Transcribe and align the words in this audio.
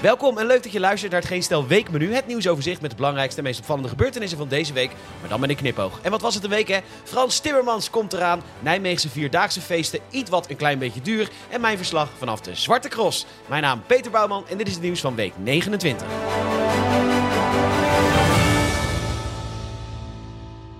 Welkom 0.00 0.38
en 0.38 0.46
leuk 0.46 0.62
dat 0.62 0.72
je 0.72 0.80
luistert 0.80 1.12
naar 1.12 1.20
het 1.20 1.30
Geen 1.30 1.42
Stel 1.42 1.66
Weekmenu. 1.66 2.14
Het 2.14 2.26
nieuwsoverzicht 2.26 2.80
met 2.80 2.90
de 2.90 2.96
belangrijkste 2.96 3.38
en 3.38 3.44
meest 3.46 3.58
opvallende 3.58 3.88
gebeurtenissen 3.88 4.38
van 4.38 4.48
deze 4.48 4.72
week. 4.72 4.90
Maar 5.20 5.28
dan 5.28 5.40
met 5.40 5.50
een 5.50 5.56
knipoog. 5.56 5.98
En 6.02 6.10
wat 6.10 6.20
was 6.20 6.34
het 6.34 6.44
een 6.44 6.50
week 6.50 6.68
hè? 6.68 6.78
Frans 7.04 7.38
Timmermans 7.38 7.90
komt 7.90 8.12
eraan. 8.12 8.42
Nijmeegse 8.60 9.08
Vierdaagse 9.08 9.60
feesten, 9.60 10.00
iets 10.10 10.30
wat 10.30 10.50
een 10.50 10.56
klein 10.56 10.78
beetje 10.78 11.00
duur. 11.00 11.28
En 11.48 11.60
mijn 11.60 11.76
verslag 11.76 12.08
vanaf 12.18 12.40
de 12.40 12.54
Zwarte 12.54 12.88
Cross. 12.88 13.26
Mijn 13.46 13.62
naam 13.62 13.82
Peter 13.86 14.10
Bouwman 14.10 14.44
en 14.48 14.58
dit 14.58 14.66
is 14.66 14.72
het 14.72 14.82
nieuws 14.82 15.00
van 15.00 15.14
week 15.14 15.32
29. 15.36 16.06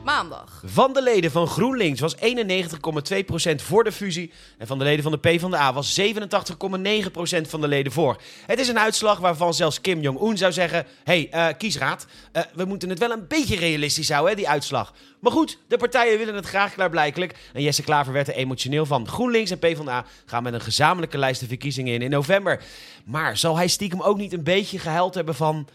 Maandag. 0.06 0.62
Van 0.64 0.92
de 0.92 1.02
leden 1.02 1.30
van 1.30 1.46
GroenLinks 1.46 2.00
was 2.00 2.16
91,2% 2.16 2.20
voor 3.56 3.84
de 3.84 3.92
fusie. 3.92 4.32
En 4.58 4.66
van 4.66 4.78
de 4.78 4.84
leden 4.84 5.02
van 5.02 5.12
de 5.12 5.18
PvdA 5.18 5.72
was 5.72 6.00
87,9% 6.00 7.48
van 7.48 7.60
de 7.60 7.68
leden 7.68 7.92
voor. 7.92 8.20
Het 8.46 8.58
is 8.58 8.68
een 8.68 8.78
uitslag 8.78 9.18
waarvan 9.18 9.54
zelfs 9.54 9.80
Kim 9.80 10.00
Jong-un 10.00 10.36
zou 10.36 10.52
zeggen: 10.52 10.86
hey, 11.04 11.28
eh, 11.30 11.46
kiesraad, 11.58 12.06
eh, 12.32 12.42
we 12.54 12.64
moeten 12.64 12.88
het 12.88 12.98
wel 12.98 13.10
een 13.10 13.26
beetje 13.28 13.56
realistisch 13.56 14.10
houden, 14.10 14.30
hè, 14.30 14.36
die 14.36 14.48
uitslag. 14.48 14.92
Maar 15.20 15.32
goed, 15.32 15.58
de 15.68 15.76
partijen 15.76 16.18
willen 16.18 16.34
het 16.34 16.46
graag 16.46 16.72
klaarblijkelijk. 16.72 17.34
En 17.52 17.62
Jesse 17.62 17.82
Klaver 17.82 18.12
werd 18.12 18.28
er 18.28 18.34
emotioneel 18.34 18.86
van. 18.86 19.08
GroenLinks 19.08 19.50
en 19.50 19.58
PvdA 19.58 20.04
gaan 20.26 20.42
met 20.42 20.52
een 20.52 20.60
gezamenlijke 20.60 21.18
lijst 21.18 21.40
de 21.40 21.46
verkiezingen 21.46 21.94
in 21.94 22.02
in 22.02 22.10
november. 22.10 22.62
Maar 23.04 23.36
zal 23.36 23.56
hij 23.56 23.68
stiekem 23.68 24.02
ook 24.02 24.16
niet 24.16 24.32
een 24.32 24.44
beetje 24.44 24.78
gehuild 24.78 25.14
hebben 25.14 25.34
van... 25.34 25.68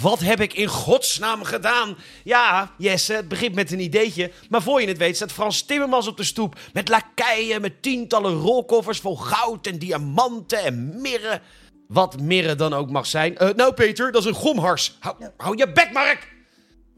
Wat 0.00 0.20
heb 0.20 0.40
ik 0.40 0.52
in 0.54 0.66
godsnaam 0.66 1.42
gedaan? 1.42 1.96
Ja, 2.24 2.72
Jesse, 2.78 3.12
het 3.12 3.28
begint 3.28 3.54
met 3.54 3.72
een 3.72 3.80
ideetje. 3.80 4.30
Maar 4.48 4.62
voor 4.62 4.80
je 4.80 4.86
het 4.88 4.98
weet 4.98 5.16
staat 5.16 5.32
Frans 5.32 5.62
Timmermans 5.62 6.06
op 6.06 6.16
de 6.16 6.24
stoep. 6.24 6.58
Met 6.72 6.88
lakeien, 6.88 7.60
met 7.60 7.82
tientallen 7.82 8.34
rolkoffers 8.34 8.98
vol 8.98 9.16
goud 9.16 9.66
en 9.66 9.78
diamanten 9.78 10.62
en 10.62 11.00
mirren. 11.00 11.40
Wat 11.88 12.20
mirren 12.20 12.58
dan 12.58 12.72
ook 12.72 12.90
mag 12.90 13.06
zijn. 13.06 13.36
Eh, 13.38 13.48
nou 13.54 13.74
Peter, 13.74 14.12
dat 14.12 14.22
is 14.22 14.28
een 14.28 14.34
gomhars. 14.34 14.96
Hou, 15.00 15.16
hou 15.36 15.56
je 15.56 15.72
bek, 15.72 15.92
Mark! 15.92 16.33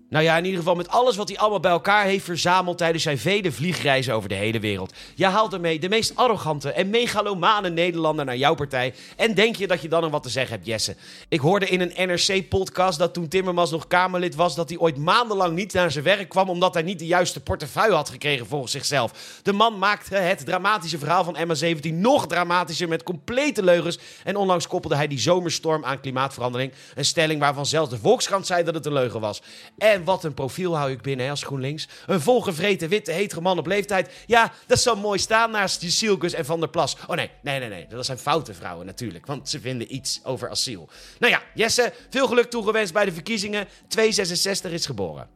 Nou 0.09 0.25
ja, 0.25 0.37
in 0.37 0.45
ieder 0.45 0.59
geval 0.59 0.75
met 0.75 0.89
alles 0.89 1.17
wat 1.17 1.29
hij 1.29 1.39
allemaal 1.39 1.61
bij 1.61 1.71
elkaar 1.71 2.05
heeft 2.05 2.25
verzameld 2.25 2.79
tijdens 2.79 3.03
zijn 3.03 3.19
vele 3.19 3.53
vliegreizen 3.53 4.15
over 4.15 4.29
de 4.29 4.35
hele 4.35 4.61
wereld. 4.61 4.93
Je 5.15 5.27
haalt 5.27 5.53
ermee 5.53 5.79
de 5.79 5.89
meest 5.89 6.17
arrogante 6.17 6.73
en 6.73 6.91
megalomane 6.91 7.71
Nederlander 7.71 8.25
naar 8.25 8.37
jouw 8.37 8.55
partij. 8.55 8.95
En 9.17 9.35
denk 9.35 9.57
je 9.57 9.67
dat 9.67 9.83
je 9.83 9.89
dan 9.89 10.03
nog 10.03 10.11
wat 10.11 10.23
te 10.23 10.29
zeggen 10.29 10.55
hebt, 10.55 10.67
Jesse? 10.67 10.97
Ik 11.29 11.41
hoorde 11.41 11.69
in 11.69 11.81
een 11.81 12.09
NRC-podcast 12.09 12.99
dat 12.99 13.15
toen 13.15 13.29
Timmermans 13.29 13.71
nog 13.71 13.87
Kamerlid 13.87 14.35
was, 14.35 14.55
dat 14.55 14.69
hij 14.69 14.79
ooit 14.79 14.97
maandenlang 14.97 15.55
niet 15.55 15.73
naar 15.73 15.91
zijn 15.91 16.05
werk 16.05 16.29
kwam 16.29 16.49
omdat 16.49 16.75
hij 16.75 16.83
niet 16.83 16.99
de 16.99 17.07
juiste 17.07 17.43
portefeuille 17.43 17.95
had 17.95 18.09
gekregen 18.09 18.47
volgens 18.47 18.73
zichzelf. 18.73 19.41
De 19.43 19.53
man 19.53 19.79
maakte 19.79 20.17
het 20.17 20.47
dramatische 20.47 20.99
verhaal 20.99 21.25
van 21.25 21.37
MA17 21.37 21.93
nog 21.93 22.27
dramatischer 22.27 22.89
met 22.89 23.03
complete 23.03 23.63
leugens. 23.63 23.99
En 24.25 24.37
onlangs 24.37 24.67
koppelde 24.67 24.97
hij 24.97 25.07
die 25.07 25.19
zomerstorm 25.19 25.85
aan 25.85 26.01
klimaatverandering. 26.01 26.73
Een 26.95 27.05
stelling 27.05 27.41
waarvan 27.41 27.67
zelfs 27.67 27.91
de 27.91 27.99
Volkskrant 27.99 28.47
zei 28.47 28.65
dat 28.65 28.75
het 28.75 28.87
een 28.87 28.93
leugen 28.93 29.21
was. 29.21 29.43
En 29.79 29.96
en 29.97 30.05
wat 30.05 30.25
een 30.25 30.35
profiel 30.35 30.77
hou 30.77 30.91
ik 30.91 31.03
binnen 31.03 31.25
hè, 31.25 31.31
als 31.31 31.43
GroenLinks. 31.43 31.89
Een 32.07 32.21
volgevreten 32.21 32.89
witte 32.89 33.13
hetere 33.13 33.41
man 33.41 33.59
op 33.59 33.67
leeftijd. 33.67 34.13
Ja, 34.27 34.53
dat 34.67 34.81
zou 34.81 34.99
mooi 34.99 35.19
staan 35.19 35.51
naast 35.51 35.81
die 35.81 35.91
Sielkus 35.91 36.33
en 36.33 36.45
Van 36.45 36.61
der 36.61 36.69
Plas. 36.69 36.97
Oh 37.07 37.17
nee, 37.17 37.31
nee, 37.43 37.59
nee, 37.59 37.69
nee. 37.69 37.87
Dat 37.87 38.07
zijn 38.07 38.19
foute 38.19 38.55
vrouwen 38.55 38.87
natuurlijk. 38.87 39.27
Want 39.27 39.49
ze 39.49 39.61
vinden 39.61 39.95
iets 39.95 40.21
over 40.25 40.51
asiel. 40.51 40.89
Nou 41.19 41.33
ja, 41.33 41.43
Jesse, 41.55 41.93
veel 42.11 42.27
geluk 42.27 42.51
toegewenst 42.51 42.93
bij 42.93 43.05
de 43.05 43.13
verkiezingen. 43.13 43.69
266 43.89 44.73
is 44.73 44.87
geboren. 44.87 45.29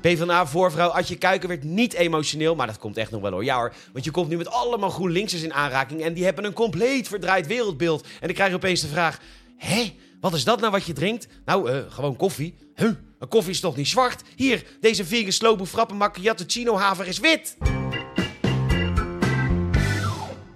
PvdA-voorvrouw 0.00 0.88
Adje 0.88 1.18
Kuiken 1.18 1.48
werd 1.48 1.64
niet 1.64 1.92
emotioneel, 1.92 2.54
maar 2.54 2.66
dat 2.66 2.78
komt 2.78 2.96
echt 2.96 3.10
nog 3.10 3.20
wel 3.20 3.30
hoor. 3.30 3.44
Ja 3.44 3.56
hoor, 3.56 3.74
want 3.92 4.04
je 4.04 4.10
komt 4.10 4.28
nu 4.28 4.36
met 4.36 4.50
allemaal 4.50 4.90
GroenLinksers 4.90 5.42
in 5.42 5.52
aanraking 5.52 6.02
en 6.02 6.12
die 6.12 6.24
hebben 6.24 6.44
een 6.44 6.52
compleet 6.52 7.08
verdraaid 7.08 7.46
wereldbeeld. 7.46 8.02
En 8.02 8.26
dan 8.26 8.32
krijg 8.32 8.50
je 8.50 8.56
opeens 8.56 8.80
de 8.80 8.88
vraag, 8.88 9.18
hé, 9.56 9.94
wat 10.24 10.34
is 10.34 10.44
dat 10.44 10.60
nou 10.60 10.72
wat 10.72 10.86
je 10.86 10.92
drinkt? 10.92 11.28
Nou, 11.44 11.70
uh, 11.70 11.78
gewoon 11.88 12.16
koffie. 12.16 12.54
Huh, 12.74 12.90
een 13.18 13.28
koffie 13.28 13.52
is 13.52 13.60
toch 13.60 13.76
niet 13.76 13.88
zwart? 13.88 14.22
Hier, 14.36 14.64
deze 14.80 15.04
vegan 15.04 15.32
slobo 15.32 15.64
frappe 15.66 15.94
macchiato 15.94 16.44
chino 16.46 16.76
haver 16.76 17.06
is 17.06 17.18
wit. 17.18 17.56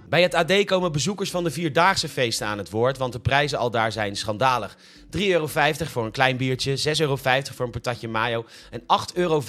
Bij 0.09 0.21
het 0.21 0.33
AD 0.33 0.63
komen 0.65 0.91
bezoekers 0.91 1.31
van 1.31 1.43
de 1.43 1.51
Vierdaagse 1.51 2.09
feesten 2.09 2.47
aan 2.47 2.57
het 2.57 2.69
woord, 2.69 2.97
want 2.97 3.13
de 3.13 3.19
prijzen 3.19 3.57
al 3.57 3.71
daar 3.71 3.91
zijn 3.91 4.15
schandalig. 4.15 4.77
3,50 4.77 5.09
euro 5.11 5.47
voor 5.75 6.05
een 6.05 6.11
klein 6.11 6.37
biertje, 6.37 6.77
6,50 6.77 6.83
euro 6.99 7.15
voor 7.15 7.65
een 7.65 7.71
patatje 7.71 8.07
mayo 8.07 8.45
en 8.71 8.81
8,45 8.81 8.85
euro 9.13 9.41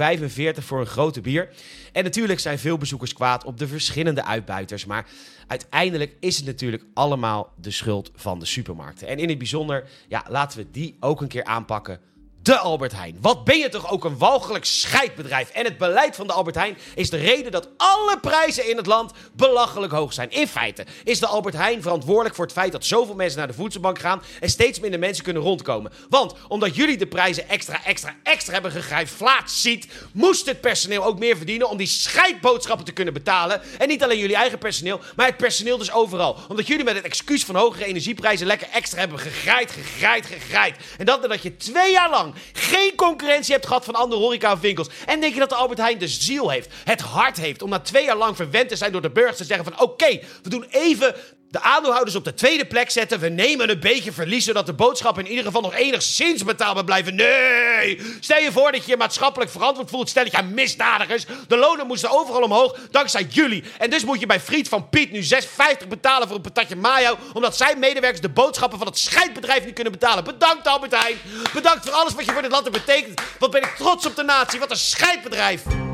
voor 0.60 0.80
een 0.80 0.86
grote 0.86 1.20
bier. 1.20 1.48
En 1.92 2.04
natuurlijk 2.04 2.40
zijn 2.40 2.58
veel 2.58 2.78
bezoekers 2.78 3.12
kwaad 3.12 3.44
op 3.44 3.58
de 3.58 3.68
verschillende 3.68 4.24
uitbuiters, 4.24 4.84
maar 4.84 5.06
uiteindelijk 5.46 6.16
is 6.20 6.36
het 6.36 6.46
natuurlijk 6.46 6.84
allemaal 6.94 7.52
de 7.56 7.70
schuld 7.70 8.10
van 8.14 8.38
de 8.38 8.46
supermarkten. 8.46 9.08
En 9.08 9.18
in 9.18 9.28
het 9.28 9.38
bijzonder, 9.38 9.88
ja, 10.08 10.24
laten 10.28 10.58
we 10.58 10.66
die 10.70 10.96
ook 11.00 11.20
een 11.20 11.28
keer 11.28 11.44
aanpakken 11.44 12.00
de 12.42 12.58
Albert 12.58 12.92
Heijn. 12.92 13.16
Wat 13.20 13.44
ben 13.44 13.58
je 13.58 13.68
toch 13.68 13.90
ook 13.90 14.04
een 14.04 14.18
walgelijk 14.18 14.64
scheidbedrijf. 14.64 15.50
En 15.50 15.64
het 15.64 15.78
beleid 15.78 16.16
van 16.16 16.26
de 16.26 16.32
Albert 16.32 16.56
Heijn 16.56 16.78
is 16.94 17.10
de 17.10 17.16
reden 17.16 17.52
dat 17.52 17.68
alle 17.76 18.18
prijzen 18.20 18.68
in 18.68 18.76
het 18.76 18.86
land 18.86 19.12
belachelijk 19.32 19.92
hoog 19.92 20.12
zijn. 20.12 20.30
In 20.30 20.48
feite 20.48 20.86
is 21.04 21.18
de 21.18 21.26
Albert 21.26 21.54
Heijn 21.54 21.82
verantwoordelijk 21.82 22.34
voor 22.34 22.44
het 22.44 22.54
feit 22.54 22.72
dat 22.72 22.84
zoveel 22.84 23.14
mensen 23.14 23.38
naar 23.38 23.46
de 23.46 23.54
voedselbank 23.54 23.98
gaan 23.98 24.22
en 24.40 24.48
steeds 24.48 24.80
minder 24.80 24.98
mensen 24.98 25.24
kunnen 25.24 25.42
rondkomen. 25.42 25.92
Want 26.08 26.34
omdat 26.48 26.76
jullie 26.76 26.96
de 26.96 27.06
prijzen 27.06 27.48
extra, 27.48 27.84
extra, 27.84 28.14
extra 28.22 28.52
hebben 28.52 28.70
gegrijflaat 28.70 29.50
ziet, 29.50 29.86
moest 30.12 30.46
het 30.46 30.60
personeel 30.60 31.04
ook 31.04 31.18
meer 31.18 31.36
verdienen 31.36 31.68
om 31.68 31.76
die 31.76 31.86
scheidboodschappen 31.86 32.86
te 32.86 32.92
kunnen 32.92 33.14
betalen. 33.14 33.60
En 33.78 33.88
niet 33.88 34.02
alleen 34.02 34.18
jullie 34.18 34.36
eigen 34.36 34.58
personeel, 34.58 35.00
maar 35.16 35.26
het 35.26 35.36
personeel 35.36 35.78
dus 35.78 35.92
overal. 35.92 36.36
Omdat 36.48 36.66
jullie 36.66 36.84
met 36.84 36.96
het 36.96 37.04
excuus 37.04 37.44
van 37.44 37.54
hogere 37.56 37.84
energieprijzen 37.84 38.46
lekker 38.46 38.68
extra 38.72 38.98
hebben 38.98 39.18
gegrijd, 39.18 39.70
gegrijd, 39.70 40.26
gegrijd. 40.26 40.76
En 40.98 41.06
dat 41.06 41.20
nadat 41.20 41.42
je 41.42 41.56
twee 41.56 41.92
jaar 41.92 42.10
lang 42.10 42.29
geen 42.52 42.94
concurrentie 42.96 43.52
hebt 43.52 43.66
gehad 43.66 43.84
van 43.84 43.94
andere 43.94 44.20
horecawinkels. 44.20 44.88
En 45.06 45.20
denk 45.20 45.32
je 45.32 45.40
dat 45.40 45.48
de 45.48 45.54
Albert 45.54 45.78
Heijn 45.78 45.98
de 45.98 46.08
ziel 46.08 46.50
heeft, 46.50 46.72
het 46.84 47.00
hart 47.00 47.36
heeft 47.36 47.62
om 47.62 47.70
na 47.70 47.78
twee 47.78 48.04
jaar 48.04 48.16
lang 48.16 48.36
verwend 48.36 48.68
te 48.68 48.76
zijn 48.76 48.92
door 48.92 49.02
de 49.02 49.10
burgers 49.10 49.36
te 49.36 49.44
zeggen 49.44 49.64
van 49.64 49.80
oké, 49.80 50.20
we 50.42 50.48
doen 50.48 50.66
even 50.70 51.14
de 51.50 51.60
aandeelhouders 51.60 52.16
op 52.16 52.24
de 52.24 52.34
tweede 52.34 52.66
plek 52.66 52.90
zetten. 52.90 53.20
We 53.20 53.28
nemen 53.28 53.70
een 53.70 53.80
beetje 53.80 54.12
verlies, 54.12 54.44
zodat 54.44 54.66
de 54.66 54.72
boodschappen 54.72 55.24
in 55.24 55.30
ieder 55.30 55.44
geval 55.44 55.60
nog 55.60 55.74
enigszins 55.74 56.44
betaalbaar 56.44 56.84
blijven. 56.84 57.14
Nee! 57.14 58.00
Stel 58.20 58.38
je 58.38 58.52
voor 58.52 58.72
dat 58.72 58.84
je 58.84 58.90
je 58.90 58.96
maatschappelijk 58.96 59.50
verantwoord 59.50 59.90
voelt. 59.90 60.08
Stel 60.08 60.24
je 60.24 60.32
aan 60.32 60.54
misdadigers. 60.54 61.24
De 61.48 61.56
lonen 61.56 61.86
moesten 61.86 62.10
overal 62.10 62.42
omhoog, 62.42 62.76
dankzij 62.90 63.26
jullie. 63.30 63.64
En 63.78 63.90
dus 63.90 64.04
moet 64.04 64.20
je 64.20 64.26
bij 64.26 64.40
Friet 64.40 64.68
van 64.68 64.88
Piet 64.88 65.10
nu 65.10 65.22
6,50 65.22 65.88
betalen 65.88 66.26
voor 66.26 66.36
een 66.36 66.42
patatje 66.42 66.76
mayo. 66.76 67.16
Omdat 67.32 67.56
zijn 67.56 67.78
medewerkers 67.78 68.20
de 68.20 68.28
boodschappen 68.28 68.78
van 68.78 68.86
het 68.86 68.98
scheidbedrijf 68.98 69.64
niet 69.64 69.74
kunnen 69.74 69.92
betalen. 69.92 70.24
Bedankt 70.24 70.66
Albert 70.66 71.00
Heijn. 71.00 71.16
Bedankt 71.52 71.84
voor 71.84 71.94
alles 71.94 72.14
wat 72.14 72.24
je 72.24 72.32
voor 72.32 72.42
dit 72.42 72.50
land 72.50 72.64
hebt 72.64 72.86
betekend. 72.86 73.20
Wat 73.38 73.50
ben 73.50 73.62
ik 73.62 73.74
trots 73.76 74.06
op 74.06 74.16
de 74.16 74.22
natie. 74.22 74.58
Wat 74.58 74.70
een 74.70 74.76
scheidbedrijf. 74.76 75.89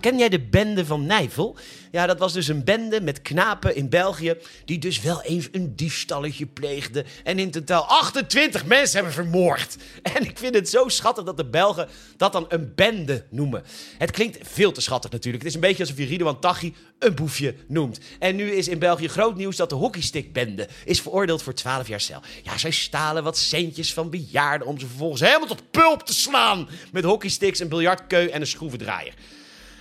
Ken 0.00 0.18
jij 0.18 0.28
de 0.28 0.40
bende 0.40 0.86
van 0.86 1.06
Nijvel? 1.06 1.56
Ja, 1.90 2.06
dat 2.06 2.18
was 2.18 2.32
dus 2.32 2.48
een 2.48 2.64
bende 2.64 3.00
met 3.00 3.22
knapen 3.22 3.76
in 3.76 3.88
België. 3.88 4.36
die 4.64 4.78
dus 4.78 5.00
wel 5.00 5.22
even 5.22 5.50
een 5.52 5.76
diefstalletje 5.76 6.46
pleegden. 6.46 7.04
en 7.24 7.38
in 7.38 7.50
totaal 7.50 7.84
28 7.84 8.66
mensen 8.66 8.94
hebben 8.96 9.14
vermoord. 9.14 9.76
En 10.14 10.24
ik 10.24 10.38
vind 10.38 10.54
het 10.54 10.68
zo 10.68 10.88
schattig 10.88 11.24
dat 11.24 11.36
de 11.36 11.44
Belgen 11.44 11.88
dat 12.16 12.32
dan 12.32 12.44
een 12.48 12.72
bende 12.74 13.24
noemen. 13.30 13.62
Het 13.98 14.10
klinkt 14.10 14.38
veel 14.42 14.72
te 14.72 14.80
schattig 14.80 15.10
natuurlijk. 15.10 15.42
Het 15.42 15.52
is 15.52 15.60
een 15.60 15.66
beetje 15.68 15.82
alsof 15.82 15.98
je 15.98 16.04
Ridouan 16.04 16.40
Taghi 16.40 16.74
een 16.98 17.14
boefje 17.14 17.54
noemt. 17.68 17.98
En 18.18 18.36
nu 18.36 18.50
is 18.50 18.68
in 18.68 18.78
België 18.78 19.08
groot 19.08 19.36
nieuws 19.36 19.56
dat 19.56 19.68
de 19.68 19.74
hockeystickbende 19.74 20.68
is 20.84 21.00
veroordeeld 21.00 21.42
voor 21.42 21.54
12 21.54 21.88
jaar 21.88 22.00
cel. 22.00 22.22
Ja, 22.42 22.58
zij 22.58 22.70
stalen 22.70 23.22
wat 23.22 23.38
centjes 23.38 23.92
van 23.92 24.10
bejaarden 24.10 24.66
om 24.66 24.78
ze 24.78 24.86
vervolgens 24.86 25.20
helemaal 25.20 25.48
tot 25.48 25.70
pulp 25.70 26.02
te 26.02 26.14
slaan. 26.14 26.68
Met 26.92 27.04
hockeysticks, 27.04 27.58
een 27.58 27.68
biljartkeu 27.68 28.26
en 28.26 28.40
een 28.40 28.46
schroevendraaier. 28.46 29.14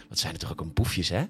Wat 0.09 0.20
zijn 0.20 0.34
er 0.34 0.40
toch 0.40 0.52
ook 0.52 0.62
een 0.62 0.74
boefjes, 0.74 1.09
hè? 1.09 1.24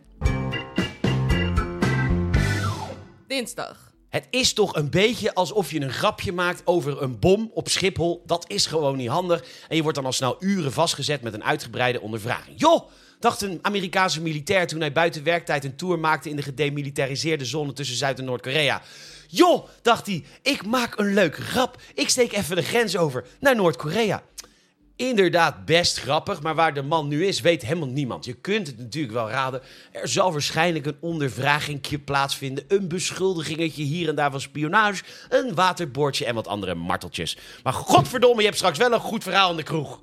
Dinsdag. 3.28 3.94
Het 4.10 4.28
is 4.30 4.54
toch 4.54 4.76
een 4.76 4.90
beetje 4.90 5.34
alsof 5.34 5.72
je 5.72 5.82
een 5.82 5.92
grapje 5.92 6.32
maakt 6.32 6.62
over 6.66 7.02
een 7.02 7.20
bom 7.20 7.52
op 7.54 7.70
Schiphol. 7.70 8.24
Dat 8.26 8.50
is 8.50 8.66
gewoon 8.66 8.98
niet 8.98 9.08
handig. 9.10 9.44
En 9.68 9.76
je 9.76 9.82
wordt 9.82 9.98
dan 9.98 10.06
al 10.06 10.12
snel 10.12 10.36
uren 10.40 10.72
vastgezet 10.72 11.22
met 11.22 11.34
een 11.34 11.44
uitgebreide 11.44 12.02
ondervraging. 12.02 12.60
Joh, 12.60 12.90
dacht 13.20 13.42
een 13.42 13.60
Amerikaanse 13.62 14.22
militair 14.22 14.68
toen 14.68 14.80
hij 14.80 14.92
buiten 14.92 15.24
werktijd 15.24 15.64
een 15.64 15.76
tour 15.76 16.00
maakte 16.00 16.30
in 16.30 16.36
de 16.36 16.42
gedemilitariseerde 16.42 17.46
zone 17.46 17.74
tussen 17.74 17.96
Zuid- 17.96 18.20
en 18.20 18.26
Noord-Korea. 18.26 18.82
Joh, 19.28 19.68
dacht 19.82 20.06
hij, 20.06 20.24
ik 20.42 20.66
maak 20.66 20.98
een 20.98 21.14
leuke 21.14 21.42
grap. 21.42 21.82
Ik 21.94 22.10
steek 22.10 22.32
even 22.32 22.56
de 22.56 22.64
grens 22.64 22.98
over 22.98 23.26
naar 23.40 23.56
Noord-Korea 23.56 24.24
inderdaad 25.00 25.66
best 25.66 26.00
grappig, 26.00 26.42
maar 26.42 26.56
waar 26.56 26.74
de 26.74 26.82
man 26.82 27.08
nu 27.08 27.26
is, 27.26 27.42
weet 27.42 27.62
helemaal 27.62 27.88
niemand. 27.88 28.26
Je 28.26 28.34
kunt 28.34 28.68
het 28.68 28.78
natuurlijk 28.78 29.14
wel 29.14 29.30
raden. 29.30 29.62
Er 29.92 30.08
zal 30.08 30.32
waarschijnlijk 30.32 30.86
een 30.86 30.98
ondervragingje 31.00 32.00
plaatsvinden, 32.00 32.64
een 32.68 32.88
beschuldigingetje 32.88 33.84
hier 33.84 34.10
en 34.10 34.16
daar 34.16 34.32
van 34.32 34.42
spionage, 34.42 35.04
een 35.30 35.56
waterboordje 35.56 36.26
en 36.26 36.36
wat 36.36 36.48
andere 36.48 36.76
marteltjes. 36.76 37.38
Maar 37.64 37.74
godverdomme, 37.74 38.38
je 38.38 38.46
hebt 38.46 38.58
straks 38.58 38.78
wel 38.78 38.94
een 38.94 39.00
goed 39.00 39.24
verhaal 39.24 39.52
in 39.52 39.58
de 39.58 39.64
kroeg. 39.64 40.00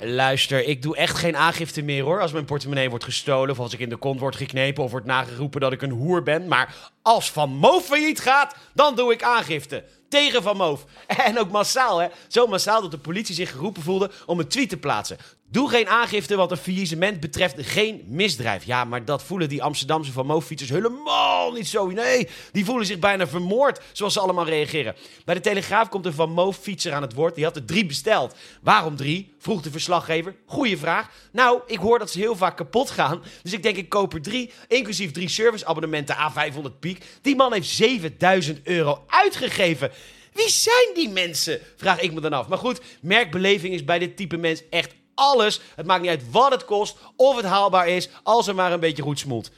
Luister, 0.00 0.64
ik 0.64 0.82
doe 0.82 0.96
echt 0.96 1.18
geen 1.18 1.36
aangifte 1.36 1.82
meer 1.82 2.02
hoor. 2.02 2.20
Als 2.20 2.32
mijn 2.32 2.44
portemonnee 2.44 2.90
wordt 2.90 3.04
gestolen, 3.04 3.50
of 3.50 3.58
als 3.58 3.72
ik 3.72 3.78
in 3.78 3.88
de 3.88 3.96
kont 3.96 4.20
word 4.20 4.36
geknepen, 4.36 4.84
of 4.84 4.90
wordt 4.90 5.06
nageroepen 5.06 5.60
dat 5.60 5.72
ik 5.72 5.82
een 5.82 5.90
hoer 5.90 6.22
ben. 6.22 6.48
Maar 6.48 6.74
als 7.02 7.30
Van 7.30 7.50
Moof 7.50 7.84
failliet 7.84 8.20
gaat, 8.20 8.54
dan 8.74 8.96
doe 8.96 9.12
ik 9.12 9.22
aangifte. 9.22 9.84
Tegen 10.08 10.42
Van 10.42 10.56
Moof. 10.56 10.84
En 11.06 11.38
ook 11.38 11.50
massaal, 11.50 11.98
hè? 11.98 12.08
Zo 12.28 12.46
massaal 12.46 12.80
dat 12.80 12.90
de 12.90 12.98
politie 12.98 13.34
zich 13.34 13.50
geroepen 13.50 13.82
voelde 13.82 14.10
om 14.26 14.38
een 14.38 14.48
tweet 14.48 14.68
te 14.68 14.76
plaatsen. 14.76 15.18
Doe 15.50 15.70
geen 15.70 15.88
aangifte, 15.88 16.36
want 16.36 16.50
een 16.50 16.56
faillissement 16.56 17.20
betreft 17.20 17.54
geen 17.58 18.04
misdrijf. 18.06 18.64
Ja, 18.64 18.84
maar 18.84 19.04
dat 19.04 19.22
voelen 19.22 19.48
die 19.48 19.62
Amsterdamse 19.62 20.12
Van 20.12 20.26
Moof-fietsers 20.26 20.70
helemaal 20.70 21.52
niet 21.52 21.68
zo. 21.68 21.86
Nee, 21.86 22.28
die 22.52 22.64
voelen 22.64 22.86
zich 22.86 22.98
bijna 22.98 23.26
vermoord, 23.26 23.80
zoals 23.92 24.12
ze 24.12 24.20
allemaal 24.20 24.44
reageren. 24.44 24.94
Bij 25.24 25.34
de 25.34 25.40
Telegraaf 25.40 25.88
komt 25.88 26.06
een 26.06 26.12
Van 26.12 26.30
Moof-fietser 26.30 26.92
aan 26.92 27.02
het 27.02 27.14
woord. 27.14 27.34
Die 27.34 27.44
had 27.44 27.56
er 27.56 27.64
drie 27.64 27.86
besteld. 27.86 28.34
Waarom 28.62 28.96
drie? 28.96 29.34
Vroeg 29.38 29.62
de 29.62 29.70
verslaggever. 29.70 30.34
Goeie 30.46 30.78
vraag. 30.78 31.10
Nou, 31.32 31.60
ik 31.66 31.78
hoor 31.78 31.98
dat 31.98 32.10
ze 32.10 32.18
heel 32.18 32.36
vaak 32.36 32.56
kapot 32.56 32.90
gaan. 32.90 33.22
Dus 33.42 33.52
ik 33.52 33.62
denk, 33.62 33.76
ik 33.76 33.88
koop 33.88 34.14
er 34.14 34.22
drie, 34.22 34.50
inclusief 34.66 35.10
drie 35.10 35.28
serviceabonnementen 35.28 36.16
A500 36.16 36.78
piek. 36.80 37.04
Die 37.22 37.36
man 37.36 37.52
heeft 37.52 37.68
7000 37.68 38.60
euro 38.62 39.04
uitgegeven. 39.06 39.90
Wie 40.32 40.50
zijn 40.50 40.90
die 40.94 41.08
mensen? 41.08 41.60
Vraag 41.76 42.00
ik 42.00 42.12
me 42.12 42.20
dan 42.20 42.32
af. 42.32 42.48
Maar 42.48 42.58
goed, 42.58 42.80
merkbeleving 43.00 43.74
is 43.74 43.84
bij 43.84 43.98
dit 43.98 44.16
type 44.16 44.36
mens 44.36 44.62
echt 44.70 44.94
alles. 45.18 45.60
Het 45.74 45.86
maakt 45.86 46.00
niet 46.00 46.10
uit 46.10 46.30
wat 46.30 46.50
het 46.52 46.64
kost 46.64 46.96
of 47.16 47.36
het 47.36 47.44
haalbaar 47.44 47.88
is, 47.88 48.08
als 48.22 48.46
er 48.46 48.54
maar 48.54 48.72
een 48.72 48.80
beetje 48.80 49.02
goed 49.02 49.18
smoelt. 49.18 49.50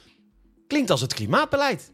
Klinkt 0.67 0.89
als 0.89 1.01
het 1.01 1.13
klimaatbeleid. 1.13 1.91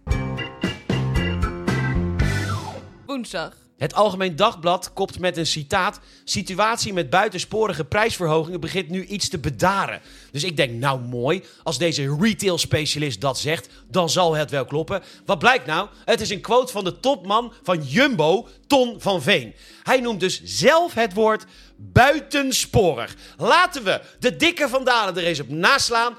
Woensdag. 3.05 3.66
Het 3.77 3.93
Algemeen 3.93 4.35
Dagblad 4.35 4.93
kopt 4.93 5.19
met 5.19 5.37
een 5.37 5.45
citaat: 5.45 5.99
Situatie 6.23 6.93
met 6.93 7.09
buitensporige 7.09 7.85
prijsverhogingen 7.85 8.59
begint 8.59 8.89
nu 8.89 9.05
iets 9.05 9.29
te 9.29 9.37
bedaren. 9.37 10.01
Dus 10.31 10.43
ik 10.43 10.57
denk, 10.57 10.71
nou 10.71 10.99
mooi, 10.99 11.43
als 11.63 11.77
deze 11.77 12.17
retail 12.19 12.57
specialist 12.57 13.21
dat 13.21 13.39
zegt, 13.39 13.69
dan 13.87 14.09
zal 14.09 14.35
het 14.35 14.51
wel 14.51 14.65
kloppen. 14.65 15.03
Wat 15.25 15.39
blijkt 15.39 15.65
nou? 15.65 15.87
Het 16.05 16.21
is 16.21 16.29
een 16.29 16.41
quote 16.41 16.71
van 16.71 16.83
de 16.83 16.99
topman 16.99 17.53
van 17.63 17.83
Jumbo, 17.83 18.47
Ton 18.67 18.95
van 19.01 19.21
Veen. 19.21 19.55
Hij 19.83 19.99
noemt 19.99 20.19
dus 20.19 20.41
zelf 20.43 20.93
het 20.93 21.13
woord 21.13 21.45
buitensporig. 21.75 23.15
Laten 23.37 23.83
we 23.83 24.01
de 24.19 24.35
dikke 24.35 24.69
vandalen 24.69 25.17
er 25.17 25.23
eens 25.23 25.39
op 25.39 25.49
naslaan 25.49 26.17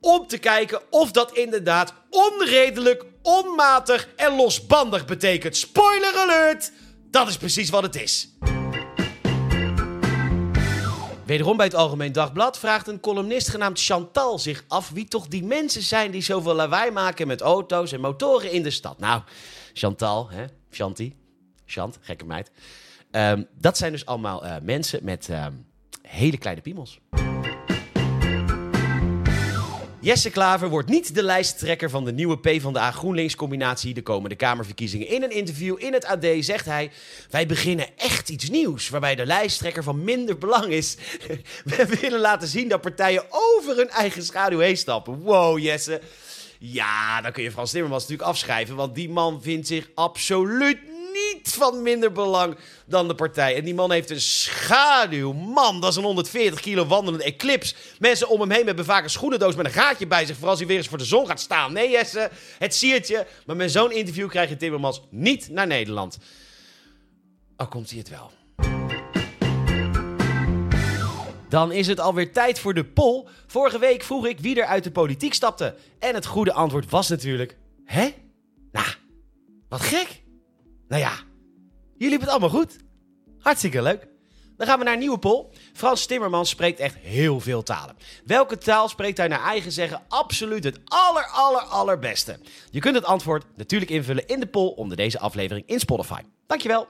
om 0.00 0.26
te 0.26 0.38
kijken 0.38 0.80
of 0.90 1.10
dat 1.10 1.32
inderdaad 1.36 1.94
onredelijk, 2.10 3.04
onmatig 3.22 4.08
en 4.16 4.36
losbandig 4.36 5.04
betekent. 5.04 5.56
Spoiler 5.56 6.16
alert! 6.16 6.72
Dat 7.14 7.28
is 7.28 7.36
precies 7.36 7.70
wat 7.70 7.82
het 7.82 7.96
is. 7.96 8.28
Wederom 11.24 11.56
bij 11.56 11.66
het 11.66 11.74
Algemeen 11.74 12.12
Dagblad 12.12 12.58
vraagt 12.58 12.88
een 12.88 13.00
columnist 13.00 13.48
genaamd 13.48 13.82
Chantal 13.82 14.38
zich 14.38 14.64
af 14.68 14.90
wie 14.90 15.04
toch 15.04 15.26
die 15.26 15.44
mensen 15.44 15.82
zijn 15.82 16.10
die 16.10 16.22
zoveel 16.22 16.54
lawaai 16.54 16.90
maken 16.90 17.26
met 17.26 17.40
auto's 17.40 17.92
en 17.92 18.00
motoren 18.00 18.52
in 18.52 18.62
de 18.62 18.70
stad. 18.70 18.98
Nou, 18.98 19.22
Chantal, 19.72 20.30
hè? 20.30 20.44
Chanty, 20.70 21.14
Chant, 21.66 21.98
gekke 22.00 22.24
meid. 22.24 22.50
Ehm, 23.10 23.42
dat 23.58 23.76
zijn 23.76 23.92
dus 23.92 24.06
allemaal 24.06 24.44
eh, 24.44 24.56
mensen 24.62 25.04
met 25.04 25.28
ehm, 25.28 25.52
hele 26.02 26.38
kleine 26.38 26.60
piemels. 26.60 27.00
Jesse 30.04 30.30
Klaver 30.30 30.68
wordt 30.68 30.88
niet 30.88 31.14
de 31.14 31.22
lijsttrekker 31.22 31.90
van 31.90 32.04
de 32.04 32.12
nieuwe 32.12 32.38
PvdA 32.38 32.90
GroenLinks 32.90 33.34
combinatie 33.34 33.94
de 33.94 34.02
komende 34.02 34.36
Kamerverkiezingen. 34.36 35.08
In 35.08 35.22
een 35.22 35.30
interview 35.30 35.76
in 35.78 35.92
het 35.92 36.04
AD 36.04 36.26
zegt 36.40 36.64
hij: 36.64 36.90
Wij 37.30 37.46
beginnen 37.46 37.86
echt 37.96 38.28
iets 38.28 38.50
nieuws 38.50 38.88
waarbij 38.88 39.14
de 39.14 39.26
lijsttrekker 39.26 39.82
van 39.82 40.04
minder 40.04 40.38
belang 40.38 40.66
is. 40.66 40.96
We 41.76 41.98
willen 42.00 42.20
laten 42.20 42.48
zien 42.48 42.68
dat 42.68 42.80
partijen 42.80 43.24
over 43.30 43.76
hun 43.76 43.90
eigen 43.90 44.24
schaduw 44.24 44.58
heen 44.58 44.76
stappen. 44.76 45.20
Wow, 45.20 45.58
Jesse. 45.58 46.00
Ja, 46.58 47.20
dan 47.20 47.32
kun 47.32 47.42
je 47.42 47.50
Frans 47.50 47.70
Timmermans 47.70 48.02
natuurlijk 48.02 48.28
afschrijven, 48.28 48.76
want 48.76 48.94
die 48.94 49.08
man 49.08 49.42
vindt 49.42 49.66
zich 49.66 49.88
absoluut 49.94 50.78
niet 51.14 51.54
van 51.54 51.82
minder 51.82 52.12
belang 52.12 52.56
dan 52.86 53.08
de 53.08 53.14
partij. 53.14 53.56
En 53.56 53.64
die 53.64 53.74
man 53.74 53.92
heeft 53.92 54.10
een 54.10 54.20
schaduw. 54.20 55.32
Man, 55.32 55.80
dat 55.80 55.90
is 55.90 55.96
een 55.96 56.04
140 56.04 56.60
kilo 56.60 56.86
wandelende 56.86 57.24
eclipse. 57.24 57.74
Mensen 57.98 58.28
om 58.28 58.40
hem 58.40 58.50
heen 58.50 58.66
hebben 58.66 58.84
vaak 58.84 59.04
een 59.04 59.10
schoenendoos 59.10 59.54
met 59.54 59.66
een 59.66 59.72
gaatje 59.72 60.06
bij 60.06 60.26
zich... 60.26 60.36
voor 60.36 60.48
als 60.48 60.58
hij 60.58 60.68
weer 60.68 60.76
eens 60.76 60.88
voor 60.88 60.98
de 60.98 61.04
zon 61.04 61.26
gaat 61.26 61.40
staan. 61.40 61.72
Nee, 61.72 61.90
Jesse, 61.90 62.30
het 62.58 62.74
siertje. 62.74 63.26
Maar 63.46 63.56
met 63.56 63.72
zo'n 63.72 63.92
interview 63.92 64.28
krijg 64.28 64.48
je 64.48 64.56
Timmermans 64.56 65.02
niet 65.10 65.48
naar 65.48 65.66
Nederland. 65.66 66.18
Al 67.56 67.68
komt 67.68 67.90
hij 67.90 67.98
het 67.98 68.08
wel. 68.08 68.30
Dan 71.48 71.72
is 71.72 71.86
het 71.86 72.00
alweer 72.00 72.32
tijd 72.32 72.58
voor 72.58 72.74
de 72.74 72.84
poll. 72.84 73.26
Vorige 73.46 73.78
week 73.78 74.02
vroeg 74.02 74.26
ik 74.26 74.40
wie 74.40 74.60
er 74.60 74.66
uit 74.66 74.84
de 74.84 74.90
politiek 74.90 75.34
stapte. 75.34 75.74
En 75.98 76.14
het 76.14 76.26
goede 76.26 76.52
antwoord 76.52 76.90
was 76.90 77.08
natuurlijk... 77.08 77.56
Hè? 77.84 78.14
Nou, 78.72 78.86
wat 79.68 79.80
gek. 79.80 80.23
Nou 80.88 81.02
ja, 81.02 81.12
jullie 81.92 82.18
hebben 82.18 82.20
het 82.20 82.28
allemaal 82.28 82.60
goed. 82.60 82.76
Hartstikke 83.38 83.82
leuk. 83.82 84.06
Dan 84.56 84.66
gaan 84.66 84.78
we 84.78 84.84
naar 84.84 84.92
een 84.92 84.98
nieuwe 84.98 85.18
poll. 85.18 85.46
Frans 85.72 86.06
Timmermans 86.06 86.50
spreekt 86.50 86.80
echt 86.80 86.96
heel 86.96 87.40
veel 87.40 87.62
talen. 87.62 87.96
Welke 88.24 88.58
taal 88.58 88.88
spreekt 88.88 89.18
hij 89.18 89.28
naar 89.28 89.42
eigen 89.42 89.72
zeggen 89.72 90.02
absoluut 90.08 90.64
het 90.64 90.80
aller, 90.84 91.26
aller, 91.26 91.60
allerbeste? 91.62 92.38
Je 92.70 92.80
kunt 92.80 92.94
het 92.94 93.04
antwoord 93.04 93.44
natuurlijk 93.56 93.90
invullen 93.90 94.26
in 94.26 94.40
de 94.40 94.46
poll 94.46 94.72
onder 94.76 94.96
deze 94.96 95.18
aflevering 95.18 95.66
in 95.66 95.80
Spotify. 95.80 96.20
Dankjewel. 96.46 96.88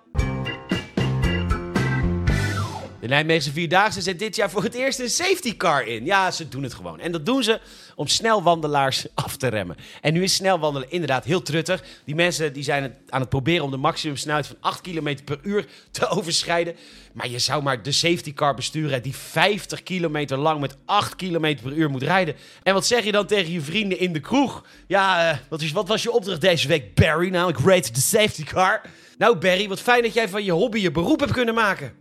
De 3.04 3.10
Nijmeegse 3.10 3.52
Vierdaagse 3.52 4.00
zet 4.00 4.18
dit 4.18 4.36
jaar 4.36 4.50
voor 4.50 4.62
het 4.62 4.74
eerst 4.74 4.98
een 4.98 5.10
safety 5.10 5.56
car 5.56 5.86
in. 5.86 6.04
Ja, 6.04 6.30
ze 6.30 6.48
doen 6.48 6.62
het 6.62 6.74
gewoon. 6.74 7.00
En 7.00 7.12
dat 7.12 7.26
doen 7.26 7.42
ze 7.42 7.60
om 7.94 8.06
snelwandelaars 8.06 9.06
af 9.14 9.36
te 9.36 9.48
remmen. 9.48 9.76
En 10.00 10.12
nu 10.12 10.22
is 10.22 10.34
snelwandelen 10.34 10.90
inderdaad 10.90 11.24
heel 11.24 11.42
truttig. 11.42 11.82
Die 12.04 12.14
mensen 12.14 12.52
die 12.52 12.62
zijn 12.62 12.82
het 12.82 12.92
aan 13.08 13.20
het 13.20 13.28
proberen 13.28 13.64
om 13.64 13.70
de 13.70 13.76
maximumsnelheid 13.76 14.46
van 14.46 14.56
8 14.60 14.80
km 14.80 15.16
per 15.24 15.38
uur 15.42 15.66
te 15.90 16.08
overschrijden. 16.16 16.76
Maar 17.12 17.28
je 17.28 17.38
zou 17.38 17.62
maar 17.62 17.82
de 17.82 17.92
safety 17.92 18.34
car 18.34 18.54
besturen 18.54 19.02
die 19.02 19.16
50 19.16 19.82
kilometer 19.82 20.38
lang 20.38 20.60
met 20.60 20.76
8 20.84 21.16
km 21.16 21.56
per 21.62 21.72
uur 21.72 21.90
moet 21.90 22.02
rijden. 22.02 22.34
En 22.62 22.74
wat 22.74 22.86
zeg 22.86 23.04
je 23.04 23.12
dan 23.12 23.26
tegen 23.26 23.52
je 23.52 23.60
vrienden 23.60 23.98
in 23.98 24.12
de 24.12 24.20
kroeg? 24.20 24.64
Ja, 24.86 25.30
uh, 25.30 25.38
wat, 25.48 25.62
is, 25.62 25.72
wat 25.72 25.88
was 25.88 26.02
je 26.02 26.12
opdracht 26.12 26.40
deze 26.40 26.68
week, 26.68 26.94
Barry? 26.94 27.28
Nou, 27.28 27.50
ik 27.50 27.58
rate 27.58 27.92
de 27.92 28.00
safety 28.00 28.44
car. 28.44 28.80
Nou, 29.18 29.36
Barry, 29.36 29.68
wat 29.68 29.80
fijn 29.80 30.02
dat 30.02 30.14
jij 30.14 30.28
van 30.28 30.44
je 30.44 30.52
hobby 30.52 30.78
je 30.78 30.90
beroep 30.90 31.20
hebt 31.20 31.32
kunnen 31.32 31.54
maken. 31.54 31.92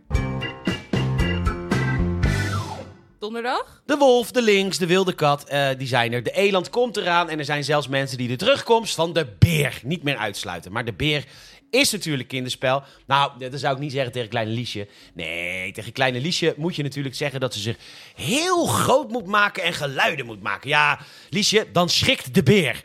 Donderdag? 3.24 3.82
De 3.86 3.96
wolf, 3.96 4.30
de 4.30 4.42
lynx, 4.42 4.78
de 4.78 4.86
wilde 4.86 5.12
kat, 5.12 5.52
uh, 5.52 5.68
die 5.78 5.86
zijn 5.86 6.12
er. 6.12 6.22
De 6.22 6.30
eland 6.30 6.70
komt 6.70 6.96
eraan 6.96 7.28
en 7.28 7.38
er 7.38 7.44
zijn 7.44 7.64
zelfs 7.64 7.88
mensen 7.88 8.18
die 8.18 8.28
de 8.28 8.36
terugkomst 8.36 8.94
van 8.94 9.12
de 9.12 9.26
beer 9.38 9.80
niet 9.82 10.02
meer 10.02 10.16
uitsluiten. 10.16 10.72
Maar 10.72 10.84
de 10.84 10.92
beer 10.92 11.24
is 11.70 11.92
natuurlijk 11.92 12.28
kinderspel. 12.28 12.82
Nou, 13.06 13.38
dat 13.38 13.60
zou 13.60 13.74
ik 13.74 13.80
niet 13.80 13.92
zeggen 13.92 14.12
tegen 14.12 14.28
kleine 14.28 14.50
Liesje. 14.50 14.88
Nee, 15.14 15.72
tegen 15.72 15.92
kleine 15.92 16.20
Liesje 16.20 16.54
moet 16.56 16.76
je 16.76 16.82
natuurlijk 16.82 17.14
zeggen 17.14 17.40
dat 17.40 17.54
ze 17.54 17.60
zich 17.60 17.76
heel 18.14 18.66
groot 18.66 19.10
moet 19.10 19.26
maken 19.26 19.62
en 19.62 19.72
geluiden 19.72 20.26
moet 20.26 20.42
maken. 20.42 20.68
Ja, 20.68 20.98
Liesje, 21.30 21.66
dan 21.72 21.88
schrikt 21.88 22.34
de 22.34 22.42
beer. 22.42 22.82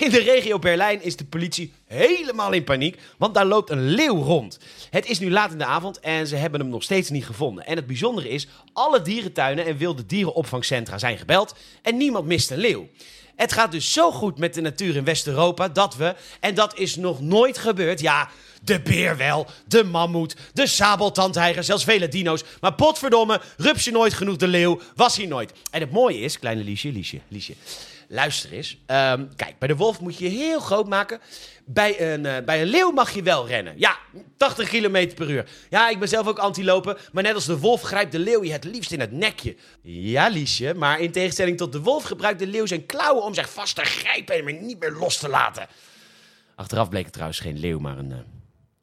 In 0.00 0.10
de 0.10 0.20
regio 0.20 0.58
Berlijn 0.58 1.02
is 1.02 1.16
de 1.16 1.24
politie 1.24 1.72
helemaal 1.86 2.52
in 2.52 2.64
paniek, 2.64 2.98
want 3.18 3.34
daar 3.34 3.46
loopt 3.46 3.70
een 3.70 3.88
leeuw 3.88 4.22
rond. 4.22 4.58
Het 4.90 5.06
is 5.06 5.18
nu 5.18 5.30
laat 5.30 5.52
in 5.52 5.58
de 5.58 5.64
avond 5.64 6.00
en 6.00 6.26
ze 6.26 6.36
hebben 6.36 6.60
hem 6.60 6.68
nog 6.68 6.82
steeds 6.82 7.10
niet 7.10 7.26
gevonden. 7.26 7.66
En 7.66 7.76
het 7.76 7.86
bijzondere 7.86 8.28
is, 8.28 8.46
alle 8.72 9.02
dierentuinen 9.02 9.66
en 9.66 9.76
wilde 9.76 10.06
dierenopvangcentra 10.06 10.98
zijn 10.98 11.18
gebeld 11.18 11.54
en 11.82 11.96
niemand 11.96 12.26
mist 12.26 12.50
een 12.50 12.58
leeuw. 12.58 12.88
Het 13.36 13.52
gaat 13.52 13.72
dus 13.72 13.92
zo 13.92 14.12
goed 14.12 14.38
met 14.38 14.54
de 14.54 14.60
natuur 14.60 14.96
in 14.96 15.04
West-Europa 15.04 15.68
dat 15.68 15.96
we, 15.96 16.14
en 16.40 16.54
dat 16.54 16.78
is 16.78 16.96
nog 16.96 17.20
nooit 17.20 17.58
gebeurd, 17.58 18.00
ja, 18.00 18.28
de 18.62 18.80
beer 18.80 19.16
wel, 19.16 19.46
de 19.66 19.84
mammoet, 19.84 20.36
de 20.52 20.66
sabeltandtijger, 20.66 21.64
zelfs 21.64 21.84
vele 21.84 22.08
dino's. 22.08 22.44
Maar 22.60 22.74
potverdomme, 22.74 23.40
rups 23.56 23.84
je 23.84 23.90
nooit 23.90 24.14
genoeg 24.14 24.36
de 24.36 24.48
leeuw, 24.48 24.80
was 24.96 25.16
hij 25.16 25.26
nooit. 25.26 25.52
En 25.70 25.80
het 25.80 25.90
mooie 25.90 26.18
is, 26.18 26.38
kleine 26.38 26.64
Liesje, 26.64 26.92
Liesje, 26.92 27.20
Liesje, 27.28 27.54
luister 28.12 28.52
eens. 28.52 28.70
Um, 28.86 29.36
kijk, 29.36 29.58
bij 29.58 29.68
de 29.68 29.76
wolf 29.76 30.00
moet 30.00 30.18
je 30.18 30.28
heel 30.28 30.60
groot 30.60 30.88
maken. 30.88 31.20
Bij 31.64 32.12
een, 32.12 32.24
uh, 32.24 32.36
bij 32.44 32.62
een 32.62 32.68
leeuw 32.68 32.90
mag 32.90 33.10
je 33.10 33.22
wel 33.22 33.46
rennen. 33.46 33.74
Ja, 33.76 33.98
80 34.36 34.68
km 34.68 35.14
per 35.14 35.30
uur. 35.30 35.50
Ja, 35.70 35.88
ik 35.88 35.98
ben 35.98 36.08
zelf 36.08 36.26
ook 36.26 36.38
antilopen. 36.38 36.96
Maar 37.12 37.22
net 37.22 37.34
als 37.34 37.44
de 37.44 37.58
wolf 37.58 37.82
grijpt 37.82 38.12
de 38.12 38.18
leeuw 38.18 38.44
je 38.44 38.52
het 38.52 38.64
liefst 38.64 38.92
in 38.92 39.00
het 39.00 39.12
nekje. 39.12 39.56
Ja, 39.82 40.28
Liesje, 40.28 40.74
maar 40.74 41.00
in 41.00 41.12
tegenstelling 41.12 41.56
tot 41.56 41.72
de 41.72 41.80
wolf 41.80 42.04
gebruikt 42.04 42.38
de 42.38 42.46
leeuw 42.46 42.66
zijn 42.66 42.86
klauwen 42.86 43.24
om 43.24 43.34
zich 43.34 43.52
vast 43.52 43.74
te 43.74 43.84
grijpen 43.84 44.34
en 44.34 44.46
hem 44.46 44.66
niet 44.66 44.80
meer 44.80 44.92
los 44.92 45.18
te 45.18 45.28
laten. 45.28 45.66
Achteraf 46.54 46.88
bleek 46.88 47.04
het 47.04 47.12
trouwens 47.12 47.40
geen 47.40 47.58
leeuw, 47.58 47.78
maar 47.78 47.98
een 47.98 48.10
uh, 48.10 48.18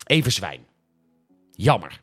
everzwijn. 0.06 0.66
Jammer. 1.52 2.02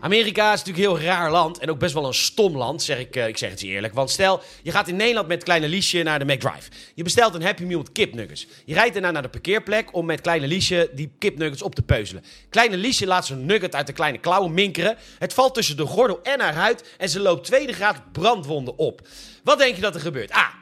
Amerika 0.00 0.52
is 0.52 0.58
natuurlijk 0.58 0.86
een 0.86 0.96
heel 0.96 1.06
raar 1.06 1.30
land 1.30 1.58
en 1.58 1.70
ook 1.70 1.78
best 1.78 1.94
wel 1.94 2.06
een 2.06 2.14
stom 2.14 2.56
land, 2.56 2.82
zeg 2.82 2.98
ik, 2.98 3.16
eh, 3.16 3.28
ik 3.28 3.38
zeg 3.38 3.50
het 3.50 3.60
je 3.60 3.66
eerlijk. 3.66 3.94
Want 3.94 4.10
stel, 4.10 4.40
je 4.62 4.70
gaat 4.70 4.88
in 4.88 4.96
Nederland 4.96 5.28
met 5.28 5.42
kleine 5.42 5.68
Liesje 5.68 6.02
naar 6.02 6.18
de 6.18 6.24
McDrive. 6.24 6.70
Je 6.94 7.02
bestelt 7.02 7.34
een 7.34 7.42
Happy 7.42 7.62
Meal 7.62 7.78
met 7.78 7.92
kipnuggets. 7.92 8.46
Je 8.64 8.74
rijdt 8.74 8.92
daarna 8.92 9.10
naar 9.10 9.22
de 9.22 9.28
parkeerplek 9.28 9.94
om 9.94 10.06
met 10.06 10.20
kleine 10.20 10.46
Liesje 10.46 10.90
die 10.94 11.12
kipnuggets 11.18 11.62
op 11.62 11.74
te 11.74 11.82
peuzelen. 11.82 12.24
Kleine 12.48 12.76
Liesje 12.76 13.06
laat 13.06 13.26
zijn 13.26 13.46
nugget 13.46 13.74
uit 13.74 13.86
de 13.86 13.92
kleine 13.92 14.18
klauwen 14.18 14.54
minkeren. 14.54 14.96
Het 15.18 15.34
valt 15.34 15.54
tussen 15.54 15.76
de 15.76 15.86
gordel 15.86 16.22
en 16.22 16.40
haar 16.40 16.54
huid 16.54 16.94
en 16.98 17.08
ze 17.08 17.20
loopt 17.20 17.46
tweede 17.46 17.72
graad 17.72 18.12
brandwonden 18.12 18.78
op. 18.78 19.08
Wat 19.44 19.58
denk 19.58 19.74
je 19.74 19.82
dat 19.82 19.94
er 19.94 20.00
gebeurt? 20.00 20.34
A. 20.34 20.59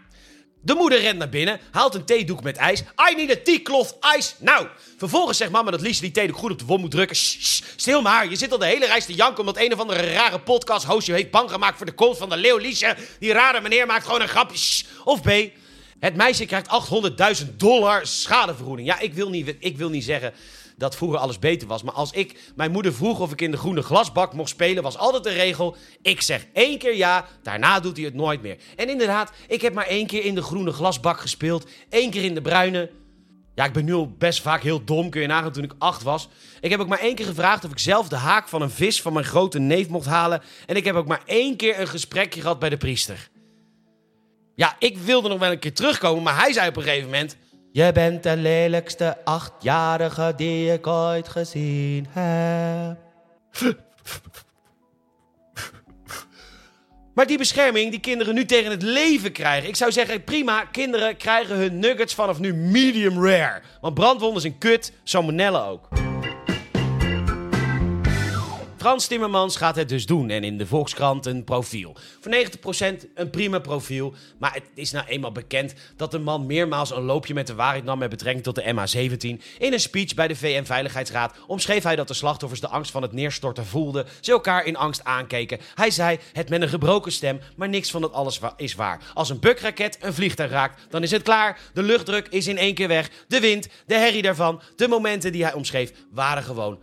De 0.68 0.74
moeder 0.74 1.00
rent 1.00 1.18
naar 1.18 1.28
binnen, 1.28 1.60
haalt 1.70 1.94
een 1.94 2.04
theedoek 2.04 2.42
met 2.42 2.56
ijs. 2.56 2.80
I 2.80 3.14
need 3.16 3.30
a 3.30 3.40
tea 3.44 3.62
cloth 3.62 3.96
ice 4.16 4.32
now. 4.38 4.66
Vervolgens 4.96 5.38
zegt 5.38 5.50
mama 5.50 5.70
dat 5.70 5.80
Liesje 5.80 6.00
die 6.00 6.10
theedoek 6.10 6.36
goed 6.36 6.50
op 6.50 6.58
de 6.58 6.64
wond 6.64 6.80
moet 6.80 6.90
drukken. 6.90 7.16
Stil 7.76 8.02
maar, 8.02 8.28
je 8.30 8.36
zit 8.36 8.52
al 8.52 8.58
de 8.58 8.66
hele 8.66 8.86
reis 8.86 9.04
te 9.04 9.14
janken 9.14 9.38
omdat 9.38 9.56
een 9.56 9.72
of 9.72 9.78
andere 9.78 10.12
rare 10.12 10.40
podcast 10.40 10.84
host 10.86 11.06
je 11.06 11.12
heeft 11.12 11.30
bang 11.30 11.50
gemaakt 11.50 11.76
voor 11.76 11.86
de 11.86 11.92
komst 11.92 12.18
van 12.18 12.28
de 12.28 12.36
leeuw 12.36 12.56
Liesje. 12.56 12.96
Die 13.18 13.32
rare 13.32 13.60
meneer 13.60 13.86
maakt 13.86 14.04
gewoon 14.04 14.20
een 14.20 14.28
grapje. 14.28 14.84
Of 15.04 15.22
B. 15.22 15.30
Het 15.98 16.16
meisje 16.16 16.46
krijgt 16.46 16.68
800.000 17.44 17.56
dollar 17.56 18.06
schadevergoeding. 18.06 18.88
Ja, 18.88 18.98
ik 18.98 19.14
wil, 19.14 19.30
niet, 19.30 19.54
ik 19.58 19.76
wil 19.76 19.88
niet 19.88 20.04
zeggen 20.04 20.32
dat 20.78 20.96
vroeger 20.96 21.18
alles 21.18 21.38
beter 21.38 21.68
was. 21.68 21.82
Maar 21.82 21.94
als 21.94 22.12
ik 22.12 22.52
mijn 22.56 22.70
moeder 22.70 22.94
vroeg 22.94 23.20
of 23.20 23.32
ik 23.32 23.40
in 23.40 23.50
de 23.50 23.56
groene 23.56 23.82
glasbak 23.82 24.32
mocht 24.32 24.48
spelen, 24.48 24.82
was 24.82 24.98
altijd 24.98 25.24
de 25.24 25.30
regel: 25.30 25.76
ik 26.02 26.20
zeg 26.20 26.46
één 26.52 26.78
keer 26.78 26.96
ja, 26.96 27.26
daarna 27.42 27.80
doet 27.80 27.96
hij 27.96 28.06
het 28.06 28.14
nooit 28.14 28.42
meer. 28.42 28.56
En 28.76 28.88
inderdaad, 28.88 29.32
ik 29.48 29.60
heb 29.60 29.74
maar 29.74 29.86
één 29.86 30.06
keer 30.06 30.24
in 30.24 30.34
de 30.34 30.42
groene 30.42 30.72
glasbak 30.72 31.20
gespeeld, 31.20 31.66
één 31.88 32.10
keer 32.10 32.24
in 32.24 32.34
de 32.34 32.42
bruine. 32.42 32.90
Ja, 33.54 33.64
ik 33.64 33.72
ben 33.72 33.84
nu 33.84 33.94
al 33.94 34.14
best 34.18 34.40
vaak 34.40 34.62
heel 34.62 34.84
dom, 34.84 35.10
kun 35.10 35.20
je 35.20 35.26
nagaan 35.26 35.52
toen 35.52 35.64
ik 35.64 35.74
acht 35.78 36.02
was. 36.02 36.28
Ik 36.60 36.70
heb 36.70 36.80
ook 36.80 36.88
maar 36.88 36.98
één 36.98 37.14
keer 37.14 37.26
gevraagd 37.26 37.64
of 37.64 37.70
ik 37.70 37.78
zelf 37.78 38.08
de 38.08 38.16
haak 38.16 38.48
van 38.48 38.62
een 38.62 38.70
vis 38.70 39.02
van 39.02 39.12
mijn 39.12 39.24
grote 39.24 39.58
neef 39.58 39.88
mocht 39.88 40.06
halen. 40.06 40.42
En 40.66 40.76
ik 40.76 40.84
heb 40.84 40.94
ook 40.94 41.06
maar 41.06 41.22
één 41.24 41.56
keer 41.56 41.80
een 41.80 41.88
gesprekje 41.88 42.40
gehad 42.40 42.58
bij 42.58 42.68
de 42.68 42.76
priester. 42.76 43.28
Ja, 44.54 44.76
ik 44.78 44.98
wilde 44.98 45.28
nog 45.28 45.38
wel 45.38 45.50
een 45.50 45.58
keer 45.58 45.74
terugkomen, 45.74 46.22
maar 46.22 46.40
hij 46.40 46.52
zei 46.52 46.68
op 46.68 46.76
een 46.76 46.82
gegeven 46.82 47.04
moment... 47.04 47.36
Je 47.72 47.92
bent 47.92 48.22
de 48.22 48.36
lelijkste 48.36 49.16
achtjarige 49.24 50.32
die 50.36 50.72
ik 50.72 50.86
ooit 50.86 51.28
gezien 51.28 52.06
heb. 52.10 52.96
Maar 57.14 57.26
die 57.26 57.38
bescherming 57.38 57.90
die 57.90 58.00
kinderen 58.00 58.34
nu 58.34 58.44
tegen 58.44 58.70
het 58.70 58.82
leven 58.82 59.32
krijgen. 59.32 59.68
Ik 59.68 59.76
zou 59.76 59.92
zeggen, 59.92 60.24
prima, 60.24 60.64
kinderen 60.64 61.16
krijgen 61.16 61.56
hun 61.56 61.78
nuggets 61.78 62.14
vanaf 62.14 62.38
nu 62.38 62.54
medium 62.54 63.24
rare. 63.24 63.62
Want 63.80 63.94
brandwonden 63.94 64.40
zijn 64.40 64.58
kut, 64.58 64.92
salmonella 65.04 65.66
ook. 65.66 65.88
Frans 68.88 69.06
Timmermans 69.06 69.56
gaat 69.56 69.76
het 69.76 69.88
dus 69.88 70.06
doen 70.06 70.30
en 70.30 70.44
in 70.44 70.58
de 70.58 70.66
Volkskrant 70.66 71.26
een 71.26 71.44
profiel. 71.44 71.96
Voor 72.20 72.32
90% 72.32 73.12
een 73.14 73.30
prima 73.30 73.58
profiel, 73.58 74.14
maar 74.38 74.54
het 74.54 74.62
is 74.74 74.90
nou 74.90 75.06
eenmaal 75.06 75.32
bekend 75.32 75.74
dat 75.96 76.10
de 76.10 76.18
man 76.18 76.46
meermaals 76.46 76.90
een 76.90 77.02
loopje 77.02 77.34
met 77.34 77.46
de 77.46 77.54
waarheid 77.54 77.84
nam 77.84 77.98
met 77.98 78.10
betrekking 78.10 78.44
tot 78.44 78.54
de 78.54 78.62
MH17. 78.62 79.44
In 79.58 79.72
een 79.72 79.80
speech 79.80 80.14
bij 80.14 80.28
de 80.28 80.36
VN-veiligheidsraad 80.36 81.34
omschreef 81.46 81.82
hij 81.82 81.96
dat 81.96 82.08
de 82.08 82.14
slachtoffers 82.14 82.60
de 82.60 82.68
angst 82.68 82.90
van 82.90 83.02
het 83.02 83.12
neerstorten 83.12 83.66
voelden, 83.66 84.06
ze 84.20 84.32
elkaar 84.32 84.64
in 84.64 84.76
angst 84.76 85.04
aankeken. 85.04 85.58
Hij 85.74 85.90
zei 85.90 86.18
het 86.32 86.48
met 86.48 86.62
een 86.62 86.68
gebroken 86.68 87.12
stem, 87.12 87.40
maar 87.56 87.68
niks 87.68 87.90
van 87.90 88.00
dat 88.00 88.12
alles 88.12 88.40
is 88.56 88.74
waar. 88.74 89.02
Als 89.14 89.30
een 89.30 89.40
bukraket 89.40 89.98
een 90.00 90.14
vliegtuig 90.14 90.50
raakt, 90.50 90.86
dan 90.90 91.02
is 91.02 91.10
het 91.10 91.22
klaar. 91.22 91.60
De 91.72 91.82
luchtdruk 91.82 92.28
is 92.28 92.46
in 92.46 92.58
één 92.58 92.74
keer 92.74 92.88
weg. 92.88 93.10
De 93.26 93.40
wind, 93.40 93.68
de 93.86 93.94
herrie 93.94 94.22
daarvan, 94.22 94.60
de 94.76 94.88
momenten 94.88 95.32
die 95.32 95.42
hij 95.42 95.52
omschreef 95.52 95.92
waren 96.10 96.42
gewoon 96.42 96.78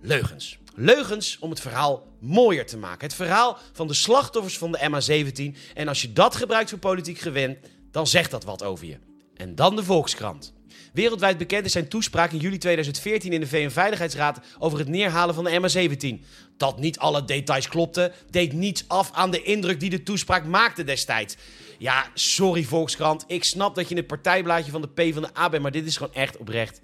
leugens. 0.00 0.58
Leugens 0.74 1.38
om 1.40 1.50
het 1.50 1.60
verhaal 1.60 2.06
mooier 2.20 2.66
te 2.66 2.76
maken. 2.76 3.06
Het 3.06 3.16
verhaal 3.16 3.58
van 3.72 3.86
de 3.86 3.94
slachtoffers 3.94 4.58
van 4.58 4.72
de 4.72 4.78
MH17. 4.78 5.58
En 5.74 5.88
als 5.88 6.02
je 6.02 6.12
dat 6.12 6.36
gebruikt 6.36 6.70
voor 6.70 6.78
politiek 6.78 7.18
gewin, 7.18 7.58
dan 7.90 8.06
zegt 8.06 8.30
dat 8.30 8.44
wat 8.44 8.62
over 8.62 8.86
je. 8.86 8.98
En 9.36 9.54
dan 9.54 9.76
de 9.76 9.84
Volkskrant. 9.84 10.52
Wereldwijd 10.92 11.38
bekend 11.38 11.64
is 11.64 11.72
zijn 11.72 11.88
toespraak 11.88 12.32
in 12.32 12.38
juli 12.38 12.58
2014 12.58 13.32
in 13.32 13.40
de 13.40 13.46
VN-veiligheidsraad 13.46 14.40
over 14.58 14.78
het 14.78 14.88
neerhalen 14.88 15.34
van 15.34 15.44
de 15.44 15.60
MH17. 15.60 16.24
Dat 16.56 16.78
niet 16.78 16.98
alle 16.98 17.24
details 17.24 17.68
klopten, 17.68 18.12
deed 18.30 18.52
niets 18.52 18.84
af 18.88 19.10
aan 19.12 19.30
de 19.30 19.42
indruk 19.42 19.80
die 19.80 19.90
de 19.90 20.02
toespraak 20.02 20.46
maakte 20.46 20.84
destijds. 20.84 21.36
Ja, 21.78 22.06
sorry 22.14 22.64
Volkskrant, 22.64 23.24
ik 23.26 23.44
snap 23.44 23.74
dat 23.74 23.84
je 23.84 23.90
in 23.90 23.96
het 23.96 24.06
partijblaadje 24.06 24.70
van 24.70 24.80
de 24.80 24.88
P 24.88 25.12
van 25.12 25.22
de 25.22 25.38
A 25.38 25.48
bent, 25.48 25.62
maar 25.62 25.72
dit 25.72 25.86
is 25.86 25.96
gewoon 25.96 26.14
echt 26.14 26.36
oprecht 26.36 26.80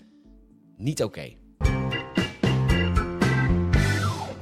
niet 0.80 1.02
oké. 1.02 1.32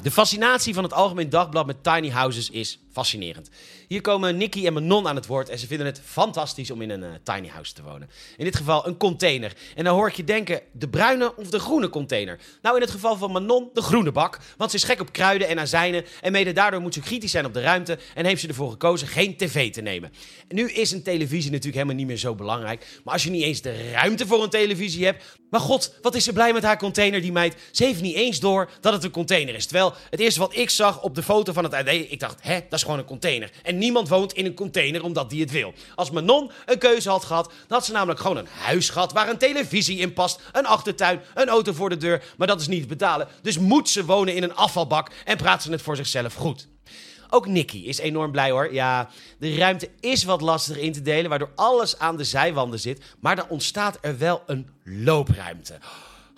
De 0.09 0.15
fascinatie 0.15 0.75
van 0.75 0.83
het 0.83 0.93
Algemeen 0.93 1.31
Dagblad 1.31 1.67
met 1.67 1.83
tiny 1.83 2.11
houses 2.11 2.51
is 2.51 2.79
fascinerend. 2.99 3.51
Hier 3.89 4.01
komen 4.01 4.37
Nicky 4.37 4.67
en 4.67 4.73
Manon 4.73 5.09
aan 5.09 5.17
het 5.17 5.27
woord 5.27 5.49
en 5.49 5.59
ze 5.59 5.67
vinden 5.67 5.87
het 5.87 6.01
fantastisch 6.05 6.71
om 6.71 6.83
in 6.83 6.91
een 6.91 7.03
uh, 7.03 7.09
tiny 7.23 7.49
house 7.49 7.73
te 7.73 7.83
wonen. 7.83 8.11
In 8.37 8.45
dit 8.45 8.57
geval 8.57 8.87
een 8.87 8.97
container. 8.97 9.53
En 9.75 9.85
dan 9.85 9.95
hoor 9.95 10.09
ik 10.09 10.15
je 10.15 10.25
denken, 10.25 10.61
de 10.73 10.89
bruine 10.89 11.37
of 11.37 11.51
de 11.51 11.59
groene 11.59 11.89
container? 11.89 12.39
Nou, 12.63 12.75
in 12.75 12.83
het 12.83 12.91
geval 12.91 13.17
van 13.17 13.33
Manon, 13.33 13.71
de 13.73 13.83
groene 13.83 14.13
bak. 14.13 14.39
Want 14.57 14.71
ze 14.71 14.77
is 14.77 14.85
gek 14.85 15.01
op 15.01 15.13
kruiden 15.13 15.49
en 15.49 15.59
azijnen 15.59 16.05
en 16.21 16.33
mede 16.33 16.53
daardoor 16.53 16.81
moet 16.81 16.95
ze 16.95 17.01
kritisch 17.01 17.31
zijn 17.31 17.45
op 17.45 17.55
de 17.55 17.61
ruimte 17.61 17.99
en 18.15 18.25
heeft 18.25 18.41
ze 18.41 18.49
ervoor 18.49 18.71
gekozen 18.71 19.09
geen 19.09 19.37
tv 19.37 19.73
te 19.73 19.81
nemen. 19.81 20.13
En 20.49 20.57
nu 20.57 20.71
is 20.71 20.91
een 20.91 21.03
televisie 21.03 21.51
natuurlijk 21.51 21.75
helemaal 21.75 21.97
niet 21.97 22.07
meer 22.07 22.17
zo 22.17 22.35
belangrijk, 22.35 23.01
maar 23.05 23.15
als 23.15 23.25
je 23.25 23.31
niet 23.31 23.43
eens 23.43 23.61
de 23.61 23.91
ruimte 23.91 24.27
voor 24.27 24.43
een 24.43 24.51
televisie 24.51 25.05
hebt, 25.05 25.25
maar 25.51 25.61
god, 25.61 25.95
wat 26.03 26.15
is 26.15 26.25
ze 26.25 26.33
blij 26.33 26.53
met 26.53 26.63
haar 26.63 26.79
container, 26.79 27.21
die 27.21 27.33
meid. 27.33 27.57
Ze 27.71 27.85
heeft 27.85 28.01
niet 28.01 28.15
eens 28.15 28.41
door 28.41 28.71
dat 28.81 28.93
het 28.93 29.05
een 29.05 29.11
container 29.11 29.55
is. 29.55 29.67
Terwijl 29.67 29.95
het 30.11 30.21
eerste 30.21 30.41
wat 30.41 30.57
ik 30.57 30.71
zag 30.71 31.03
op 31.03 31.15
de 31.15 31.23
foto 31.23 31.53
van 31.53 31.65
het 31.65 31.75
AD, 31.75 31.89
ik 31.89 32.21
dacht, 32.21 32.43
hè, 32.43 32.61
dat 32.69 32.79
is 32.79 32.85
gewoon 32.89 33.03
een 33.03 33.11
container. 33.11 33.51
En 33.63 33.79
niemand 33.79 34.09
woont 34.09 34.33
in 34.33 34.47
een 34.47 34.55
container 34.55 35.03
omdat 35.03 35.31
die 35.31 35.41
het 35.41 35.51
wil. 35.51 35.75
Als 35.95 36.11
Manon 36.11 36.51
een 36.67 36.79
keuze 36.79 37.11
had 37.11 37.25
gehad, 37.25 37.45
dan 37.45 37.79
had 37.79 37.85
ze 37.85 37.93
namelijk 37.93 38.21
gewoon 38.21 38.37
een 38.37 38.49
huis 38.51 38.89
gehad 38.91 39.13
waar 39.13 39.29
een 39.29 39.39
televisie 39.39 39.99
in 39.99 40.13
past, 40.13 40.41
een 40.53 40.67
achtertuin, 40.67 41.21
een 41.35 41.49
auto 41.49 41.73
voor 41.73 41.89
de 41.89 41.97
deur. 41.97 42.23
Maar 42.37 42.47
dat 42.47 42.61
is 42.61 42.69
niet 42.69 42.89
betalen. 42.89 43.29
Dus 43.43 43.59
moet 43.59 43.89
ze 43.89 44.05
wonen 44.05 44.35
in 44.35 44.43
een 44.43 44.55
afvalbak 44.55 45.11
en 45.25 45.37
praat 45.37 45.63
ze 45.63 45.71
het 45.71 45.83
voor 45.83 45.97
zichzelf 45.97 46.35
goed. 46.35 46.69
Ook 47.31 47.47
Nicky 47.47 47.79
is 47.79 47.99
enorm 47.99 48.31
blij 48.31 48.51
hoor. 48.51 48.73
Ja, 48.73 49.09
de 49.39 49.57
ruimte 49.57 49.91
is 50.01 50.25
wat 50.25 50.41
lastiger 50.41 50.83
in 50.83 50.93
te 50.93 51.03
delen, 51.03 51.31
waardoor 51.31 51.53
alles 51.55 51.99
aan 51.99 52.17
de 52.17 52.25
zijwanden 52.25 52.81
zit. 52.81 53.03
Maar 53.21 53.37
dan 53.37 53.49
ontstaat 53.49 53.99
er 54.01 54.19
wel 54.19 54.43
een 54.47 54.69
loopruimte. 54.85 55.79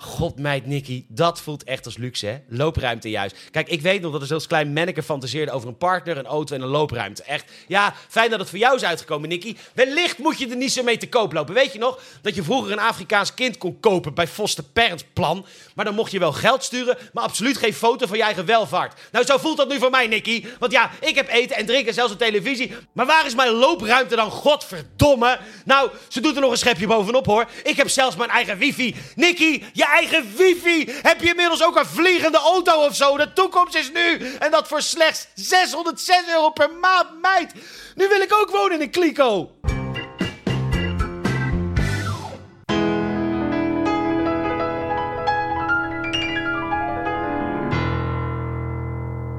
God 0.02 0.38
meid 0.38 0.66
Nicky, 0.66 1.04
dat 1.09 1.40
voelt 1.40 1.64
echt 1.64 1.85
als 1.87 1.97
luxe, 1.97 2.26
hè? 2.26 2.38
Loopruimte 2.49 3.11
juist. 3.11 3.37
Kijk, 3.50 3.69
ik 3.69 3.80
weet 3.80 4.00
nog 4.00 4.12
dat 4.12 4.23
er 4.23 4.35
als 4.35 4.47
klein 4.47 4.73
manneke 4.73 5.02
fantaseerde 5.02 5.52
over 5.52 5.69
een 5.69 5.76
partner, 5.76 6.19
een 6.19 6.26
auto 6.26 6.54
en 6.54 6.62
een 6.62 6.69
loopruimte. 6.69 7.23
Echt, 7.23 7.50
ja, 7.66 7.95
fijn 8.09 8.30
dat 8.30 8.40
het 8.40 8.49
voor 8.49 8.59
jou 8.59 8.76
is 8.76 8.85
uitgekomen, 8.85 9.28
Nicky. 9.28 9.57
Wellicht 9.75 10.19
moet 10.19 10.38
je 10.38 10.49
er 10.49 10.57
niet 10.57 10.73
zo 10.73 10.83
mee 10.83 10.97
te 10.97 11.09
koop 11.09 11.33
lopen. 11.33 11.54
Weet 11.54 11.73
je 11.73 11.78
nog 11.78 12.00
dat 12.23 12.35
je 12.35 12.42
vroeger 12.42 12.73
een 12.73 12.78
Afrikaans 12.78 13.35
kind 13.35 13.59
kon 13.59 13.80
kopen 13.80 14.14
bij 14.14 14.26
Foster 14.26 14.64
Parents 14.64 15.04
Plan? 15.12 15.47
Maar 15.75 15.85
dan 15.85 15.95
mocht 15.95 16.12
je 16.12 16.19
wel 16.19 16.33
geld 16.33 16.64
sturen, 16.64 16.99
maar 17.12 17.25
absoluut 17.25 17.57
geen 17.57 17.75
foto 17.75 18.07
van 18.07 18.16
je 18.16 18.23
eigen 18.23 18.47
welvaart. 18.47 19.00
Nou, 19.12 19.25
zo 19.25 19.38
voelt 19.38 19.57
dat 19.57 19.69
nu 19.69 19.78
voor 19.78 19.90
mij, 19.90 20.07
Nicky. 20.07 20.45
Want 20.59 20.73
ja, 20.73 20.90
ik 21.00 21.14
heb 21.14 21.28
eten 21.28 21.57
en 21.57 21.66
drinken, 21.66 21.95
zelfs 21.95 22.12
een 22.12 22.19
televisie. 22.19 22.73
Maar 22.92 23.07
waar 23.07 23.26
is 23.26 23.35
mijn 23.35 23.50
loopruimte 23.50 24.16
dan, 24.16 24.30
godverdomme? 24.30 25.38
Nou, 25.64 25.90
ze 26.09 26.21
doet 26.21 26.35
er 26.35 26.40
nog 26.40 26.50
een 26.50 26.59
schepje 26.59 26.87
bovenop, 26.87 27.26
hoor. 27.26 27.49
Ik 27.62 27.76
heb 27.76 27.88
zelfs 27.88 28.16
mijn 28.16 28.30
eigen 28.30 28.59
wifi. 28.59 28.95
Nicky, 29.14 29.62
ja 29.73 29.88
eigen 29.90 30.37
wifi. 30.37 30.92
Heb 31.02 31.20
je 31.20 31.28
inmiddels 31.28 31.64
ook 31.64 31.76
een 31.76 31.87
vliegende 31.87 32.38
auto 32.38 32.85
of 32.85 32.97
zo? 32.97 33.16
De 33.16 33.32
toekomst 33.32 33.75
is 33.75 33.90
nu. 33.92 34.35
En 34.38 34.50
dat 34.50 34.68
voor 34.68 34.82
slechts 34.82 35.26
606 35.35 36.23
euro 36.28 36.50
per 36.50 36.70
maand, 36.80 37.20
meid. 37.23 37.52
Nu 37.94 38.09
wil 38.09 38.20
ik 38.20 38.35
ook 38.35 38.50
wonen 38.50 38.73
in 38.73 38.80
een 38.80 38.90
kliko. 38.90 39.50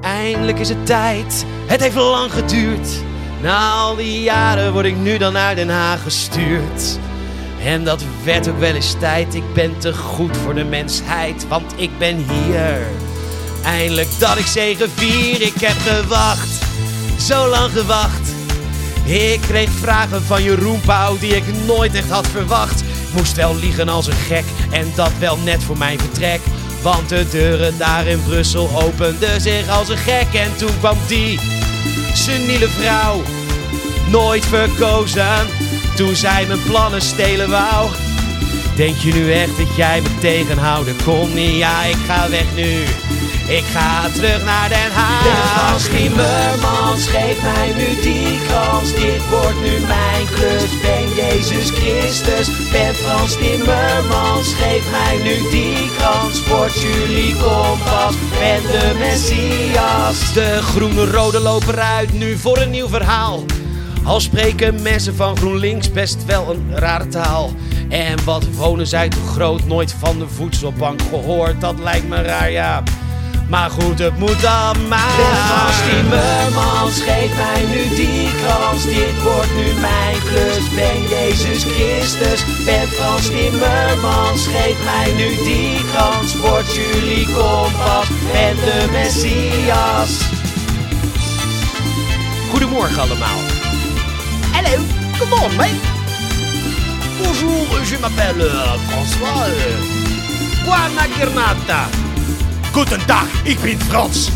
Eindelijk 0.02 0.58
is 0.58 0.68
het 0.68 0.86
tijd. 0.86 1.44
Het 1.66 1.80
heeft 1.80 1.96
lang 1.96 2.32
geduurd. 2.32 2.88
Na 3.42 3.72
al 3.72 3.96
die 3.96 4.22
jaren 4.22 4.72
word 4.72 4.86
ik 4.86 4.96
nu 4.96 5.18
dan 5.18 5.32
naar 5.32 5.54
Den 5.54 5.68
Haag 5.68 6.02
gestuurd. 6.02 6.98
En 7.64 7.84
dat 7.84 8.04
werd 8.24 8.48
ook 8.48 8.58
wel 8.58 8.74
eens 8.74 8.94
tijd. 8.98 9.34
Ik 9.34 9.54
ben 9.54 9.78
te 9.78 9.94
goed 9.94 10.36
voor 10.36 10.54
de 10.54 10.64
mensheid, 10.64 11.48
want 11.48 11.72
ik 11.76 11.98
ben 11.98 12.16
hier. 12.16 12.86
Eindelijk 13.64 14.08
dat 14.18 14.38
ik 14.38 14.46
zegen 14.46 14.90
vier. 14.90 15.42
Ik 15.42 15.60
heb 15.60 15.76
gewacht, 15.78 16.48
zo 17.20 17.48
lang 17.48 17.72
gewacht. 17.72 18.30
Ik 19.04 19.40
kreeg 19.40 19.70
vragen 19.70 20.22
van 20.22 20.42
Jeroen 20.42 20.80
Pauw 20.80 21.18
die 21.18 21.36
ik 21.36 21.44
nooit 21.66 21.94
echt 21.94 22.10
had 22.10 22.26
verwacht. 22.26 22.82
Moest 23.14 23.36
wel 23.36 23.56
liegen 23.56 23.88
als 23.88 24.06
een 24.06 24.12
gek 24.12 24.44
en 24.70 24.92
dat 24.94 25.12
wel 25.18 25.36
net 25.36 25.62
voor 25.62 25.78
mijn 25.78 25.98
vertrek. 25.98 26.40
Want 26.82 27.08
de 27.08 27.28
deuren 27.30 27.78
daar 27.78 28.06
in 28.06 28.22
Brussel 28.22 28.70
openden 28.82 29.40
zich 29.40 29.68
als 29.68 29.88
een 29.88 29.96
gek. 29.96 30.34
En 30.34 30.56
toen 30.56 30.78
kwam 30.78 30.96
die 31.06 31.40
seniele 32.12 32.68
vrouw, 32.68 33.22
nooit 34.10 34.46
verkozen 34.46 35.46
toen 36.06 36.16
zij 36.16 36.46
mijn 36.46 36.62
plannen 36.62 37.02
stelen 37.02 37.50
wou. 37.50 37.90
Denk 38.76 38.96
je 38.96 39.12
nu 39.12 39.32
echt 39.32 39.56
dat 39.56 39.76
jij 39.76 40.00
me 40.00 40.08
tegenhouden 40.20 40.96
kon? 41.04 41.34
Nee, 41.34 41.56
ja, 41.56 41.82
ik 41.82 41.96
ga 42.06 42.28
weg 42.30 42.54
nu. 42.54 42.82
Ik 43.48 43.64
ga 43.72 44.08
terug 44.14 44.44
naar 44.44 44.68
Den 44.68 44.92
Haag. 44.92 45.22
De 45.22 45.30
Frans 45.54 45.84
Timmermans 45.84 47.06
geeft 47.06 47.42
mij 47.42 47.72
nu 47.76 48.00
die 48.00 48.38
kans. 48.48 48.94
Dit 48.94 49.28
wordt 49.30 49.60
nu 49.60 49.86
mijn 49.86 50.26
klus. 50.34 50.80
Ben 50.82 51.14
Jezus 51.14 51.70
Christus. 51.70 52.70
Ben 52.70 52.94
Frans 52.94 53.36
Timmermans. 53.36 54.54
Geef 54.54 54.90
mij 54.90 55.16
nu 55.22 55.50
die 55.50 55.90
kans. 55.98 56.46
Word 56.48 56.80
jullie 56.80 57.36
kompas. 57.36 58.14
Ben 58.38 58.62
de 58.62 58.94
Messias. 58.98 60.32
De 60.32 60.58
groene 60.62 61.10
rode 61.10 61.40
lopen 61.40 61.74
eruit 61.74 62.12
nu 62.12 62.38
voor 62.38 62.58
een 62.58 62.70
nieuw 62.70 62.88
verhaal. 62.88 63.44
Al 64.04 64.20
spreken 64.20 64.82
mensen 64.82 65.14
van 65.14 65.36
GroenLinks 65.36 65.90
best 65.90 66.24
wel 66.24 66.50
een 66.50 66.78
rare 66.78 67.08
taal. 67.08 67.50
En 67.88 68.24
wat 68.24 68.44
wonen 68.54 68.86
zij 68.86 69.08
toch 69.08 69.32
groot, 69.32 69.64
nooit 69.64 69.94
van 69.98 70.18
de 70.18 70.28
voedselbank 70.28 71.02
gehoord. 71.02 71.60
Dat 71.60 71.78
lijkt 71.78 72.08
me 72.08 72.22
raar, 72.22 72.50
ja. 72.50 72.82
Maar 73.48 73.70
goed, 73.70 73.98
het 73.98 74.18
moet 74.18 74.40
dan 74.40 74.72
De 74.72 74.86
maar. 74.88 74.98
Frans 74.98 75.76
Timmermans 75.90 77.00
geeft 77.00 77.36
mij 77.36 77.64
nu 77.66 77.96
die 77.96 78.28
kans. 78.46 78.84
Dit 78.84 79.22
wordt 79.22 79.54
nu 79.56 79.80
mijn 79.80 80.18
klus. 80.28 80.74
Ben 80.74 81.08
Jezus 81.08 81.64
Christus. 81.64 82.64
Ben 82.64 82.88
Frans 82.88 83.26
Timmermans. 83.26 84.46
Geef 84.46 84.84
mij 84.84 85.12
nu 85.16 85.28
die 85.44 85.80
kans. 85.94 86.36
Word 86.36 86.74
jullie 86.74 87.26
kompas. 87.26 88.06
Ben 88.32 88.56
de 88.56 88.88
Messias. 88.92 90.18
Goedemorgen 92.50 93.00
allemaal. 93.02 93.51
Hello, 94.72 94.84
come 95.18 95.32
on, 95.34 95.54
mate. 95.56 95.70
Bonjour, 97.18 97.84
je 97.84 97.96
m'appelle 97.98 98.40
euh, 98.40 98.78
François. 98.88 99.44
euh. 99.46 100.64
Buona 100.64 101.06
giornata. 101.16 101.88
Goedendag, 102.72 103.26
ik 103.44 103.60
ben 103.60 103.80
Frans. 103.80 104.30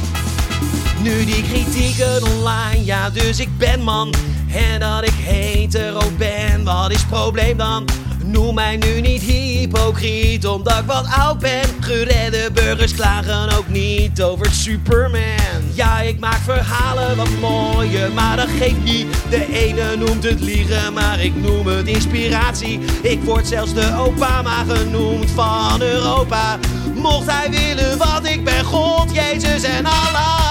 Nu 1.03 1.25
die 1.25 1.43
kritieken 1.43 2.23
online, 2.23 2.85
ja 2.85 3.11
dus 3.11 3.39
ik 3.41 3.59
ben 3.59 3.83
man. 3.83 4.15
En 4.55 4.81
dat 4.81 5.03
ik 5.03 5.15
hetero 5.17 6.11
ben, 6.19 6.65
wat 6.65 6.91
is 6.91 6.99
het 7.01 7.09
probleem 7.09 7.57
dan? 7.57 7.85
Noem 8.27 8.55
mij 8.55 8.77
nu 8.77 9.01
niet 9.01 9.23
hypocriet, 9.23 10.47
omdat 10.47 10.79
ik 10.79 10.85
wat 10.87 11.07
oud 11.19 11.39
ben. 11.39 11.65
Geredde 11.81 12.51
burgers 12.53 12.95
klagen 12.95 13.57
ook 13.57 13.69
niet 13.69 14.23
over 14.23 14.53
Superman. 14.53 15.63
Ja, 15.75 16.01
ik 16.01 16.19
maak 16.19 16.41
verhalen 16.45 17.17
wat 17.17 17.29
mooier, 17.41 18.13
maar 18.13 18.37
dat 18.37 18.49
geeft 18.49 18.85
niet. 18.85 19.07
De 19.31 19.47
ene 19.53 19.97
noemt 19.97 20.25
het 20.25 20.41
liegen, 20.41 20.93
maar 20.93 21.21
ik 21.21 21.37
noem 21.37 21.67
het 21.67 21.87
inspiratie. 21.87 22.81
Ik 23.03 23.23
word 23.23 23.47
zelfs 23.47 23.75
de 23.75 23.95
Obama 23.99 24.65
genoemd 24.69 25.31
van 25.31 25.83
Europa. 25.83 26.59
Mocht 26.95 27.31
hij 27.31 27.51
willen 27.51 27.99
wat 27.99 28.27
ik 28.27 28.45
ben, 28.45 28.65
God, 28.65 29.15
Jezus 29.15 29.63
en 29.63 29.85
Allah. 29.85 30.46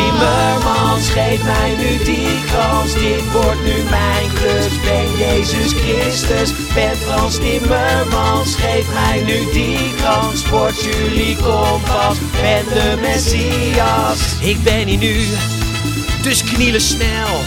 Timmermans. 0.00 1.08
Geef 1.08 1.42
mij 1.42 1.74
nu 1.78 2.04
die 2.04 2.44
kans. 2.52 2.94
Dit 2.94 3.32
wordt 3.32 3.64
nu 3.64 3.82
mijn 3.90 4.28
klus. 4.34 4.80
Ben 4.84 5.18
Jezus 5.18 5.72
Christus. 5.72 6.52
Ben 6.74 6.96
Frans 6.96 7.38
Timmermans. 7.38 8.54
Geef 8.54 8.86
mij 8.92 9.22
nu 9.22 9.52
die 9.52 9.94
kans. 10.02 10.48
Word 10.48 10.82
jullie 10.82 11.36
kompas. 11.36 12.16
Ben 12.40 12.64
de 12.74 12.98
Messias. 13.00 14.18
Ik 14.40 14.62
ben 14.62 14.86
hier 14.86 14.98
nu, 14.98 15.26
dus 16.22 16.44
knielen 16.44 16.80
snel. 16.80 17.40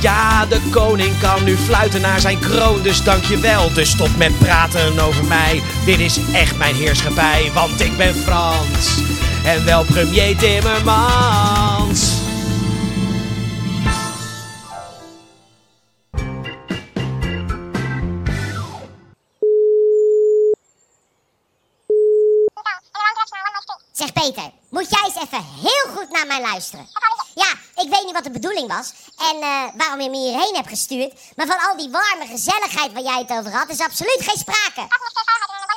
Ja, 0.00 0.46
de 0.46 0.60
koning 0.70 1.18
kan 1.20 1.44
nu 1.44 1.56
fluiten 1.56 2.00
naar 2.00 2.20
zijn 2.20 2.38
kroon, 2.38 2.82
dus 2.82 3.02
dankjewel. 3.02 3.72
Dus 3.72 3.90
stop 3.90 4.16
met 4.16 4.38
praten 4.38 4.98
over 4.98 5.24
mij, 5.24 5.62
dit 5.84 5.98
is 5.98 6.18
echt 6.32 6.56
mijn 6.56 6.74
heerschappij, 6.74 7.50
want 7.54 7.80
ik 7.80 7.96
ben 7.96 8.14
Frans. 8.14 9.00
En 9.44 9.64
wel 9.64 9.84
premier 9.84 10.36
Timmermans. 10.36 11.77
Peter, 24.20 24.50
moet 24.68 24.90
jij 24.90 25.02
eens 25.04 25.22
even 25.24 25.44
heel 25.66 25.86
goed 25.96 26.10
naar 26.10 26.26
mij 26.26 26.40
luisteren? 26.40 26.88
Ja, 27.34 27.50
ik 27.82 27.88
weet 27.90 28.04
niet 28.04 28.12
wat 28.12 28.24
de 28.24 28.30
bedoeling 28.30 28.68
was 28.76 28.92
en 29.30 29.36
eh, 29.40 29.64
waarom 29.74 30.00
je 30.00 30.10
me 30.10 30.16
hierheen 30.16 30.54
hebt 30.54 30.68
gestuurd. 30.68 31.12
Maar 31.36 31.46
van 31.46 31.60
al 31.66 31.76
die 31.76 31.90
warme 31.90 32.26
gezelligheid 32.26 32.92
waar 32.92 33.02
jij 33.02 33.18
het 33.18 33.30
over 33.30 33.52
had, 33.52 33.68
is 33.68 33.80
absoluut 33.80 34.20
geen 34.20 34.38
sprake. 34.38 34.86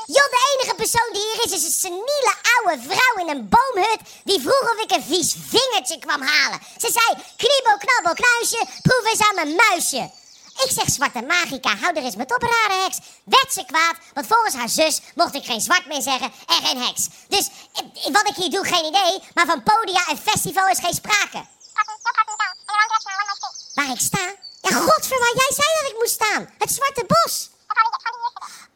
Joh, 0.05 0.29
de 0.35 0.41
enige 0.53 0.75
persoon 0.75 1.09
die 1.13 1.21
hier 1.21 1.43
is, 1.45 1.51
is 1.51 1.63
een 1.63 1.81
seniele 1.85 2.33
oude 2.55 2.81
vrouw 2.87 3.25
in 3.25 3.29
een 3.29 3.49
boomhut 3.49 3.99
die 4.23 4.41
vroeg 4.41 4.65
of 4.73 4.83
ik 4.83 4.91
een 4.91 5.03
vies 5.03 5.35
vingertje 5.47 5.99
kwam 5.99 6.21
halen. 6.21 6.59
Ze 6.77 6.91
zei, 6.91 7.07
kniebel, 7.37 7.77
knabbel, 7.77 8.13
knuisje, 8.13 8.65
proef 8.81 9.05
eens 9.05 9.27
aan 9.27 9.35
mijn 9.35 9.55
muisje. 9.55 10.19
Ik 10.63 10.71
zeg 10.71 10.89
zwarte 10.89 11.21
magica, 11.21 11.75
hou 11.75 11.95
er 11.95 12.03
eens 12.03 12.15
met 12.15 12.35
op, 12.35 12.41
rare 12.41 12.81
heks. 12.83 12.99
Werd 13.23 13.53
ze 13.53 13.65
kwaad, 13.65 13.95
want 14.13 14.27
volgens 14.27 14.55
haar 14.55 14.69
zus 14.69 15.01
mocht 15.15 15.35
ik 15.35 15.45
geen 15.45 15.61
zwart 15.61 15.85
meer 15.85 16.01
zeggen 16.01 16.31
en 16.47 16.65
geen 16.65 16.81
heks. 16.81 17.09
Dus 17.27 17.49
eh, 17.73 18.13
wat 18.13 18.27
ik 18.27 18.35
hier 18.35 18.49
doe, 18.49 18.65
geen 18.65 18.85
idee, 18.85 19.23
maar 19.33 19.45
van 19.45 19.63
podia 19.63 20.07
en 20.07 20.17
festival 20.17 20.67
is 20.67 20.79
geen 20.79 20.93
sprake. 20.93 21.45
Waar 23.73 23.89
ik 23.89 23.99
sta? 23.99 24.35
Ja, 24.61 24.75
godver, 24.77 25.19
waar 25.19 25.35
jij 25.35 25.51
zei 25.55 25.67
dat 25.79 25.91
ik 25.91 25.97
moest 25.99 26.13
staan. 26.13 26.49
Het 26.57 26.71
Zwarte 26.71 27.05
Bos. 27.07 27.49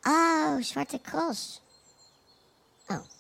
Oh, 0.04 0.64
Zwarte 0.64 1.02
Cross. 1.02 1.62
Oh. 2.88 3.15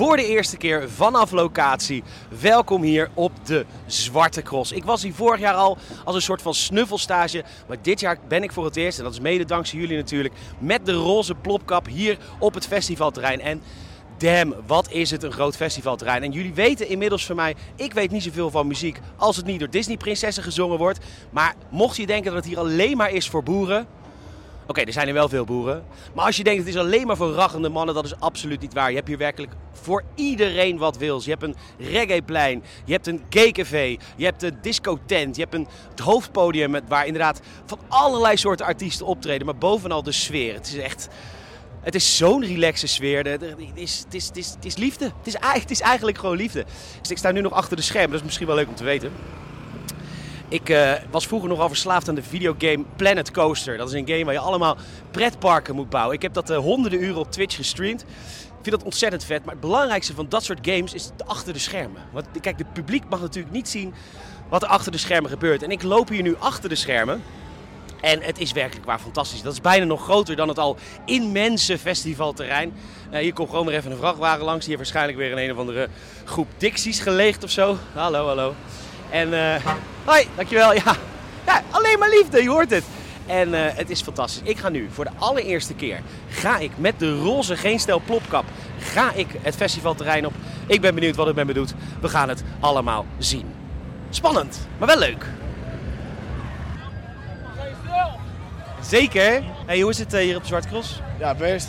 Voor 0.00 0.16
de 0.16 0.26
eerste 0.26 0.56
keer 0.56 0.90
vanaf 0.90 1.30
locatie, 1.30 2.02
welkom 2.40 2.82
hier 2.82 3.10
op 3.14 3.32
de 3.46 3.66
Zwarte 3.86 4.42
Cross. 4.42 4.72
Ik 4.72 4.84
was 4.84 5.02
hier 5.02 5.14
vorig 5.14 5.40
jaar 5.40 5.54
al 5.54 5.78
als 6.04 6.14
een 6.14 6.22
soort 6.22 6.42
van 6.42 6.54
snuffelstage, 6.54 7.44
maar 7.68 7.76
dit 7.82 8.00
jaar 8.00 8.18
ben 8.28 8.42
ik 8.42 8.52
voor 8.52 8.64
het 8.64 8.76
eerst, 8.76 8.98
en 8.98 9.04
dat 9.04 9.12
is 9.12 9.20
mede 9.20 9.44
dankzij 9.44 9.78
jullie 9.78 9.96
natuurlijk, 9.96 10.34
met 10.58 10.86
de 10.86 10.92
roze 10.92 11.34
plopkap 11.34 11.86
hier 11.86 12.18
op 12.38 12.54
het 12.54 12.66
festivalterrein. 12.66 13.40
En 13.40 13.62
damn, 14.18 14.54
wat 14.66 14.90
is 14.90 15.10
het 15.10 15.22
een 15.22 15.32
groot 15.32 15.56
festivalterrein. 15.56 16.22
En 16.22 16.32
jullie 16.32 16.54
weten 16.54 16.88
inmiddels 16.88 17.26
van 17.26 17.36
mij, 17.36 17.56
ik 17.76 17.92
weet 17.92 18.10
niet 18.10 18.22
zoveel 18.22 18.50
van 18.50 18.66
muziek 18.66 19.00
als 19.16 19.36
het 19.36 19.46
niet 19.46 19.58
door 19.58 19.70
Disney-prinsessen 19.70 20.42
gezongen 20.42 20.78
wordt. 20.78 20.98
Maar 21.30 21.54
mocht 21.70 21.96
je 21.96 22.06
denken 22.06 22.32
dat 22.32 22.44
het 22.44 22.48
hier 22.48 22.58
alleen 22.58 22.96
maar 22.96 23.10
is 23.10 23.28
voor 23.28 23.42
boeren, 23.42 23.86
Oké, 24.70 24.80
er 24.80 24.92
zijn 24.92 25.08
er 25.08 25.14
wel 25.14 25.28
veel 25.28 25.44
boeren. 25.44 25.84
Maar 26.14 26.24
als 26.24 26.36
je 26.36 26.44
denkt 26.44 26.58
het 26.58 26.68
is 26.68 26.80
alleen 26.80 27.06
maar 27.06 27.16
voor 27.16 27.32
raggende 27.32 27.68
mannen, 27.68 27.94
dat 27.94 28.04
is 28.04 28.20
absoluut 28.20 28.60
niet 28.60 28.74
waar. 28.74 28.88
Je 28.90 28.96
hebt 28.96 29.08
hier 29.08 29.18
werkelijk 29.18 29.52
voor 29.72 30.04
iedereen 30.14 30.78
wat 30.78 30.96
wils. 30.96 31.24
Je 31.24 31.30
hebt 31.30 31.42
een 31.42 31.56
reggaeplein, 31.78 32.62
je 32.84 32.92
hebt 32.92 33.06
een 33.06 33.22
gaycafé, 33.30 33.96
je 34.16 34.24
hebt 34.24 34.42
een 34.42 34.58
discotent, 34.62 35.36
je 35.36 35.42
hebt 35.42 35.54
een, 35.54 35.68
het 35.90 36.00
hoofdpodium 36.00 36.70
met, 36.70 36.82
waar 36.88 37.06
inderdaad 37.06 37.40
van 37.66 37.78
allerlei 37.88 38.36
soorten 38.36 38.66
artiesten 38.66 39.06
optreden. 39.06 39.46
Maar 39.46 39.56
bovenal 39.56 40.02
de 40.02 40.12
sfeer. 40.12 40.54
Het 40.54 40.66
is 40.66 40.76
echt... 40.76 41.08
Het 41.80 41.94
is 41.94 42.16
zo'n 42.16 42.44
relaxe 42.44 42.86
sfeer. 42.86 43.26
Het 43.26 43.42
is, 43.74 44.04
is, 44.10 44.30
is, 44.62 44.76
liefde. 44.76 45.04
Het 45.04 45.26
is, 45.26 45.64
is 45.66 45.80
eigenlijk 45.80 46.18
gewoon 46.18 46.36
liefde. 46.36 46.64
Dus 47.00 47.10
ik 47.10 47.18
sta 47.18 47.30
nu 47.30 47.40
nog 47.40 47.52
achter 47.52 47.76
de 47.76 47.82
schermen. 47.82 48.10
Dat 48.10 48.20
is 48.20 48.26
misschien 48.26 48.46
wel 48.46 48.56
leuk 48.56 48.68
om 48.68 48.74
te 48.74 48.84
weten. 48.84 49.12
Ik 50.50 50.68
eh, 50.68 50.92
was 51.10 51.26
vroeger 51.26 51.48
nogal 51.48 51.68
verslaafd 51.68 52.08
aan 52.08 52.14
de 52.14 52.22
videogame 52.22 52.84
Planet 52.96 53.30
Coaster. 53.30 53.76
Dat 53.76 53.88
is 53.88 53.94
een 53.94 54.08
game 54.08 54.24
waar 54.24 54.34
je 54.34 54.40
allemaal 54.40 54.76
pretparken 55.10 55.74
moet 55.74 55.90
bouwen. 55.90 56.14
Ik 56.14 56.22
heb 56.22 56.32
dat 56.32 56.50
eh, 56.50 56.56
honderden 56.56 57.02
uren 57.02 57.20
op 57.20 57.30
Twitch 57.30 57.56
gestreamd. 57.56 58.00
Ik 58.00 58.66
vind 58.66 58.76
dat 58.76 58.84
ontzettend 58.84 59.24
vet. 59.24 59.44
Maar 59.44 59.52
het 59.52 59.62
belangrijkste 59.62 60.14
van 60.14 60.28
dat 60.28 60.44
soort 60.44 60.58
games 60.62 60.94
is 60.94 61.10
achter 61.26 61.52
de 61.52 61.58
schermen. 61.58 62.02
Want 62.12 62.26
kijk, 62.40 62.58
het 62.58 62.72
publiek 62.72 63.02
mag 63.08 63.20
natuurlijk 63.20 63.54
niet 63.54 63.68
zien 63.68 63.94
wat 64.48 64.62
er 64.62 64.68
achter 64.68 64.92
de 64.92 64.98
schermen 64.98 65.30
gebeurt. 65.30 65.62
En 65.62 65.70
ik 65.70 65.82
loop 65.82 66.08
hier 66.08 66.22
nu 66.22 66.36
achter 66.38 66.68
de 66.68 66.74
schermen. 66.74 67.22
En 68.00 68.22
het 68.22 68.38
is 68.38 68.52
werkelijk 68.52 68.86
waar 68.86 68.98
fantastisch. 68.98 69.42
Dat 69.42 69.52
is 69.52 69.60
bijna 69.60 69.84
nog 69.84 70.02
groter 70.02 70.36
dan 70.36 70.48
het 70.48 70.58
al 70.58 70.76
immense 71.04 71.78
festivalterrein. 71.78 72.72
Eh, 73.10 73.20
hier 73.20 73.32
komt 73.32 73.50
gewoon 73.50 73.66
weer 73.66 73.76
even 73.76 73.90
een 73.90 73.96
vrachtwagen 73.96 74.44
langs. 74.44 74.66
Heeft 74.66 74.78
waarschijnlijk 74.78 75.18
weer 75.18 75.32
een 75.32 75.38
een 75.38 75.52
of 75.52 75.58
andere 75.58 75.88
groep 76.24 76.48
Dixies 76.56 77.00
geleegd 77.00 77.44
of 77.44 77.50
zo. 77.50 77.76
Hallo, 77.92 78.26
hallo. 78.26 78.54
En 79.10 79.54
eh 79.54 79.64
hoi, 80.04 80.26
dankjewel. 80.36 80.72
Ja. 80.84 80.94
ja, 81.46 81.62
alleen 81.70 81.98
maar 81.98 82.08
liefde, 82.10 82.42
je 82.42 82.48
hoort 82.48 82.70
het. 82.70 82.84
En 83.26 83.54
eh, 83.54 83.76
het 83.76 83.90
is 83.90 84.02
fantastisch. 84.02 84.40
Ik 84.50 84.58
ga 84.58 84.68
nu 84.68 84.88
voor 84.92 85.04
de 85.04 85.10
allereerste 85.18 85.74
keer, 85.74 86.00
ga 86.28 86.58
ik 86.58 86.70
met 86.76 86.98
de 86.98 87.18
roze 87.18 87.56
geen 87.56 87.78
stel 87.80 88.00
plopkap, 88.04 88.44
ga 88.78 89.12
ik 89.14 89.26
het 89.42 89.56
festivalterrein 89.56 90.26
op. 90.26 90.32
Ik 90.66 90.80
ben 90.80 90.94
benieuwd 90.94 91.16
wat 91.16 91.26
het 91.26 91.36
met 91.36 91.46
me 91.46 91.52
doet. 91.52 91.74
We 92.00 92.08
gaan 92.08 92.28
het 92.28 92.42
allemaal 92.60 93.06
zien. 93.18 93.54
Spannend, 94.10 94.68
maar 94.78 94.88
wel 94.88 94.98
leuk. 94.98 95.26
Zeker. 98.80 99.42
Hey, 99.66 99.80
hoe 99.80 99.90
is 99.90 99.98
het 99.98 100.14
eh, 100.14 100.20
hier 100.20 100.36
op 100.36 100.44
Zwarte 100.46 100.68
Cross? 100.68 101.00
Ja, 101.18 101.34
best. 101.34 101.68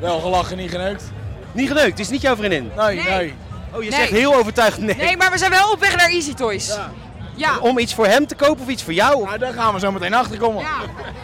Wel 0.00 0.20
gelachen, 0.20 0.56
niet 0.56 0.70
geneukt. 0.70 1.04
Niet 1.52 1.68
geneukt, 1.68 1.90
het 1.90 1.98
is 1.98 2.08
niet 2.08 2.20
jouw 2.20 2.36
vriendin. 2.36 2.70
Nee, 2.76 2.96
Nee. 2.96 3.08
nee. 3.16 3.34
Oh, 3.72 3.82
je 3.82 3.90
Nee. 3.90 3.98
zegt 3.98 4.10
heel 4.10 4.34
overtuigd 4.34 4.78
nee. 4.78 4.94
Nee, 4.96 5.16
maar 5.16 5.30
we 5.30 5.38
zijn 5.38 5.50
wel 5.50 5.70
op 5.70 5.80
weg 5.80 5.96
naar 5.96 6.08
Easy 6.08 6.34
Toys. 6.34 6.66
Ja. 6.66 6.90
Ja. 7.34 7.58
Om 7.58 7.78
iets 7.78 7.94
voor 7.94 8.06
hem 8.06 8.26
te 8.26 8.34
kopen 8.34 8.62
of 8.62 8.68
iets 8.68 8.82
voor 8.82 8.92
jou? 8.92 9.24
Nou, 9.24 9.38
daar 9.38 9.52
gaan 9.52 9.74
we 9.74 9.80
zo 9.80 9.92
meteen 9.92 10.14
achter 10.14 10.38
komen. 10.38 10.62
Ja. 10.62 10.68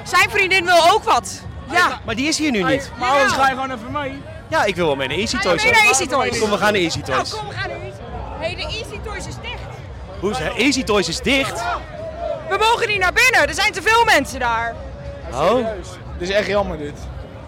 Zijn 0.04 0.30
vriendin 0.30 0.64
wil 0.64 0.90
ook 0.92 1.04
wat. 1.04 1.40
Ja. 1.70 2.00
Maar 2.04 2.14
die 2.14 2.28
is 2.28 2.38
hier 2.38 2.50
nu 2.50 2.62
niet. 2.62 2.90
Maar 2.98 3.10
anders 3.10 3.32
ga 3.32 3.48
je 3.48 3.54
gewoon 3.54 3.70
even 3.70 3.92
mee. 3.92 4.22
Ja, 4.48 4.64
ik 4.64 4.76
wil 4.76 4.86
wel 4.86 4.96
mee 4.96 5.08
naar 5.08 5.16
Easy 5.16 5.38
Toys. 5.38 5.62
mee 5.62 5.72
naar 5.72 5.82
Easy 5.84 6.06
Toys? 6.06 6.38
Kom, 6.38 6.50
we 6.50 6.56
gaan 6.56 6.72
naar 6.72 6.82
Easy 6.82 6.98
Nou, 6.98 7.12
Toys. 7.12 7.30
kom, 7.34 7.48
we 7.48 7.54
gaan 7.54 7.68
naar 7.68 7.78
Easy. 7.80 7.96
Hé, 8.38 8.54
de 8.54 8.62
Easy 8.62 8.98
Toys 9.04 9.26
is 9.26 9.34
dicht. 9.42 9.60
Hoe 10.20 10.30
is? 10.30 10.38
Easy 10.56 10.82
Toys 10.84 11.08
is 11.08 11.20
dicht. 11.20 11.62
We 12.48 12.56
mogen 12.58 12.88
niet 12.88 12.98
naar 12.98 13.12
binnen. 13.12 13.48
Er 13.48 13.54
zijn 13.54 13.72
te 13.72 13.82
veel 13.82 14.04
mensen 14.04 14.38
daar. 14.40 14.74
Oh. 15.32 15.54
Dit 16.18 16.28
is 16.28 16.34
echt 16.34 16.46
jammer 16.46 16.78
dit. 16.78 16.94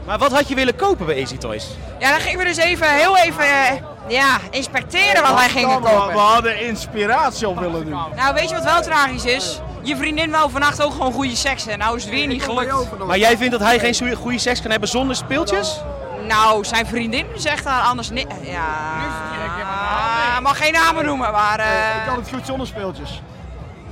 Maar 0.07 0.19
wat 0.19 0.33
had 0.33 0.49
je 0.49 0.55
willen 0.55 0.77
kopen 0.77 1.07
bij 1.07 1.17
Easy 1.17 1.37
Toys? 1.37 1.67
Ja, 1.99 2.11
dan 2.11 2.21
gingen 2.21 2.39
we 2.39 2.45
dus 2.45 2.57
even, 2.57 2.95
heel 2.95 3.17
even, 3.19 3.45
eh, 3.45 3.73
ja, 4.09 4.39
inspecteren 4.51 5.23
wat 5.23 5.35
wij 5.35 5.49
gingen 5.49 5.81
We 5.83 5.89
kopen. 5.89 6.19
hadden 6.19 6.61
inspiratie 6.61 7.49
op 7.49 7.59
willen 7.59 7.85
doen. 7.85 8.01
Nou, 8.17 8.35
weet 8.35 8.49
je 8.49 8.55
wat 8.55 8.65
wel 8.65 8.81
tragisch 8.83 9.25
is? 9.25 9.61
Je 9.83 9.97
vriendin 9.97 10.31
wou 10.31 10.51
vannacht 10.51 10.83
ook 10.83 10.93
gewoon 10.93 11.13
goede 11.13 11.37
seks 11.37 11.67
en 11.67 11.79
nou 11.79 11.97
is 11.97 12.03
het 12.03 12.13
weer 12.13 12.27
niet 12.27 12.43
gelukt. 12.43 12.75
Maar 13.07 13.19
jij 13.19 13.37
vindt 13.37 13.53
dat 13.53 13.61
hij 13.61 13.79
geen 13.79 14.17
goede 14.17 14.39
seks 14.39 14.61
kan 14.63 14.71
hebben 14.71 14.89
zonder 14.89 15.17
speeltjes? 15.17 15.81
Nou, 16.27 16.65
zijn 16.65 16.87
vriendin 16.87 17.27
zegt 17.35 17.65
daar 17.65 17.83
anders 17.83 18.11
niet. 18.11 18.27
Ja, 18.43 20.41
mag 20.43 20.57
geen 20.59 20.73
namen 20.73 21.05
noemen, 21.05 21.33
maar... 21.33 21.59
eh 21.59 22.17
het 22.17 22.29
goed 22.29 22.47
zonder 22.47 22.67
speeltjes. 22.67 23.23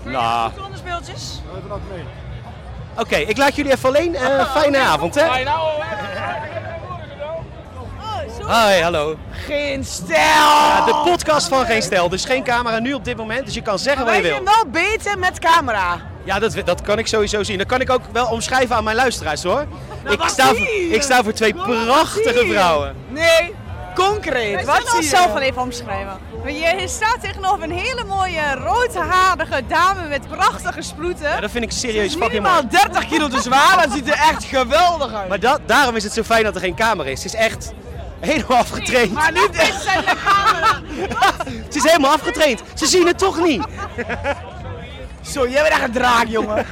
Nou, 0.02 0.50
zonder 0.58 0.78
speeltjes? 0.78 1.40
Even 1.56 1.68
dat 1.68 1.78
mee. 1.92 2.04
oké, 2.98 3.16
ik 3.16 3.36
laat 3.36 3.56
jullie 3.56 3.72
even 3.72 3.88
alleen. 3.88 4.14
Eh, 4.14 4.50
fijne 4.56 4.78
avond, 4.78 5.14
hè? 5.14 5.26
Hi, 8.46 8.80
hallo. 8.82 9.16
Geen 9.30 9.84
stijl! 9.84 10.18
Ja, 10.18 10.84
de 10.84 11.10
podcast 11.10 11.48
van 11.48 11.64
Geen 11.66 11.82
Stijl, 11.82 12.08
dus 12.08 12.24
geen 12.24 12.44
camera 12.44 12.78
nu 12.78 12.92
op 12.92 13.04
dit 13.04 13.16
moment, 13.16 13.44
dus 13.44 13.54
je 13.54 13.62
kan 13.62 13.78
zeggen 13.78 14.04
wat 14.04 14.14
je 14.14 14.22
wil. 14.22 14.44
wel 14.44 14.64
beter 14.66 15.18
met 15.18 15.38
camera. 15.38 16.00
Ja, 16.24 16.38
dat, 16.38 16.56
dat 16.64 16.80
kan 16.80 16.98
ik 16.98 17.06
sowieso 17.06 17.42
zien. 17.42 17.58
Dat 17.58 17.66
kan 17.66 17.80
ik 17.80 17.90
ook 17.90 18.00
wel 18.12 18.26
omschrijven 18.26 18.76
aan 18.76 18.84
mijn 18.84 18.96
luisteraars, 18.96 19.42
hoor. 19.42 19.66
ik, 20.08 20.18
wat 20.18 20.30
sta 20.30 20.46
voor, 20.46 20.66
ik 20.90 21.02
sta 21.02 21.22
voor 21.22 21.32
twee 21.32 21.54
prachtige 21.54 22.46
vrouwen. 22.46 22.94
Nee, 23.08 23.54
concreet. 23.94 24.64
Wat 24.64 24.82
zie 24.88 25.02
je? 25.02 25.08
zelf 25.08 25.32
wel 25.32 25.42
even 25.42 25.62
omschrijven. 25.62 26.18
Je 26.44 26.88
staat 26.88 27.20
tegenover 27.20 27.62
een 27.62 27.78
hele 27.78 28.04
mooie 28.04 28.54
roodharige 28.54 29.62
dame 29.68 30.08
met 30.08 30.28
prachtige 30.28 30.82
sproeten. 30.82 31.28
Ja, 31.28 31.40
dat 31.40 31.50
vind 31.50 31.64
ik 31.64 31.70
serieus 31.70 32.14
fucking 32.14 32.42
mooi. 32.42 32.54
Minimaal 32.54 32.68
30 32.68 33.06
kilo 33.06 33.28
te 33.28 33.40
zwaar, 33.40 33.82
dat 33.82 33.92
ziet 33.92 34.08
er 34.08 34.18
echt 34.30 34.44
geweldig 34.44 35.12
uit. 35.14 35.28
Maar 35.28 35.40
dat, 35.40 35.60
daarom 35.66 35.96
is 35.96 36.04
het 36.04 36.12
zo 36.12 36.22
fijn 36.22 36.44
dat 36.44 36.54
er 36.54 36.60
geen 36.60 36.74
camera 36.74 37.08
is. 37.08 37.22
Het 37.22 37.34
is 37.34 37.40
echt 37.40 37.72
helemaal 38.20 38.58
afgetraind. 38.58 39.12
Maar 39.12 39.32
niet 39.32 39.50
echt. 39.56 39.82
Ze 41.72 41.78
is 41.78 41.82
helemaal 41.84 42.12
afgetraind. 42.12 42.62
Ze 42.74 42.86
zien 42.86 43.06
het 43.06 43.18
toch 43.18 43.44
niet. 43.44 43.62
Zo, 45.22 45.48
jij 45.48 45.62
bent 45.62 45.74
echt 45.74 45.82
een 45.82 45.92
draak, 45.92 46.26
jongen. 46.26 46.66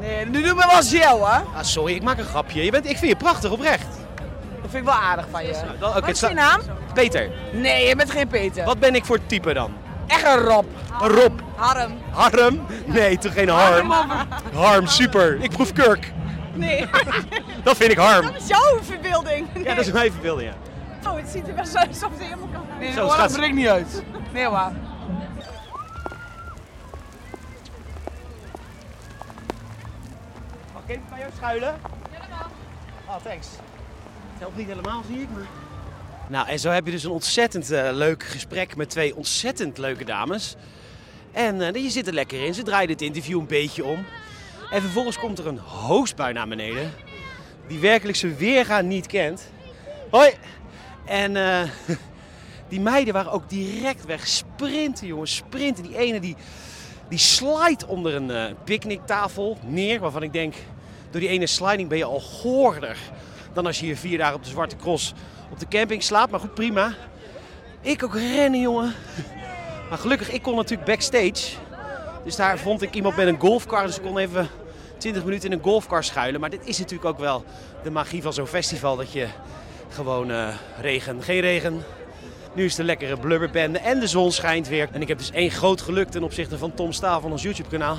Nee, 0.00 0.26
nu 0.26 0.42
doen 0.42 0.56
we 0.56 0.66
wel 0.70 1.00
gel, 1.00 1.28
hè? 1.28 1.38
Ah, 1.38 1.62
sorry, 1.62 1.94
ik 1.94 2.02
maak 2.02 2.18
een 2.18 2.24
grapje. 2.24 2.64
Je 2.64 2.70
bent, 2.70 2.84
ik 2.90 2.96
vind 2.98 3.10
je 3.12 3.16
prachtig, 3.16 3.50
oprecht. 3.50 3.86
Dat 4.62 4.70
vind 4.70 4.74
ik 4.74 4.84
wel 4.84 5.00
aardig 5.00 5.26
van 5.30 5.46
je. 5.46 5.52
Dan- 5.78 5.92
Wat 5.92 6.08
is 6.08 6.20
je 6.20 6.28
naam? 6.34 6.60
Peter, 6.94 7.30
Nee, 7.52 7.86
je 7.88 7.96
bent 7.96 8.10
geen 8.10 8.28
Peter. 8.28 8.64
wat 8.64 8.78
ben 8.78 8.94
ik 8.94 9.04
voor 9.04 9.18
type 9.26 9.52
dan? 9.52 9.72
Echt 10.06 10.24
een 10.26 10.38
Rob. 10.38 10.64
Een 11.02 11.08
Rob. 11.08 11.40
Harm. 11.56 11.98
Harm? 12.10 12.66
Nee, 12.84 13.18
toch 13.18 13.32
geen 13.32 13.48
harm. 13.48 13.92
Harm, 14.54 14.86
super. 14.86 15.38
Ik 15.40 15.50
proef 15.50 15.72
kurk. 15.72 16.12
Nee, 16.54 16.88
Dat 17.64 17.76
vind 17.76 17.90
ik 17.90 17.98
harm. 17.98 18.22
dat 18.26 18.34
is 18.42 18.46
jouw 18.46 18.78
verbeelding. 18.82 19.46
Ja, 19.64 19.74
dat 19.74 19.86
is 19.86 19.92
mijn 19.92 20.12
verbeelding, 20.12 20.48
ja. 20.50 20.56
Oh, 21.06 21.16
het 21.16 21.28
ziet 21.28 21.48
er 21.48 21.54
wel 21.54 21.66
zo 21.66 21.78
alsof 21.78 22.10
het 22.10 22.20
helemaal 22.22 22.48
kan. 22.52 22.66
Nee, 22.78 22.92
Zo, 22.92 23.16
dat 23.16 23.32
breekt 23.32 23.54
niet 23.54 23.68
uit. 23.68 24.02
Nee, 24.32 24.48
waar. 24.48 24.72
Mag 30.72 30.82
ik 30.86 30.88
even 30.88 31.02
bij 31.08 31.18
jou 31.18 31.30
schuilen? 31.36 31.80
Ah, 33.06 33.16
thanks. 33.22 33.46
Het 34.32 34.38
helpt 34.38 34.56
niet 34.56 34.66
helemaal, 34.66 35.02
zie 35.08 35.20
ik, 35.20 35.28
maar... 35.34 35.46
Nou, 36.28 36.48
en 36.48 36.58
zo 36.58 36.70
heb 36.70 36.84
je 36.84 36.90
dus 36.90 37.04
een 37.04 37.10
ontzettend 37.10 37.70
eh, 37.70 37.88
leuk 37.92 38.22
gesprek 38.22 38.76
met 38.76 38.90
twee 38.90 39.16
ontzettend 39.16 39.78
leuke 39.78 40.04
dames. 40.04 40.56
En 41.32 41.60
eh, 41.60 41.82
je 41.82 41.90
zit 41.90 42.06
er 42.06 42.12
lekker 42.12 42.44
in. 42.44 42.54
Ze 42.54 42.62
draaien 42.62 42.88
dit 42.88 43.02
interview 43.02 43.38
een 43.38 43.46
beetje 43.46 43.84
om. 43.84 44.04
En 44.70 44.80
vervolgens 44.80 45.18
komt 45.18 45.38
er 45.38 45.46
een 45.46 45.58
hoostbui 45.58 46.32
naar 46.32 46.48
beneden. 46.48 46.92
Die 47.66 47.78
werkelijk 47.78 48.16
zijn 48.18 48.36
weerga 48.36 48.80
niet 48.80 49.06
kent. 49.06 49.50
Hoi! 50.10 50.34
En 51.06 51.36
eh, 51.36 51.68
die 52.68 52.80
meiden 52.80 53.14
waren 53.14 53.32
ook 53.32 53.48
direct 53.48 54.04
weg. 54.04 54.26
Sprinten, 54.26 55.06
jongens. 55.06 55.36
Sprinten. 55.36 55.82
Die 55.82 55.98
ene 55.98 56.20
die, 56.20 56.36
die 57.08 57.18
slide 57.18 57.86
onder 57.86 58.14
een 58.14 58.30
eh 58.30 58.44
picknicktafel 58.64 59.58
neer. 59.64 60.00
Waarvan 60.00 60.22
ik 60.22 60.32
denk, 60.32 60.54
door 61.10 61.20
die 61.20 61.30
ene 61.30 61.46
sliding 61.46 61.88
ben 61.88 61.98
je 61.98 62.04
al 62.04 62.20
goorder 62.20 62.96
dan 63.52 63.66
als 63.66 63.78
je 63.78 63.84
hier 63.86 63.96
vier 63.96 64.18
dagen 64.18 64.34
op 64.34 64.42
de 64.44 64.50
Zwarte 64.50 64.76
Cross 64.76 65.14
op 65.50 65.58
de 65.58 65.68
camping 65.68 66.02
slaapt. 66.02 66.30
Maar 66.30 66.40
goed, 66.40 66.54
prima. 66.54 66.94
Ik 67.80 68.04
ook 68.04 68.14
rennen, 68.14 68.60
jongen. 68.60 68.94
Maar 69.88 69.98
gelukkig, 69.98 70.30
ik 70.30 70.42
kon 70.42 70.56
natuurlijk 70.56 70.88
backstage. 70.88 71.56
Dus 72.24 72.36
daar 72.36 72.58
vond 72.58 72.82
ik 72.82 72.94
iemand 72.94 73.16
met 73.16 73.26
een 73.26 73.40
golfcar. 73.40 73.86
Dus 73.86 73.96
ik 73.96 74.02
kon 74.02 74.18
even 74.18 74.48
20 74.98 75.24
minuten 75.24 75.50
in 75.50 75.58
een 75.58 75.64
golfcar 75.64 76.04
schuilen. 76.04 76.40
Maar 76.40 76.50
dit 76.50 76.66
is 76.66 76.78
natuurlijk 76.78 77.08
ook 77.08 77.18
wel 77.18 77.44
de 77.82 77.90
magie 77.90 78.22
van 78.22 78.32
zo'n 78.32 78.46
festival. 78.46 78.96
Dat 78.96 79.12
je 79.12 79.26
gewoon 79.90 80.30
eh, 80.30 80.48
regen, 80.80 81.22
geen 81.22 81.40
regen. 81.40 81.82
Nu 82.52 82.64
is 82.64 82.74
de 82.74 82.84
lekkere 82.84 83.16
blubberbende 83.16 83.78
en 83.78 84.00
de 84.00 84.06
zon 84.06 84.32
schijnt 84.32 84.68
weer. 84.68 84.88
En 84.92 85.02
ik 85.02 85.08
heb 85.08 85.18
dus 85.18 85.30
één 85.30 85.50
groot 85.50 85.80
geluk 85.80 86.08
ten 86.08 86.22
opzichte 86.22 86.58
van 86.58 86.74
Tom 86.74 86.92
Staal 86.92 87.20
van 87.20 87.30
ons 87.30 87.42
YouTube 87.42 87.68
kanaal. 87.68 87.96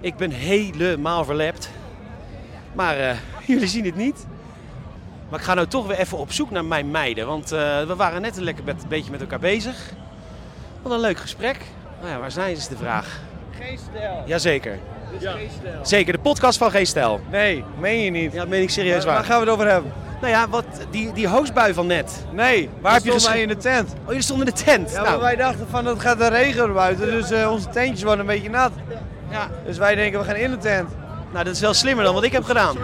Ik 0.00 0.16
ben 0.16 0.30
helemaal 0.30 1.24
verlept. 1.24 1.70
Maar 2.72 2.98
eh, 2.98 3.16
jullie 3.46 3.68
zien 3.68 3.84
het 3.84 3.96
niet. 3.96 4.26
Maar 5.28 5.38
ik 5.38 5.44
ga 5.44 5.54
nou 5.54 5.66
toch 5.66 5.86
weer 5.86 5.98
even 5.98 6.18
op 6.18 6.32
zoek 6.32 6.50
naar 6.50 6.64
mijn 6.64 6.90
meiden. 6.90 7.26
Want 7.26 7.52
eh, 7.52 7.82
we 7.82 7.96
waren 7.96 8.22
net 8.22 8.36
een 8.36 8.44
lekker 8.44 8.64
met, 8.64 8.82
een 8.82 8.88
beetje 8.88 9.10
met 9.10 9.20
elkaar 9.20 9.38
bezig. 9.38 9.76
Wat 10.82 10.92
een 10.92 11.00
leuk 11.00 11.18
gesprek. 11.18 11.56
Nou 12.00 12.12
ja, 12.12 12.18
waar 12.18 12.30
zijn 12.30 12.54
ze 12.56 12.60
is 12.60 12.68
de 12.68 12.76
vraag. 12.76 13.20
Geen 13.60 13.78
stijl. 13.78 14.22
Jazeker. 14.26 14.78
Ja. 15.18 15.32
Geen 15.32 15.48
stijl. 15.58 15.86
Zeker, 15.86 16.12
de 16.12 16.18
podcast 16.18 16.58
van 16.58 16.70
Geen 16.70 16.86
Stijl. 16.86 17.20
Nee, 17.30 17.64
meen 17.78 17.98
je 17.98 18.10
niet. 18.10 18.32
Ja, 18.32 18.38
dat 18.38 18.48
meen 18.48 18.62
ik 18.62 18.70
serieus 18.70 19.04
Waar 19.04 19.14
waar. 19.14 19.24
gaan 19.24 19.38
we 19.38 19.44
het 19.44 19.52
over 19.54 19.70
hebben? 19.70 19.92
Nou 20.20 20.32
ja, 20.32 20.48
wat, 20.48 20.64
die, 20.90 21.12
die 21.12 21.28
van 21.74 21.86
net. 21.86 22.24
Nee, 22.32 22.70
Waar 22.80 22.92
heb 22.92 23.04
je 23.04 23.40
in 23.40 23.48
de 23.48 23.56
tent? 23.56 23.88
Oh, 23.92 24.06
jullie 24.06 24.22
stonden 24.22 24.46
in 24.46 24.54
de 24.54 24.62
tent. 24.64 24.90
Ja, 24.90 24.96
nou, 24.96 25.08
maar 25.08 25.20
wij 25.20 25.36
dachten 25.36 25.66
van 25.70 25.86
het 25.86 26.00
gaat 26.00 26.20
er 26.20 26.30
regenen 26.30 26.72
buiten, 26.74 27.10
dus 27.10 27.30
eh, 27.30 27.50
onze 27.52 27.68
tentjes 27.68 28.02
worden 28.02 28.20
een 28.20 28.26
beetje 28.26 28.50
nat. 28.50 28.72
ja. 29.30 29.50
Dus 29.66 29.78
wij 29.78 29.94
denken 29.94 30.18
we 30.20 30.24
gaan 30.24 30.36
in 30.36 30.50
de 30.50 30.56
tent. 30.58 30.88
nou, 31.32 31.44
dat 31.44 31.54
is 31.54 31.60
wel 31.60 31.74
slimmer 31.74 32.04
dan 32.04 32.14
wat 32.14 32.22
ik 32.22 32.32
heb 32.32 32.44
gedaan. 32.44 32.76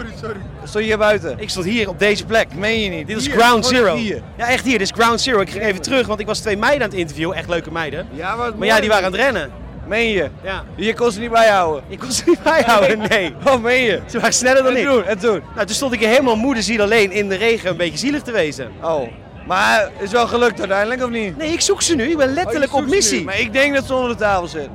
Stond 0.63 0.73
je 0.73 0.89
hier 0.89 0.97
buiten? 0.97 1.39
Ik 1.39 1.49
stond 1.49 1.65
hier 1.65 1.89
op 1.89 1.99
deze 1.99 2.25
plek. 2.25 2.55
Meen 2.55 2.79
je 2.79 2.89
niet? 2.89 3.07
Dit 3.07 3.17
is 3.17 3.25
Hier, 3.25 3.35
ground 3.35 3.65
zero. 3.65 3.95
Hier. 3.95 4.21
Ja, 4.37 4.47
echt 4.47 4.63
hier. 4.65 4.77
Dit 4.77 4.91
is 4.91 5.01
ground 5.01 5.21
zero. 5.21 5.39
Ik 5.39 5.49
ging 5.49 5.63
even 5.63 5.81
terug, 5.81 6.07
want 6.07 6.19
ik 6.19 6.25
was 6.25 6.39
twee 6.39 6.57
meiden 6.57 6.83
aan 6.83 6.89
het 6.89 6.99
interviewen. 6.99 7.37
Echt 7.37 7.49
leuke 7.49 7.71
meiden. 7.71 8.07
Ja, 8.11 8.35
maar, 8.35 8.57
Maar 8.57 8.67
ja, 8.67 8.79
die 8.79 8.89
waren 8.89 9.05
aan 9.05 9.11
het 9.11 9.21
rennen. 9.21 9.51
Meen 9.87 10.09
je? 10.09 10.29
Ja. 10.43 10.63
Je 10.75 10.93
kon 10.93 11.11
ze 11.11 11.19
niet 11.19 11.31
bijhouden. 11.31 11.83
Ik 11.87 11.99
kon 11.99 12.11
ze 12.11 12.23
niet 12.25 12.43
bijhouden, 12.43 12.99
nee. 13.09 13.35
Oh, 13.45 13.61
meen 13.61 13.83
je? 13.83 13.99
Ze 14.09 14.17
waren 14.19 14.33
sneller 14.33 14.63
dan 14.63 14.71
En 14.75 14.81
ik. 14.81 14.87
toen? 14.87 15.03
En 15.05 15.17
toen? 15.19 15.41
Nou, 15.55 15.65
toen 15.65 15.75
stond 15.75 15.93
ik 15.93 15.99
hier 15.99 16.07
helemaal 16.09 16.35
moederziel 16.35 16.81
alleen 16.81 17.11
in 17.11 17.29
de 17.29 17.35
regen 17.35 17.69
een 17.69 17.77
beetje 17.77 17.97
zielig 17.97 18.21
te 18.21 18.31
wezen. 18.31 18.71
Oh. 18.81 19.07
Maar 19.47 19.91
is 19.99 20.11
wel 20.11 20.27
gelukt 20.27 20.59
uiteindelijk 20.59 21.03
of 21.03 21.09
niet? 21.09 21.37
Nee, 21.37 21.51
ik 21.51 21.61
zoek 21.61 21.81
ze 21.81 21.95
nu. 21.95 22.03
Ik 22.09 22.17
ben 22.17 22.33
letterlijk 22.33 22.73
Oh, 22.73 22.81
op 22.81 22.87
missie. 22.89 23.23
Maar 23.23 23.39
ik 23.39 23.53
denk 23.53 23.73
dat 23.75 23.85
ze 23.85 23.93
onder 23.93 24.09
de 24.09 24.15
tafel 24.15 24.47
zit. 24.47 24.69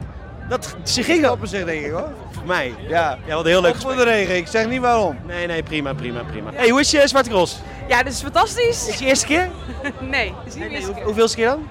Dat, 0.49 0.77
ze 0.83 0.93
Ging 1.03 1.07
gingen 1.07 1.31
op 1.33 1.39
zich 1.43 1.65
denk 1.65 1.85
ik 1.85 1.91
hoor. 1.91 2.09
voor 2.33 2.47
mij. 2.47 2.75
Ja. 2.89 3.19
Ja, 3.27 3.35
wat 3.35 3.45
een 3.45 3.51
heel 3.51 3.61
leuk 3.61 3.75
Of 3.75 3.81
voor 3.81 3.97
de 3.97 4.03
regen, 4.05 4.37
ik 4.37 4.47
zeg 4.47 4.69
niet 4.69 4.81
waarom. 4.81 5.17
Nee, 5.27 5.47
nee, 5.47 5.63
prima, 5.63 5.93
prima, 5.95 6.21
prima. 6.23 6.51
hey, 6.55 6.69
hoe 6.69 6.81
is 6.81 6.91
je 6.91 7.09
Zwarte 7.09 7.31
Cross? 7.31 7.61
Ja, 7.89 8.03
dit 8.03 8.13
is 8.13 8.21
fantastisch. 8.23 8.67
Is 8.69 8.87
het 8.87 8.99
je 8.99 9.07
eerste 9.07 9.27
keer? 9.27 9.49
Nee, 10.01 10.35
dit 10.45 10.55
is 10.55 10.61
niet 10.71 10.85
Hoe, 10.85 10.95
keer. 10.95 11.05
hoeveelste 11.05 11.37
keer 11.37 11.47
dan? 11.47 11.69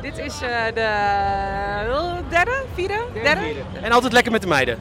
Dit 0.00 0.18
is 0.18 0.40
eh, 0.40 0.48
de 0.74 0.80
eh, 0.80 2.30
derde, 2.30 2.64
vierde, 2.74 2.98
derde. 3.22 3.40
En 3.82 3.92
altijd 3.92 4.12
lekker 4.12 4.32
met 4.32 4.42
de 4.42 4.48
meiden. 4.48 4.78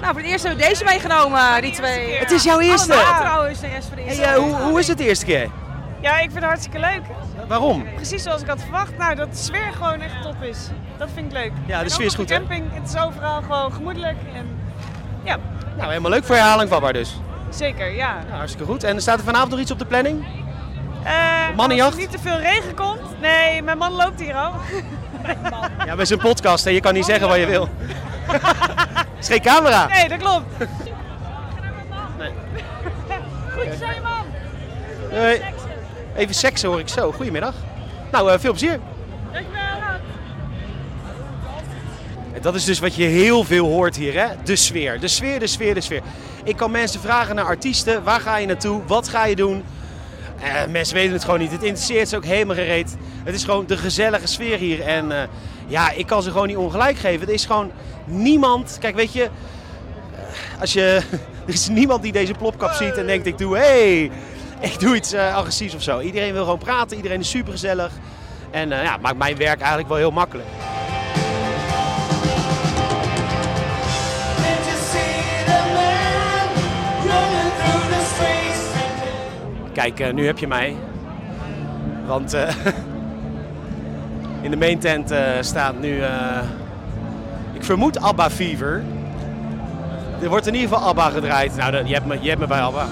Nou, 0.00 0.12
voor 0.12 0.22
het 0.22 0.30
eerst 0.30 0.44
hebben 0.44 0.62
we 0.62 0.68
deze 0.68 0.84
meegenomen, 0.84 1.62
die 1.62 1.72
twee. 1.72 2.14
Het 2.16 2.30
is 2.30 2.42
jouw 2.44 2.60
eerste. 2.60 2.94
Allemaal 2.94 3.20
trouwens, 3.20 3.60
de 3.60 3.66
rest 3.66 3.86
voor 3.86 3.96
de 3.96 4.02
eerste. 4.02 4.22
Hey, 4.22 4.34
eh, 4.34 4.38
hoe, 4.38 4.54
hoe 4.54 4.78
is 4.78 4.88
het 4.88 4.98
de 4.98 5.04
eerste 5.04 5.24
keer? 5.24 5.50
Ja, 6.00 6.12
ik 6.14 6.20
vind 6.20 6.34
het 6.34 6.44
hartstikke 6.44 6.78
leuk. 6.78 7.00
Waarom? 7.48 7.84
Precies 7.94 8.22
zoals 8.22 8.40
ik 8.42 8.48
had 8.48 8.60
verwacht. 8.60 8.96
Nou, 8.98 9.14
dat 9.14 9.30
de 9.30 9.36
sfeer 9.36 9.72
gewoon 9.72 10.00
echt 10.00 10.22
top 10.22 10.42
is. 10.42 10.58
Dat 10.98 11.08
vind 11.14 11.26
ik 11.26 11.32
leuk. 11.32 11.52
Ja, 11.66 11.82
de 11.82 11.88
sfeer 11.88 12.06
is 12.06 12.14
goed, 12.14 12.28
de 12.28 12.34
hè? 12.34 12.40
camping, 12.40 12.64
het 12.72 12.88
is 12.94 13.00
overal 13.00 13.42
gewoon 13.42 13.72
gemoedelijk. 13.72 14.16
En 14.34 14.58
ja, 15.24 15.36
Nou, 15.76 15.88
helemaal 15.88 16.10
leuk 16.10 16.24
voor 16.24 16.34
herhaling 16.34 16.70
vatbaar 16.70 16.92
dus. 16.92 17.16
zeker, 17.50 17.90
ja. 17.94 18.16
Ja, 18.28 18.36
hartstikke 18.36 18.66
goed. 18.66 18.84
En 18.84 19.00
staat 19.00 19.18
er 19.18 19.24
vanavond 19.24 19.50
nog 19.50 19.60
iets 19.60 19.70
op 19.70 19.78
de 19.78 19.86
planning? 19.86 20.24
Eh, 21.06 21.56
Mannenjacht? 21.56 21.94
Als 21.94 22.02
er 22.02 22.08
niet 22.08 22.22
te 22.22 22.28
veel 22.28 22.38
regen 22.38 22.74
komt. 22.74 23.20
Nee, 23.20 23.62
mijn 23.62 23.78
man 23.78 23.92
loopt 23.92 24.20
hier 24.20 24.34
al. 24.34 24.52
Ja, 25.86 25.96
bij 25.96 26.04
zijn 26.04 26.18
podcast, 26.18 26.64
hè. 26.64 26.70
je 26.70 26.80
kan 26.80 26.94
niet 26.94 27.04
zeggen 27.04 27.28
wat 27.28 27.36
je 27.36 27.46
wil. 27.46 27.68
is 29.18 29.26
geen 29.26 29.40
camera. 29.40 29.86
Nee, 29.86 30.08
dat 30.08 30.18
klopt. 30.18 30.44
Nee. 30.58 32.30
Goed 33.50 33.78
zo, 33.80 33.86
man. 34.02 34.24
Nee. 35.10 35.42
Even 36.16 36.34
seksen 36.34 36.68
hoor 36.68 36.78
ik 36.78 36.88
zo. 36.88 37.12
Goedemiddag. 37.12 37.54
Nou, 38.12 38.32
eh, 38.32 38.38
veel 38.38 38.50
plezier. 38.50 38.80
Dankjewel. 39.32 39.62
En 42.32 42.42
dat 42.42 42.54
is 42.54 42.64
dus 42.64 42.78
wat 42.78 42.94
je 42.94 43.04
heel 43.04 43.44
veel 43.44 43.66
hoort 43.66 43.96
hier, 43.96 44.14
hè? 44.14 44.26
De 44.44 44.56
sfeer. 44.56 45.00
De 45.00 45.08
sfeer, 45.08 45.38
de 45.38 45.46
sfeer, 45.46 45.74
de 45.74 45.80
sfeer. 45.80 46.02
Ik 46.44 46.56
kan 46.56 46.70
mensen 46.70 47.00
vragen 47.00 47.34
naar 47.34 47.44
artiesten. 47.44 48.02
Waar 48.04 48.20
ga 48.20 48.36
je 48.36 48.46
naartoe? 48.46 48.82
Wat 48.86 49.08
ga 49.08 49.24
je 49.26 49.36
doen? 49.36 49.64
Eh, 50.40 50.66
mensen 50.70 50.94
weten 50.94 51.12
het 51.12 51.24
gewoon 51.24 51.38
niet. 51.40 51.50
Het 51.52 51.62
interesseert 51.62 52.08
ze 52.08 52.16
ook 52.16 52.24
helemaal 52.24 52.54
gereed. 52.54 52.96
Het 53.24 53.34
is 53.34 53.44
gewoon 53.44 53.66
de 53.66 53.76
gezellige 53.76 54.26
sfeer 54.26 54.58
hier. 54.58 54.82
En 54.82 55.12
eh, 55.22 55.28
ja, 55.66 55.90
ik 55.90 56.06
kan 56.06 56.22
ze 56.22 56.30
gewoon 56.30 56.46
niet 56.46 56.56
ongelijk 56.56 56.98
geven. 56.98 57.26
Er 57.26 57.32
is 57.34 57.44
gewoon 57.44 57.70
niemand... 58.04 58.76
Kijk, 58.80 58.94
weet 58.94 59.12
je... 59.12 59.22
eh, 59.22 60.60
Als 60.60 60.72
je... 60.72 61.00
Er 61.46 61.52
is 61.52 61.68
niemand 61.68 62.02
die 62.02 62.12
deze 62.12 62.32
plopkap 62.34 62.72
ziet 62.72 62.96
en 62.96 63.06
denkt, 63.06 63.26
ik 63.26 63.38
doe... 63.38 63.56
Hey, 63.56 64.10
ik 64.60 64.80
doe 64.80 64.96
iets 64.96 65.12
eh, 65.12 65.36
agressiefs 65.36 65.74
of 65.74 65.82
zo. 65.82 66.00
Iedereen 66.00 66.32
wil 66.32 66.42
gewoon 66.42 66.58
praten. 66.58 66.96
Iedereen 66.96 67.20
is 67.20 67.30
super 67.30 67.52
gezellig. 67.52 67.90
En 68.50 68.72
eh, 68.72 68.82
ja, 68.82 68.96
maakt 68.96 69.16
mijn 69.16 69.36
werk 69.36 69.58
eigenlijk 69.58 69.88
wel 69.88 69.98
heel 69.98 70.10
makkelijk. 70.10 70.48
Kijk, 79.76 80.00
eh, 80.00 80.12
nu 80.12 80.26
heb 80.26 80.38
je 80.38 80.46
mij. 80.46 80.76
Want 82.06 82.34
eh, 82.34 82.54
in 84.44 84.50
de 84.50 84.56
main 84.56 84.78
tent 84.78 85.10
eh, 85.10 85.22
staat 85.40 85.80
nu, 85.80 86.02
ik 87.52 87.64
vermoed 87.64 88.00
Abba 88.00 88.30
Fever. 88.30 88.82
Er 90.22 90.28
wordt 90.28 90.46
in 90.46 90.54
ieder 90.54 90.68
geval 90.68 90.88
Abba 90.88 91.10
gedraaid. 91.10 91.56
Nou, 91.56 91.84
je, 91.84 91.94
hebt 91.94 92.06
me, 92.06 92.18
je 92.20 92.28
hebt 92.28 92.40
me 92.40 92.46
bij 92.46 92.60
Abba. 92.60 92.86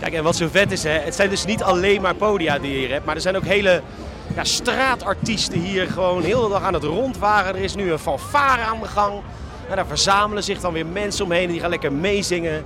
Kijk, 0.00 0.14
en 0.14 0.22
wat 0.22 0.36
zo 0.36 0.48
vet 0.50 0.72
is, 0.72 0.82
hè, 0.82 0.90
het 0.90 1.14
zijn 1.14 1.30
dus 1.30 1.44
niet 1.44 1.62
alleen 1.62 2.00
maar 2.00 2.14
podia 2.14 2.58
die 2.58 2.72
je 2.72 2.78
hier 2.78 2.90
hebt, 2.90 3.04
maar 3.04 3.14
er 3.14 3.20
zijn 3.20 3.36
ook 3.36 3.44
hele 3.44 3.82
ja, 4.34 4.44
straatartiesten 4.44 5.60
hier 5.60 5.86
gewoon 5.86 6.22
heel 6.22 6.42
de 6.42 6.48
dag 6.48 6.62
aan 6.62 6.74
het 6.74 6.84
rondwaren. 6.84 7.54
Er 7.54 7.62
is 7.62 7.74
nu 7.74 7.92
een 7.92 7.98
fanfare 7.98 8.62
aan 8.62 8.80
de 8.80 8.88
gang. 8.88 9.22
En 9.68 9.76
daar 9.76 9.86
verzamelen 9.86 10.42
zich 10.42 10.60
dan 10.60 10.72
weer 10.72 10.86
mensen 10.86 11.24
omheen 11.24 11.44
en 11.44 11.50
die 11.50 11.60
gaan 11.60 11.70
lekker 11.70 11.92
meezingen. 11.92 12.64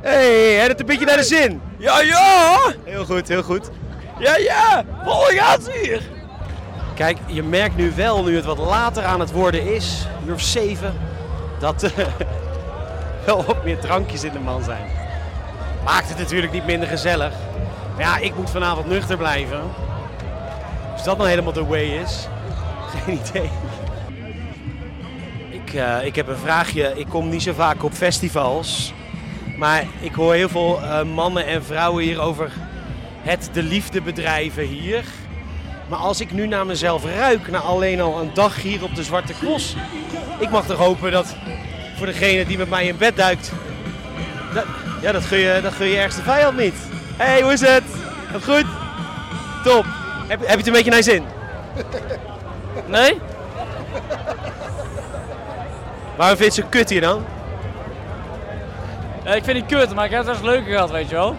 hey, 0.00 0.54
heb 0.54 0.68
het 0.68 0.80
een 0.80 0.86
beetje 0.86 1.04
naar 1.04 1.16
de 1.16 1.22
zin? 1.22 1.60
Ja, 1.76 2.00
ja! 2.00 2.58
Heel 2.84 3.04
goed, 3.04 3.28
heel 3.28 3.42
goed. 3.42 3.70
Ja, 4.18 4.36
ja! 4.36 4.84
Volle 5.04 5.32
gas 5.36 5.58
hier! 5.72 6.02
Kijk, 6.94 7.18
je 7.26 7.42
merkt 7.42 7.76
nu 7.76 7.92
wel, 7.96 8.24
nu 8.24 8.36
het 8.36 8.44
wat 8.44 8.58
later 8.58 9.04
aan 9.04 9.20
het 9.20 9.32
worden 9.32 9.74
is, 9.74 10.06
uur 10.26 10.34
of 10.34 10.40
zeven, 10.40 10.94
dat 11.58 11.82
er 11.82 11.92
wel 13.26 13.44
wat 13.44 13.64
meer 13.64 13.78
drankjes 13.78 14.24
in 14.24 14.32
de 14.32 14.38
man 14.38 14.62
zijn. 14.62 14.90
Maakt 15.84 16.08
het 16.08 16.18
natuurlijk 16.18 16.52
niet 16.52 16.66
minder 16.66 16.88
gezellig. 16.88 17.32
Maar 17.94 18.04
ja, 18.04 18.16
ik 18.16 18.36
moet 18.36 18.50
vanavond 18.50 18.86
nuchter 18.86 19.16
blijven. 19.16 19.60
Of 20.98 21.04
dat 21.04 21.16
nou 21.16 21.28
helemaal 21.28 21.52
de 21.52 21.64
way 21.64 21.84
is, 21.84 22.28
geen 23.04 23.20
idee. 23.28 23.50
Ik, 25.50 25.74
eh, 25.74 26.04
ik 26.04 26.14
heb 26.16 26.28
een 26.28 26.36
vraagje. 26.36 26.92
Ik 26.96 27.06
kom 27.08 27.28
niet 27.28 27.42
zo 27.42 27.52
vaak 27.52 27.84
op 27.84 27.92
festivals. 27.92 28.92
Maar 29.56 29.84
ik 30.00 30.14
hoor 30.14 30.34
heel 30.34 30.48
veel 30.48 30.82
eh, 30.82 31.02
mannen 31.02 31.46
en 31.46 31.64
vrouwen 31.64 32.04
hier 32.04 32.20
over 32.20 32.52
het 33.22 33.50
de 33.52 33.62
liefde 33.62 34.02
bedrijven 34.02 34.64
hier. 34.64 35.04
Maar 35.88 35.98
als 35.98 36.20
ik 36.20 36.32
nu 36.32 36.46
naar 36.46 36.66
mezelf 36.66 37.04
ruik, 37.04 37.50
na 37.50 37.58
alleen 37.58 38.00
al 38.00 38.20
een 38.20 38.30
dag 38.34 38.62
hier 38.62 38.82
op 38.84 38.94
de 38.94 39.02
Zwarte 39.02 39.32
Cross. 39.32 39.76
Ik 40.38 40.50
mag 40.50 40.66
toch 40.66 40.78
hopen 40.78 41.12
dat 41.12 41.36
voor 41.96 42.06
degene 42.06 42.46
die 42.46 42.58
met 42.58 42.70
mij 42.70 42.86
in 42.86 42.96
bed 42.96 43.16
duikt. 43.16 43.52
Dat, 44.54 44.64
ja, 45.02 45.12
dat 45.12 45.24
gun, 45.24 45.38
je, 45.38 45.60
dat 45.62 45.72
gun 45.72 45.88
je 45.88 45.96
ergste 45.96 46.22
vijand 46.22 46.58
niet. 46.58 46.76
Hey, 47.16 47.42
hoe 47.42 47.52
is 47.52 47.60
het? 47.60 47.84
Gaat 48.30 48.44
goed? 48.44 48.66
Top. 49.64 49.97
Heb, 50.28 50.40
heb 50.40 50.50
je 50.50 50.56
het 50.56 50.66
een 50.66 50.72
beetje 50.72 50.90
naar 50.90 50.98
je 50.98 51.04
zin? 51.04 51.24
Nee? 52.86 53.20
Waarom 56.16 56.36
vind 56.36 56.54
je 56.54 56.60
het 56.60 56.70
zo 56.70 56.78
kut 56.78 56.90
hier 56.90 57.00
dan? 57.00 57.24
Ja, 59.24 59.34
ik 59.34 59.44
vind 59.44 59.56
het 59.56 59.66
kut, 59.66 59.94
maar 59.94 60.04
ik 60.04 60.10
heb 60.10 60.20
het 60.20 60.30
echt 60.30 60.42
leuker 60.42 60.72
gehad, 60.72 60.90
weet 60.90 61.08
je 61.08 61.14
wel. 61.14 61.36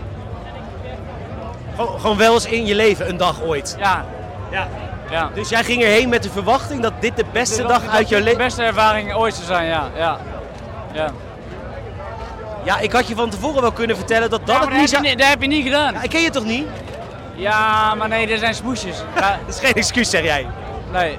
Gewoon, 1.75 1.99
gewoon 1.99 2.17
wel 2.17 2.34
eens 2.34 2.45
in 2.45 2.65
je 2.65 2.75
leven, 2.75 3.10
een 3.10 3.17
dag 3.17 3.41
ooit. 3.41 3.75
Ja. 3.80 4.06
Ja. 4.52 4.67
Ja. 5.12 5.30
Dus 5.34 5.49
jij 5.49 5.63
ging 5.63 5.84
erheen 5.84 6.10
met 6.10 6.23
de 6.23 6.30
verwachting 6.30 6.82
dat 6.82 6.93
dit 6.99 7.17
de 7.17 7.25
beste 7.32 7.63
dag 7.63 7.88
uit 7.88 8.10
jouw 8.10 8.19
De 8.19 8.25
leven... 8.25 8.39
beste 8.39 8.63
ervaring 8.63 9.13
ooit 9.13 9.34
zou 9.34 9.45
zijn, 9.45 9.67
ja. 9.67 9.88
Ja. 9.95 10.17
Ja. 10.93 11.12
Ja, 12.63 12.80
ik 12.80 12.91
had 12.91 13.08
je 13.08 13.15
van 13.15 13.30
tevoren 13.30 13.62
wel 13.62 13.71
kunnen 13.71 13.95
vertellen 13.95 14.30
dat 14.30 14.45
dat 14.45 14.56
Ja, 14.56 14.62
het 14.69 14.78
niet 14.80 14.89
zou... 14.89 15.15
dat 15.15 15.28
heb 15.28 15.41
je 15.41 15.47
niet 15.47 15.63
gedaan. 15.63 15.93
Ja, 15.93 16.02
ik 16.02 16.10
ken 16.10 16.21
je 16.21 16.30
toch 16.30 16.45
niet? 16.45 16.67
Ja, 17.39 17.95
maar 17.95 18.08
nee, 18.08 18.28
dit 18.28 18.39
zijn 18.39 18.56
smoesjes. 18.56 18.97
Ja, 19.15 19.39
Dat 19.45 19.56
is 19.56 19.60
geen 19.62 19.73
excuus, 19.73 20.10
zeg 20.10 20.23
jij. 20.23 20.47
nee. 20.91 21.17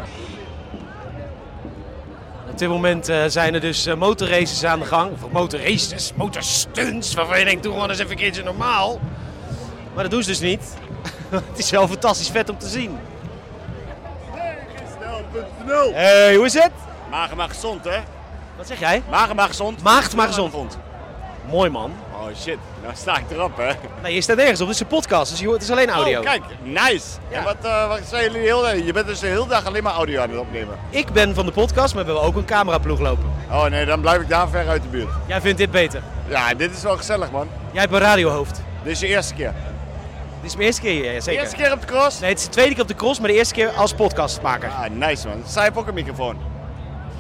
Op 2.51 2.59
dit 2.59 2.69
moment 2.69 3.09
eh, 3.09 3.25
zijn 3.27 3.55
er 3.55 3.61
dus 3.61 3.87
eh, 3.87 3.95
motorraces 3.95 4.65
aan 4.65 4.79
de 4.79 4.85
gang. 4.85 5.13
Of 5.13 5.31
motorraces, 5.31 6.13
motorstunts. 6.15 7.15
Waarvan 7.15 7.39
je 7.39 7.45
denkt, 7.45 7.63
doe 7.63 7.73
gewoon 7.73 7.89
eens 7.91 7.99
even 7.99 8.11
een 8.11 8.17
keertje 8.19 8.43
normaal. 8.43 9.01
Maar 9.95 10.03
dat 10.03 10.13
doen 10.13 10.23
ze 10.23 10.29
dus 10.29 10.41
niet. 10.41 10.75
het 11.31 11.59
is 11.59 11.71
wel 11.71 11.89
fantastisch 11.89 12.29
vet 12.29 12.49
om 12.49 12.59
te 12.59 12.69
zien. 12.69 12.99
Snel.nl. 14.97 15.93
hey, 15.93 16.35
hoe 16.35 16.45
is 16.45 16.55
het? 16.55 16.71
Mager 17.11 17.37
maar 17.37 17.49
gezond, 17.49 17.85
hè? 17.85 17.99
Wat 18.57 18.67
zeg 18.67 18.79
jij? 18.79 19.03
Mager 19.11 19.35
maar 19.35 19.49
gezond. 19.49 19.83
Maagd 19.83 20.17
maar 20.17 20.27
gezond. 20.27 20.79
Mooi 21.51 21.71
man. 21.71 21.93
Oh 22.31 22.37
shit, 22.37 22.59
nou 22.83 22.95
sta 22.97 23.17
ik 23.19 23.25
erop, 23.31 23.57
hè? 23.57 23.73
Nee, 24.03 24.15
je 24.15 24.21
staat 24.21 24.37
nergens 24.37 24.61
op. 24.61 24.67
Dit 24.67 24.75
is 24.75 24.81
een 24.81 24.87
podcast, 24.87 25.31
dus 25.31 25.41
je 25.41 25.47
hoort- 25.47 25.61
het 25.61 25.71
is 25.71 25.77
alleen 25.77 25.91
audio. 25.91 26.19
Oh, 26.19 26.25
kijk, 26.25 26.43
nice. 26.63 27.07
Ja. 27.31 27.39
En 27.39 27.45
wat, 27.45 27.57
eh, 27.63 27.89
wat 27.89 28.01
zijn 28.09 28.23
jullie 28.23 28.41
heel 28.41 28.75
Je 28.75 28.93
bent 28.93 29.07
dus 29.07 29.19
de 29.21 29.27
hele 29.27 29.47
dag 29.47 29.67
alleen 29.67 29.83
maar 29.83 29.93
audio 29.93 30.21
aan 30.23 30.31
het 30.31 30.39
opnemen. 30.39 30.79
Ik 30.91 31.13
ben 31.13 31.35
van 31.35 31.47
de 31.47 31.53
podcast, 31.53 31.95
maar 31.95 32.05
we 32.05 32.11
hebben 32.11 32.29
ook 32.29 32.37
een 32.37 32.45
cameraploeg 32.45 32.99
lopen. 33.01 33.33
Oh 33.51 33.65
nee, 33.65 33.85
dan 33.85 34.01
blijf 34.01 34.21
ik 34.21 34.29
daar 34.29 34.49
ver 34.49 34.69
uit 34.69 34.83
de 34.83 34.89
buurt. 34.89 35.09
Jij 35.27 35.41
vindt 35.41 35.59
dit 35.59 35.71
beter. 35.71 36.03
Ja, 36.29 36.55
dit 36.55 36.77
is 36.77 36.83
wel 36.83 36.97
gezellig, 36.97 37.31
man. 37.31 37.49
Jij 37.73 37.81
hebt 37.81 37.93
een 37.93 37.99
radiohoofd. 38.01 38.61
Dit 38.83 38.93
is 38.93 39.01
je 39.01 39.07
eerste 39.07 39.35
keer. 39.35 39.53
Dit 40.41 40.51
is 40.51 40.55
mijn 40.55 40.67
eerste 40.67 40.81
keer 40.83 40.91
hier, 41.03 41.13
ja, 41.13 41.21
zeker. 41.21 41.41
Eerste 41.41 41.57
keer 41.57 41.73
op 41.73 41.81
de 41.81 41.87
cross? 41.87 42.21
Nee, 42.21 42.31
het 42.31 42.39
is 42.39 42.45
de 42.45 42.51
tweede 42.51 42.73
keer 42.73 42.83
op 42.83 42.89
de 42.89 42.95
cross, 42.95 43.21
maar 43.21 43.29
de 43.29 43.35
eerste 43.35 43.55
keer 43.55 43.71
als 43.71 43.93
podcastmaker. 43.95 44.69
Ah, 44.69 44.91
nice, 44.91 45.29
man. 45.29 45.43
Zij 45.47 45.63
heeft 45.63 45.77
ook 45.77 45.87
een 45.87 45.95
microfoon. 45.95 46.37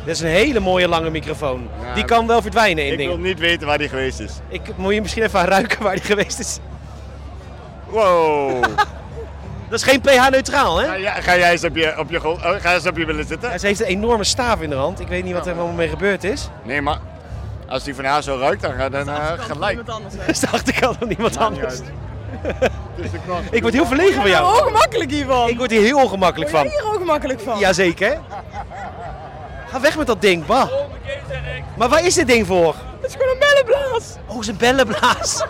Dit 0.05 0.15
is 0.15 0.21
een 0.21 0.29
hele 0.29 0.61
mooie 0.61 0.89
lange 0.89 1.11
microfoon. 1.11 1.69
Ja, 1.85 1.95
die 1.95 2.05
kan 2.05 2.27
wel 2.27 2.43
verdwijnen 2.43 2.85
in 2.87 2.93
Ik 2.93 2.99
wil 2.99 3.07
dingen. 3.09 3.23
niet 3.23 3.39
weten 3.39 3.67
waar 3.67 3.79
die 3.79 3.89
geweest 3.89 4.21
is. 4.21 4.33
Ik 4.49 4.77
moet 4.77 4.95
je 4.95 5.01
misschien 5.01 5.23
even 5.23 5.39
aan 5.41 5.47
ruiken 5.47 5.83
waar 5.83 5.95
die 5.95 6.05
geweest 6.05 6.39
is. 6.39 6.59
Wow. 7.89 8.63
Dat 9.71 9.79
is 9.79 9.85
geen 9.85 10.01
pH-neutraal, 10.01 10.79
hè? 10.79 10.87
ga, 10.87 10.99
jij, 10.99 11.23
ga 11.23 11.37
jij 11.37 11.51
eens 11.53 11.65
op 11.65 11.77
je, 11.77 11.99
op 11.99 12.11
je, 12.11 12.29
oh, 12.29 12.43
ga 12.61 12.75
eens 12.75 12.87
op 12.87 12.97
je 12.97 13.05
willen 13.05 13.27
zitten? 13.27 13.51
Ja, 13.51 13.59
ze 13.59 13.67
heeft 13.67 13.81
een 13.81 13.87
enorme 13.87 14.25
staaf 14.25 14.61
in 14.61 14.71
de 14.71 14.77
hand. 14.77 15.01
Ik 15.01 15.09
weet 15.09 15.25
niet 15.25 15.35
wat 15.35 15.47
er 15.47 15.55
allemaal 15.55 15.75
mee 15.75 15.89
gebeurd 15.89 16.25
is. 16.25 16.49
Nee, 16.63 16.81
maar 16.81 16.99
als 17.69 17.83
die 17.85 17.95
van 17.95 18.05
haar 18.05 18.23
zo 18.23 18.37
ruikt, 18.39 18.63
dan, 18.63 18.73
ga- 18.73 18.89
dan 18.89 19.09
uh, 19.09 19.27
gelijk. 19.39 19.81
Dat 19.87 20.01
is 20.27 20.39
de 20.41 20.49
achterkant 20.49 20.97
van 20.99 21.11
iemand 21.11 21.37
anders. 21.37 21.79
Ik 23.51 23.63
word 23.63 23.75
heel 23.75 23.87
verlegen 23.87 24.21
van 24.21 24.31
jou. 24.31 24.59
ongemakkelijk 24.61 25.11
hiervan. 25.11 25.49
Ik 25.49 25.59
word 25.59 25.71
hier 25.71 25.81
heel 25.83 26.03
ongemakkelijk 26.03 26.51
Word 26.51 26.63
jij 26.63 26.73
van. 26.73 26.83
hier 26.83 26.95
ongemakkelijk 26.95 27.41
van? 27.41 27.59
Jazeker. 27.59 28.19
Ga 29.71 29.81
weg 29.81 29.97
met 29.97 30.07
dat 30.07 30.21
ding, 30.21 30.47
bah. 30.47 30.71
Maar 31.77 31.89
waar 31.89 32.05
is 32.07 32.15
dit 32.15 32.27
ding 32.27 32.47
voor? 32.47 32.75
Het 33.01 33.11
is 33.11 33.13
gewoon 33.13 33.29
een 33.33 33.39
bellenblaas. 33.39 34.05
Oh, 34.27 34.33
het 34.35 34.41
is 34.41 34.47
een 34.49 34.57
bellenblaas. 34.57 35.45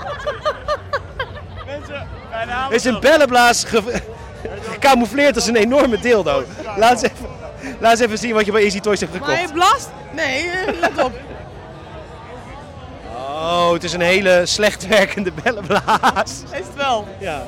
Mensen, 1.66 2.08
mijn 2.30 2.48
naam 2.48 2.64
Het 2.70 2.72
is 2.80 2.84
een 2.84 3.00
bellenblaas 3.00 3.64
ge- 3.64 4.02
gecamoufleerd 4.70 5.34
als 5.36 5.46
een 5.46 5.56
enorme 5.56 5.98
dildo. 6.00 6.42
Laat 6.76 6.90
eens 6.90 7.02
even, 7.02 7.26
laat 7.78 7.90
eens 7.90 8.00
even 8.00 8.18
zien 8.18 8.34
wat 8.34 8.46
je 8.46 8.52
bij 8.52 8.62
Easy 8.62 8.80
Toys 8.80 9.00
hebt 9.00 9.20
Maar 9.20 9.30
je 9.30 9.36
gekocht. 9.36 9.52
blast? 9.52 9.88
Nee, 10.12 10.50
eh, 10.50 10.78
let 10.80 11.04
op. 11.04 11.12
Oh, 13.16 13.72
het 13.72 13.84
is 13.84 13.92
een 13.92 14.00
hele 14.00 14.42
slecht 14.46 14.86
werkende 14.86 15.32
bellenblaas. 15.42 16.42
Is 16.50 16.58
het 16.58 16.74
wel. 16.76 17.08
Ja. 17.18 17.42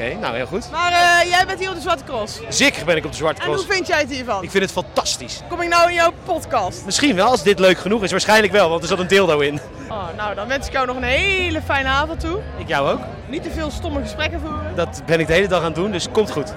Oké, 0.00 0.14
nou 0.20 0.36
heel 0.36 0.46
goed. 0.46 0.70
Maar 0.70 0.92
eh, 0.92 1.30
jij 1.30 1.46
bent 1.46 1.58
hier 1.58 1.68
op 1.68 1.74
de 1.74 1.80
Zwarte 1.80 2.04
Cross. 2.04 2.40
Zeker 2.48 2.84
ben 2.84 2.96
ik 2.96 3.04
op 3.04 3.10
de 3.10 3.16
Zwarte 3.16 3.40
En 3.40 3.46
hoe 3.46 3.56
Cross. 3.56 3.74
vind 3.74 3.86
jij 3.86 3.98
het 3.98 4.10
hiervan? 4.10 4.42
Ik 4.42 4.50
vind 4.50 4.62
het 4.62 4.72
fantastisch. 4.72 5.40
Kom 5.48 5.60
ik 5.60 5.68
nou 5.68 5.88
in 5.88 5.94
jouw 5.94 6.12
podcast? 6.24 6.84
Misschien 6.84 7.14
wel, 7.16 7.26
als 7.30 7.42
dit 7.42 7.58
leuk 7.58 7.78
genoeg 7.78 8.02
is. 8.02 8.10
Waarschijnlijk 8.10 8.52
wel, 8.52 8.68
want 8.68 8.82
er 8.82 8.88
zat 8.88 8.98
een 8.98 9.06
dildo 9.06 9.38
in. 9.38 9.60
Oh, 9.90 10.02
nou, 10.16 10.34
dan 10.34 10.48
wens 10.48 10.66
ik 10.66 10.72
jou 10.72 10.86
nog 10.86 10.96
een 10.96 11.02
hele 11.02 11.62
fijne 11.62 11.88
avond 11.88 12.20
toe. 12.20 12.38
Ik 12.58 12.68
jou 12.68 12.90
ook. 12.90 13.00
Niet 13.28 13.42
te 13.42 13.50
veel 13.50 13.70
stomme 13.70 14.00
gesprekken 14.00 14.40
voeren. 14.40 14.72
Dat 14.74 15.02
ben 15.06 15.20
ik 15.20 15.26
de 15.26 15.32
hele 15.32 15.48
dag 15.48 15.58
aan 15.58 15.64
het 15.64 15.74
doen, 15.74 15.90
dus 15.90 16.06
komt 16.12 16.30
goed. 16.30 16.52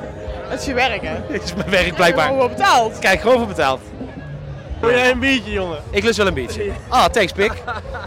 Dat 0.50 0.60
is 0.60 0.66
je 0.66 0.74
werk, 0.74 1.02
hè? 1.02 1.16
Dit 1.30 1.44
is 1.44 1.54
mijn 1.54 1.70
werk 1.70 1.96
blijkbaar. 1.96 2.28
Gewoon 2.28 2.50
betaald. 2.50 3.00
Kijk, 3.00 3.22
gewoon 3.22 3.38
voor 3.38 3.48
betaald. 3.48 3.82
Wil 4.80 4.92
jij 4.92 5.12
een 5.12 5.20
biertje, 5.20 5.52
jongen? 5.52 5.78
Ik 5.90 6.04
lust 6.04 6.18
wel 6.18 6.28
een 6.28 6.34
biertje. 6.34 6.72
Ah, 6.90 7.06
thanks 7.06 7.32
Pik. 7.32 7.54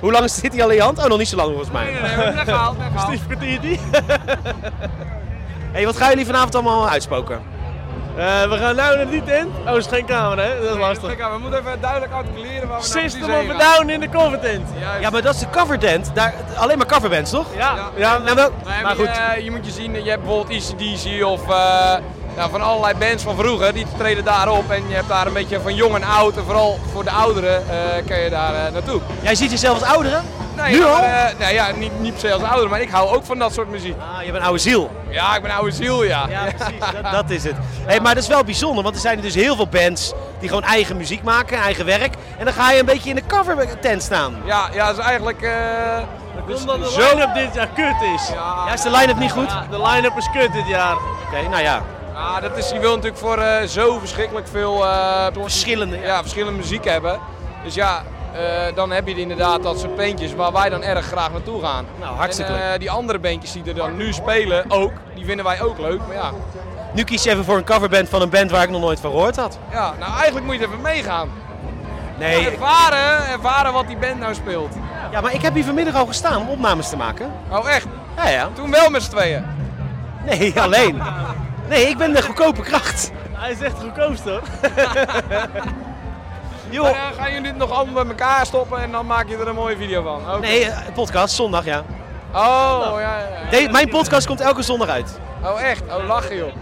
Hoe 0.00 0.12
lang 0.12 0.30
zit 0.30 0.52
hij 0.52 0.62
al 0.62 0.68
in 0.70 0.76
je 0.76 0.82
hand? 0.82 0.98
Oh, 0.98 1.04
nog 1.04 1.18
niet 1.18 1.28
zo 1.28 1.36
lang 1.36 1.48
volgens 1.48 1.70
mij. 1.70 1.92
Weggehaald, 1.92 2.34
weggehaald. 2.34 2.76
Stief 2.98 3.26
kwartiertje. 3.26 3.78
Hey, 5.76 5.84
wat 5.84 5.96
gaan 5.96 6.08
jullie 6.08 6.26
vanavond 6.26 6.54
allemaal 6.54 6.88
uitspoken? 6.88 7.42
Eh, 8.16 8.48
we 8.48 8.56
gaan 8.56 8.76
nou 8.76 9.04
niet 9.04 9.28
in. 9.28 9.52
Oh, 9.68 9.76
is 9.76 9.86
geen 9.86 10.04
camera, 10.06 10.42
hè? 10.42 10.60
Dat 10.60 10.70
is 10.70 10.80
lastig. 10.80 11.16
we 11.16 11.38
moeten 11.40 11.58
even 11.60 11.80
duidelijk 11.80 12.12
articuleren 12.12 12.68
waar 12.68 12.80
we 12.80 12.88
nou 12.88 13.08
System 13.08 13.34
of 13.34 13.50
a 13.50 13.58
Down 13.58 13.88
in 13.88 14.00
de 14.00 14.08
covertent. 14.08 14.68
Ja, 15.00 15.10
maar 15.10 15.22
dat 15.22 15.34
is 15.34 15.40
de 15.40 15.50
covertent. 15.50 16.10
Daar, 16.14 16.34
alleen 16.56 16.78
maar 16.78 16.86
coverbands, 16.86 17.30
toch? 17.30 17.46
Ja. 17.56 17.90
Ja, 17.96 18.18
nou 18.18 18.36
wel. 18.36 18.50
Maar, 18.64 18.82
Maar 18.82 18.94
goed. 18.94 19.08
Je, 19.36 19.44
je 19.44 19.50
moet 19.50 19.66
je 19.66 19.72
zien, 19.72 20.04
je 20.04 20.10
hebt 20.10 20.22
bijvoorbeeld 20.22 20.62
ECDC 20.62 21.24
of 21.24 21.48
eh, 21.48 21.94
ja, 22.36 22.48
van 22.48 22.60
allerlei 22.62 22.94
bands 22.94 23.22
van 23.22 23.36
vroeger, 23.36 23.72
die 23.72 23.86
treden 23.98 24.24
daar 24.24 24.48
op. 24.48 24.70
En 24.70 24.88
je 24.88 24.94
hebt 24.94 25.08
daar 25.08 25.26
een 25.26 25.32
beetje 25.32 25.60
van 25.60 25.74
jong 25.74 25.94
en 25.94 26.04
oud. 26.04 26.36
En 26.36 26.44
vooral 26.44 26.78
voor 26.92 27.04
de 27.04 27.10
ouderen 27.10 27.62
eh 27.70 28.06
kun 28.06 28.18
je 28.18 28.30
daar 28.30 28.54
eh, 28.66 28.72
naartoe. 28.72 29.00
Jij 29.22 29.34
ziet 29.34 29.50
jezelf 29.50 29.80
als 29.80 29.88
ouderen? 29.88 30.22
Nee, 30.56 30.72
Nu 30.74 30.84
al? 30.84 30.92
maar, 30.92 31.02
eh, 31.02 31.38
nou 31.38 31.52
ja, 31.52 31.66
niet, 31.76 32.00
niet 32.00 32.12
per 32.12 32.20
se 32.20 32.32
als 32.32 32.42
ouder, 32.42 32.68
maar 32.70 32.80
ik 32.80 32.90
hou 32.90 33.14
ook 33.16 33.24
van 33.24 33.38
dat 33.38 33.52
soort 33.54 33.70
muziek. 33.70 33.94
Ah, 33.98 34.18
je 34.18 34.24
bent 34.26 34.36
een 34.36 34.42
oude 34.42 34.58
ziel. 34.58 34.90
Ja, 35.08 35.36
ik 35.36 35.42
ben 35.42 35.50
een 35.50 35.56
oude 35.56 35.70
ziel, 35.72 36.04
ja. 36.04 36.26
Ja, 36.28 36.40
precies. 36.56 36.78
Dat, 37.02 37.12
dat 37.12 37.30
is 37.30 37.44
het. 37.44 37.54
Hey, 37.86 38.00
maar 38.00 38.14
dat 38.14 38.22
is 38.22 38.28
wel 38.28 38.44
bijzonder, 38.44 38.82
want 38.82 38.94
er 38.94 39.00
zijn 39.00 39.20
dus 39.20 39.34
heel 39.34 39.56
veel 39.56 39.68
bands 39.68 40.12
die 40.38 40.48
gewoon 40.48 40.64
eigen 40.64 40.96
muziek 40.96 41.22
maken, 41.22 41.58
eigen 41.58 41.84
werk. 41.84 42.14
En 42.38 42.44
dan 42.44 42.54
ga 42.54 42.70
je 42.70 42.78
een 42.80 42.86
beetje 42.86 43.08
in 43.10 43.16
de 43.16 43.22
covertent 43.26 44.02
staan. 44.02 44.36
Ja, 44.44 44.68
ja, 44.72 44.86
dat 44.86 44.98
is 44.98 45.04
eigenlijk... 45.04 45.42
eh, 45.42 45.52
dus 46.46 46.60
Omdat 46.60 46.82
de 46.84 46.90
zo- 46.90 47.00
line-up 47.10 47.34
dit 47.34 47.54
jaar 47.54 47.68
kut 47.74 48.02
is. 48.14 48.28
Ja, 48.66 48.72
is 48.72 48.80
de 48.82 48.90
line-up 48.90 49.18
niet 49.18 49.32
goed? 49.32 49.50
Ja, 49.50 49.66
de 49.70 49.82
line-up 49.88 50.16
is 50.16 50.28
kut 50.32 50.52
dit 50.52 50.68
jaar. 50.68 50.94
Oké, 50.94 51.48
nou 51.48 51.62
ja. 51.62 51.82
Ja, 52.16 52.40
dat 52.40 52.56
is, 52.56 52.70
je 52.70 52.78
wil 52.78 52.90
natuurlijk 52.94 53.16
voor 53.22 53.38
eh, 53.38 53.66
zo 53.66 53.98
verschrikkelijk 53.98 54.48
veel 54.48 54.84
eh, 54.86 55.26
Verschillende, 55.32 55.98
ja. 55.98 56.20
verschillende 56.20 56.58
muziek 56.58 56.84
hebben. 56.84 57.18
Dus 57.64 57.74
ja, 57.74 58.02
eh, 58.32 58.74
dan 58.74 58.90
heb 58.90 59.06
je 59.08 59.14
inderdaad 59.14 59.62
dat 59.62 59.80
soort 59.80 59.96
beentjes 59.96 60.34
waar 60.34 60.52
wij 60.52 60.68
dan 60.68 60.82
erg 60.82 61.06
graag 61.06 61.32
naartoe 61.32 61.62
gaan. 61.62 61.86
Nou, 62.00 62.16
hartstikke 62.16 62.52
en, 62.52 62.78
die 62.80 62.90
andere 62.90 63.18
beentjes 63.18 63.52
die 63.52 63.64
er 63.64 63.74
dan 63.74 63.96
nu 63.96 64.12
spelen 64.12 64.64
ook, 64.70 64.92
die 65.14 65.24
vinden 65.24 65.44
wij 65.44 65.62
ook 65.62 65.78
leuk. 65.78 66.00
Maar 66.06 66.16
ja, 66.16 66.30
Nu 66.92 67.04
kies 67.04 67.22
je 67.22 67.30
even 67.30 67.44
voor 67.44 67.56
een 67.56 67.64
coverband 67.64 68.08
van 68.08 68.22
een 68.22 68.30
band 68.30 68.50
waar 68.50 68.62
ik 68.62 68.70
nog 68.70 68.80
nooit 68.80 69.00
van 69.00 69.10
gehoord 69.10 69.36
had. 69.36 69.58
ja 69.70 69.94
nou 69.98 70.12
eigenlijk 70.14 70.46
moet 70.46 70.54
je 70.54 70.66
even 70.66 70.80
meegaan. 70.80 71.28
Nee, 72.18 72.50
Ervaren, 72.50 73.28
ervaren 73.28 73.72
wat 73.72 73.86
die 73.86 73.96
band 73.96 74.18
nou 74.18 74.34
speelt. 74.34 74.74
ja, 75.10 75.20
maar 75.20 75.34
ik 75.34 75.42
heb 75.42 75.54
hier 75.54 75.64
vanmiddag 75.64 75.94
al 75.94 76.06
gestaan 76.06 76.40
om 76.40 76.48
opnames 76.48 76.88
te 76.88 76.96
maken. 76.96 77.32
Oh 77.50 77.70
echt? 77.70 77.86
Ja, 78.16 78.28
ja. 78.28 78.48
Toen 78.54 78.70
wel 78.70 78.90
met 78.90 79.02
z'n 79.02 79.10
tweeën. 79.10 79.44
Nee, 80.24 80.52
alleen. 80.60 81.02
Nee, 81.68 81.88
ik 81.88 81.98
ben 81.98 82.12
de 82.12 82.22
goedkope 82.22 82.60
kracht. 82.62 83.10
Hij 83.32 83.50
is 83.50 83.60
echt 83.60 83.74
goedkoopst 83.80 84.24
hoor. 84.24 84.40
Joh. 86.70 86.82
Maar, 86.82 86.92
eh, 86.94 87.18
gaan 87.18 87.28
jullie 87.32 87.42
dit 87.42 87.56
nog 87.56 87.70
allemaal 87.70 87.94
bij 88.04 88.12
elkaar 88.12 88.46
stoppen 88.46 88.82
en 88.82 88.90
dan 88.92 89.06
maak 89.06 89.28
je 89.28 89.36
er 89.36 89.48
een 89.48 89.54
mooie 89.54 89.76
video 89.76 90.02
van? 90.02 90.40
Nee, 90.40 90.64
eh, 90.64 90.78
podcast, 90.94 91.34
zondag, 91.34 91.64
ja. 91.64 91.82
Oh, 92.32 92.86
ja, 92.92 93.00
ja, 93.00 93.18
ja. 93.50 93.50
De- 93.50 93.68
mijn 93.70 93.88
podcast 93.88 94.26
komt 94.26 94.40
elke 94.40 94.62
zondag 94.62 94.88
uit. 94.88 95.18
Oh 95.44 95.62
echt? 95.62 95.82
Oh 95.96 96.06
lachen 96.06 96.36
joh. 96.36 96.52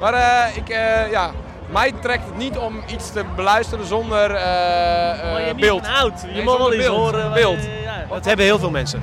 Maar 0.00 0.14
eh, 0.14 0.56
ik, 0.56 0.68
ja, 1.10 1.30
mij 1.66 1.92
trekt 2.00 2.24
het 2.26 2.36
niet 2.36 2.56
om 2.58 2.82
iets 2.86 3.12
te 3.12 3.24
beluisteren 3.36 3.86
zonder 3.86 4.30
je 4.30 5.42
niet 5.46 5.56
beeld. 5.56 5.86
Je 5.86 6.26
Nee, 6.32 6.42
mag 6.44 6.56
wel 6.58 6.68
beeld. 6.68 6.96
horen. 6.96 7.32
Beeld. 7.32 7.58
ja. 7.84 8.04
Dat 8.14 8.24
hebben 8.24 8.44
heel 8.44 8.58
veel 8.58 8.70
mensen. 8.70 9.02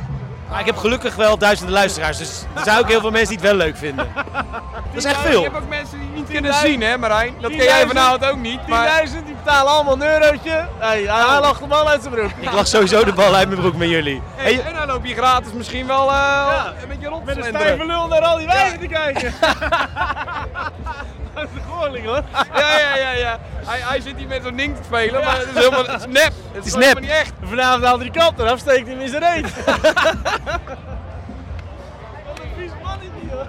Maar 0.49 0.60
ik 0.60 0.65
heb 0.65 0.77
gelukkig 0.77 1.15
wel 1.15 1.38
duizenden 1.38 1.73
luisteraars, 1.73 2.17
dus 2.17 2.43
er 2.55 2.63
zijn 2.63 2.79
ook 2.79 2.88
heel 2.88 2.99
veel 2.99 3.12
mensen 3.12 3.38
die 3.38 3.38
het 3.38 3.47
wel 3.57 3.65
leuk 3.67 3.77
vinden. 3.77 4.07
Dat 4.93 5.05
is 5.05 5.12
echt 5.12 5.25
Ik 5.25 5.31
veel. 5.31 5.43
heb 5.43 5.55
ook 5.55 5.67
mensen 5.69 5.99
die 5.99 6.10
niet 6.10 6.27
kunnen 6.29 6.53
zien 6.53 6.81
hè 6.81 6.97
Marijn. 6.97 7.33
Dat 7.41 7.51
ken 7.51 7.63
jij 7.63 7.81
10.000 7.83 7.88
vanavond 7.88 8.25
ook 8.25 8.38
niet. 8.38 8.67
Maar 8.67 9.01
10.000, 9.07 9.13
die 9.25 9.36
betalen 9.43 9.71
allemaal 9.71 9.93
een 9.93 10.03
eurotje. 10.21 10.67
Hey, 10.77 11.01
hij 11.01 11.39
lacht 11.39 11.60
hem 11.60 11.71
al 11.71 11.89
uit 11.89 12.01
zijn 12.01 12.13
broek. 12.13 12.31
Ik 12.39 12.51
lag 12.51 12.67
sowieso 12.67 13.03
de 13.03 13.13
bal 13.13 13.36
uit 13.36 13.47
mijn 13.47 13.60
broek 13.60 13.75
met 13.75 13.89
jullie. 13.89 14.21
Hey, 14.36 14.53
Hey, 14.53 14.63
en 14.63 14.73
dan 14.73 14.88
loop 14.88 15.05
je 15.05 15.13
gratis 15.13 15.51
misschien 15.53 15.88
wel 15.88 16.12
eh, 16.12 16.65
een 16.81 16.88
beetje 16.88 17.07
rond 17.07 17.27
te 17.27 17.36
Met 17.36 17.45
een 17.45 17.53
stijve 17.53 17.86
lul 17.86 18.07
naar 18.07 18.21
al 18.21 18.38
die 18.38 18.47
wijven 18.47 18.79
te 18.79 18.88
kijken. 18.88 19.33
dat 21.39 21.47
is 21.56 21.62
goorlijk 21.73 22.06
hoor. 22.06 22.21
Ja, 22.56 22.80
ja, 22.80 22.95
ja, 22.97 23.12
ja. 23.12 23.39
Hij, 23.65 23.80
hij 23.84 24.02
zit 24.02 24.17
hier 24.17 24.28
met 24.28 24.43
zo'n 24.43 24.56
ding 24.56 24.76
te 24.76 24.82
spelen, 24.86 25.23
maar 25.23 25.38
het 25.38 25.47
is 25.47 25.54
helemaal 25.54 25.86
het 25.86 26.00
is 26.00 26.06
nep. 26.21 26.32
Het 26.52 26.65
is 26.65 26.76
nep. 26.76 27.00
niet 27.00 27.10
echt. 27.10 27.32
Vanavond 27.43 27.84
haalt 27.84 28.02
hij 28.02 28.10
die 28.10 28.21
kant 28.21 28.39
eraf, 28.39 28.60
steekt 28.60 28.88
hij 28.88 28.95
in 28.95 29.10
zijn 29.10 29.23
reet. 29.23 29.54
Wat 29.65 29.84
een 32.39 32.50
vies 32.58 32.71
mannetje 32.84 33.12
hoor. 33.32 33.47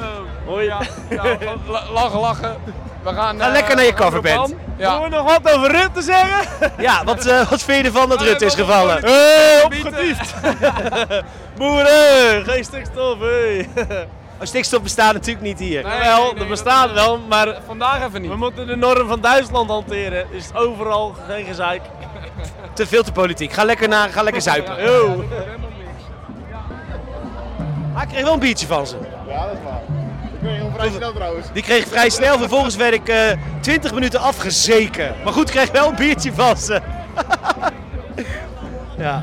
Oh, 0.00 0.46
hoor 0.46 0.62
je? 0.62 0.68
Ja, 1.10 1.22
gewoon 1.38 1.60
la- 1.66 1.90
lachen, 1.92 2.20
lachen. 2.20 2.56
We 3.02 3.12
gaan, 3.12 3.38
Ga 3.40 3.46
eh, 3.46 3.52
lekker 3.52 3.76
naar 3.76 3.84
je 3.84 3.92
gaan 3.96 4.00
coverband. 4.10 4.54
Ja. 4.76 4.92
Zullen 4.92 5.10
we 5.10 5.16
nog 5.16 5.38
wat 5.38 5.54
over 5.54 5.70
Rutte 5.70 6.02
zeggen? 6.02 6.46
ja, 6.86 7.04
wat, 7.04 7.26
eh, 7.26 7.50
wat 7.50 7.62
vind 7.62 7.78
je 7.80 7.84
ervan 7.84 8.08
dat 8.08 8.20
Rutte 8.22 8.44
is 8.44 8.54
Ja, 8.54 8.64
gevallen? 8.64 9.00
wat- 9.00 9.10
Hey, 9.10 9.64
Bieten. 9.68 9.88
opgetiefd. 9.92 10.34
Boeren, 11.56 12.44
geen 12.44 12.64
stikstof. 12.64 13.18
Hey. 13.18 13.68
Oh, 14.40 14.46
stikstof 14.46 14.82
bestaat 14.82 15.12
natuurlijk 15.12 15.44
niet 15.46 15.58
hier. 15.58 15.82
Nee, 15.84 15.98
wel, 16.00 16.22
nee, 16.24 16.32
nee, 16.32 16.42
er 16.42 16.48
bestaat 16.48 16.86
dat- 16.86 16.94
wel, 16.94 17.18
maar 17.28 17.56
Vandaag 17.66 18.06
even 18.06 18.20
niet. 18.22 18.30
we 18.30 18.36
moeten 18.36 18.66
de 18.66 18.76
norm 18.76 19.08
van 19.08 19.20
Duitsland 19.20 19.70
hanteren. 19.70 20.26
Is 20.30 20.54
overal 20.54 21.14
geen 21.28 21.44
gezeik. 21.44 21.80
Te 22.74 22.86
veel 22.86 23.02
te 23.02 23.12
politiek. 23.12 23.52
Ga 23.52 23.64
lekker, 23.64 23.88
naar, 23.88 24.08
ga 24.08 24.22
lekker 24.22 24.42
zuipen. 24.42 24.82
Yo. 24.82 25.24
Maar 27.94 28.02
ik 28.02 28.08
kreeg 28.08 28.22
wel 28.24 28.32
een 28.32 28.38
biertje 28.38 28.66
van 28.66 28.86
ze. 28.86 28.96
Ja, 29.28 29.46
dat 29.46 29.52
is 29.52 29.58
waar. 29.64 29.80
Ik 30.32 30.40
ben 30.40 30.52
heel 30.54 30.70
vrij 30.74 30.90
snel 30.90 31.12
trouwens. 31.12 31.46
Die 31.52 31.62
kreeg 31.62 31.80
ik 31.80 31.86
vrij 31.86 32.10
snel. 32.10 32.38
Vervolgens 32.38 32.76
werd 32.76 32.94
ik 32.94 33.08
eh 33.08 33.16
20 33.60 33.92
minuten 33.94 34.20
afgezeken. 34.20 35.14
Maar 35.24 35.32
goed, 35.32 35.48
ik 35.48 35.54
kreeg 35.54 35.70
wel 35.70 35.88
een 35.88 35.96
biertje 35.96 36.32
van 36.32 36.56
ze. 36.56 36.80
ja. 38.98 39.22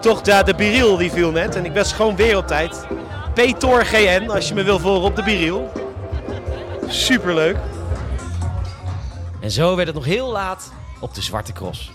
Toch, 0.00 0.20
ja, 0.24 0.42
de 0.42 0.54
Biriel 0.54 0.96
die 0.96 1.12
viel 1.12 1.30
net. 1.30 1.56
En 1.56 1.64
ik 1.64 1.74
was 1.74 1.92
gewoon 1.92 2.16
weer 2.16 2.36
op 2.36 2.46
tijd. 2.46 2.86
Petor 3.34 3.84
GN, 3.84 4.28
als 4.30 4.48
je 4.48 4.54
me 4.54 4.62
wil 4.62 4.78
volgen 4.78 5.08
op 5.08 5.16
de 5.16 5.22
Biriel. 5.22 5.72
Superleuk. 6.88 7.56
En 9.40 9.50
zo 9.50 9.74
werd 9.74 9.86
het 9.86 9.96
nog 9.96 10.04
heel 10.04 10.30
laat 10.30 10.72
op 11.00 11.14
de 11.14 11.22
Zwarte 11.22 11.52
Cross. 11.52 11.90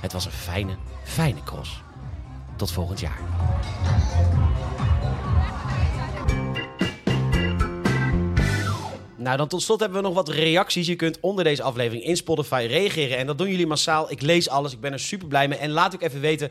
Het 0.00 0.12
was 0.12 0.24
een 0.24 0.32
fijne, 0.32 0.76
fijne 1.04 1.42
cross. 1.44 1.82
Tot 2.56 2.72
volgend 2.72 3.00
jaar. 3.00 3.18
Nou, 9.16 9.36
dan 9.36 9.48
tot 9.48 9.62
slot 9.62 9.80
hebben 9.80 9.98
we 9.98 10.04
nog 10.06 10.14
wat 10.14 10.28
reacties. 10.28 10.86
Je 10.86 10.96
kunt 10.96 11.20
onder 11.20 11.44
deze 11.44 11.62
aflevering 11.62 12.04
in 12.04 12.16
Spotify 12.16 12.66
reageren. 12.68 13.18
En 13.18 13.26
dat 13.26 13.38
doen 13.38 13.50
jullie 13.50 13.66
massaal. 13.66 14.10
Ik 14.10 14.22
lees 14.22 14.48
alles. 14.48 14.72
Ik 14.72 14.80
ben 14.80 14.92
er 14.92 15.00
super 15.00 15.28
blij 15.28 15.48
mee. 15.48 15.58
En 15.58 15.70
laat 15.70 15.94
ook 15.94 16.02
even 16.02 16.20
weten 16.20 16.50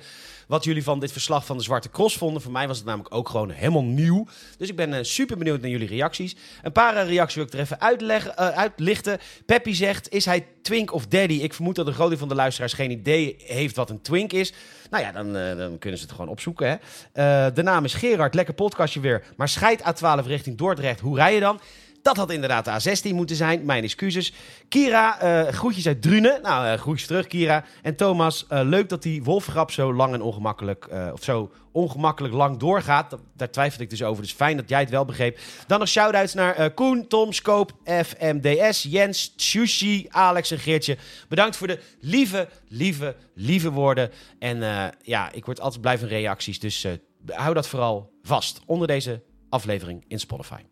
wat 0.52 0.64
jullie 0.64 0.84
van 0.84 1.00
dit 1.00 1.12
verslag 1.12 1.46
van 1.46 1.58
de 1.58 1.64
Zwarte 1.64 1.90
Cross 1.90 2.18
vonden. 2.18 2.42
Voor 2.42 2.52
mij 2.52 2.68
was 2.68 2.78
het 2.78 2.86
namelijk 2.86 3.16
ook 3.16 3.30
gewoon 3.30 3.50
helemaal 3.50 3.84
nieuw. 3.84 4.28
Dus 4.58 4.70
ik 4.70 4.76
ben 4.76 4.94
eh, 4.94 5.04
super 5.04 5.38
benieuwd 5.38 5.62
naar 5.62 5.70
jullie 5.70 5.88
reacties. 5.88 6.36
Een 6.62 6.72
paar 6.72 6.96
eh, 6.96 7.08
reacties 7.08 7.36
wil 7.36 7.46
ik 7.46 7.54
er 7.54 7.60
even 7.60 7.82
uitleggen, 7.82 8.38
eh, 8.38 8.48
uitlichten. 8.48 9.20
Peppy 9.46 9.74
zegt, 9.74 10.10
is 10.10 10.26
hij 10.26 10.48
twink 10.62 10.94
of 10.94 11.08
daddy? 11.08 11.34
Ik 11.34 11.54
vermoed 11.54 11.76
dat 11.76 11.88
een 11.88 11.94
groot 11.94 12.10
deel 12.10 12.18
van 12.18 12.28
de 12.28 12.36
luisteraars 12.36 12.74
geen 12.74 12.92
idee 12.92 13.36
heeft 13.38 13.76
wat 13.76 13.90
een 13.90 14.02
twink 14.02 14.34
is. 14.34 14.54
Nou 14.90 15.04
ja, 15.04 15.12
dan, 15.12 15.34
dan 15.34 15.78
kunnen 15.78 16.00
ze 16.00 16.06
het 16.06 16.14
gewoon 16.14 16.32
opzoeken. 16.32 16.80
Hè? 17.14 17.52
De 17.54 17.64
naam 17.64 17.84
is 17.84 17.94
Gerard, 17.94 18.34
lekker 18.34 18.54
podcastje 18.54 19.00
weer. 19.00 19.24
Maar 19.38 19.50
scheid 19.50 19.82
A12 19.82 20.26
richting 20.26 20.58
Dordrecht, 20.58 21.00
hoe 21.00 21.16
rij 21.16 21.34
je 21.34 21.40
dan? 21.40 21.60
Dat 22.02 22.18
had 22.18 22.32
inderdaad 22.32 22.66
de 22.66 22.98
A16 22.98 23.16
moeten 23.16 23.36
zijn. 23.36 23.66
Mijn 23.66 23.84
excuses. 23.84 24.34
Kira, 24.70 25.20
eh, 25.20 25.54
groetjes 25.54 25.88
uit 25.88 26.02
Drunen. 26.02 26.42
Nou, 26.42 26.68
eh, 26.68 26.80
groetjes 26.80 27.08
terug, 27.08 27.28
Kira. 27.28 27.66
En 27.82 27.96
Thomas, 27.96 28.46
eh, 28.48 28.62
leuk 28.64 28.90
dat 28.90 29.04
die 29.04 29.24
wolfgrap 29.24 29.72
zo 29.72 29.94
lang 29.94 30.14
en 30.14 30.22
ongemakkelijk, 30.22 30.90
of 31.14 31.24
zo 31.24 31.52
ongemakkelijk 31.72 32.34
lang 32.34 32.58
doorgaat. 32.58 33.18
Daar 33.36 33.52
twijfel 33.52 33.82
ik 33.82 33.90
dus 33.90 34.04
over. 34.04 34.24
Dus 34.24 34.32
fijn 34.32 34.58
dat 34.58 34.70
jij 34.70 34.80
het 34.80 34.90
wel 34.90 35.06
begreep. 35.06 35.40
Dan 35.68 35.80
nog 35.80 35.88
shout-outs 35.88 36.34
naar 36.34 36.72
Koen, 36.72 37.08
Tom, 37.08 37.34
Scoop, 37.34 37.72
FMDS, 37.84 38.84
Jens, 38.84 39.34
Sushi, 39.36 40.08
Alex 40.10 40.52
en 40.52 40.60
Geertje. 40.60 40.98
Bedankt 41.30 41.56
voor 41.56 41.68
de 41.68 41.80
lieve, 42.00 42.48
lieve, 42.68 43.16
lieve 43.36 43.72
woorden. 43.72 44.12
En 44.40 44.60
ja, 45.02 45.32
ik 45.32 45.46
word 45.46 45.60
altijd 45.60 45.82
blij 45.82 45.98
van 45.98 46.08
reacties. 46.08 46.60
Dus 46.60 46.88
hou 47.26 47.54
dat 47.54 47.68
vooral 47.68 48.12
vast 48.24 48.62
onder 48.66 48.88
deze 48.88 49.22
aflevering 49.50 50.04
in 50.08 50.20
Spotify. 50.20 50.71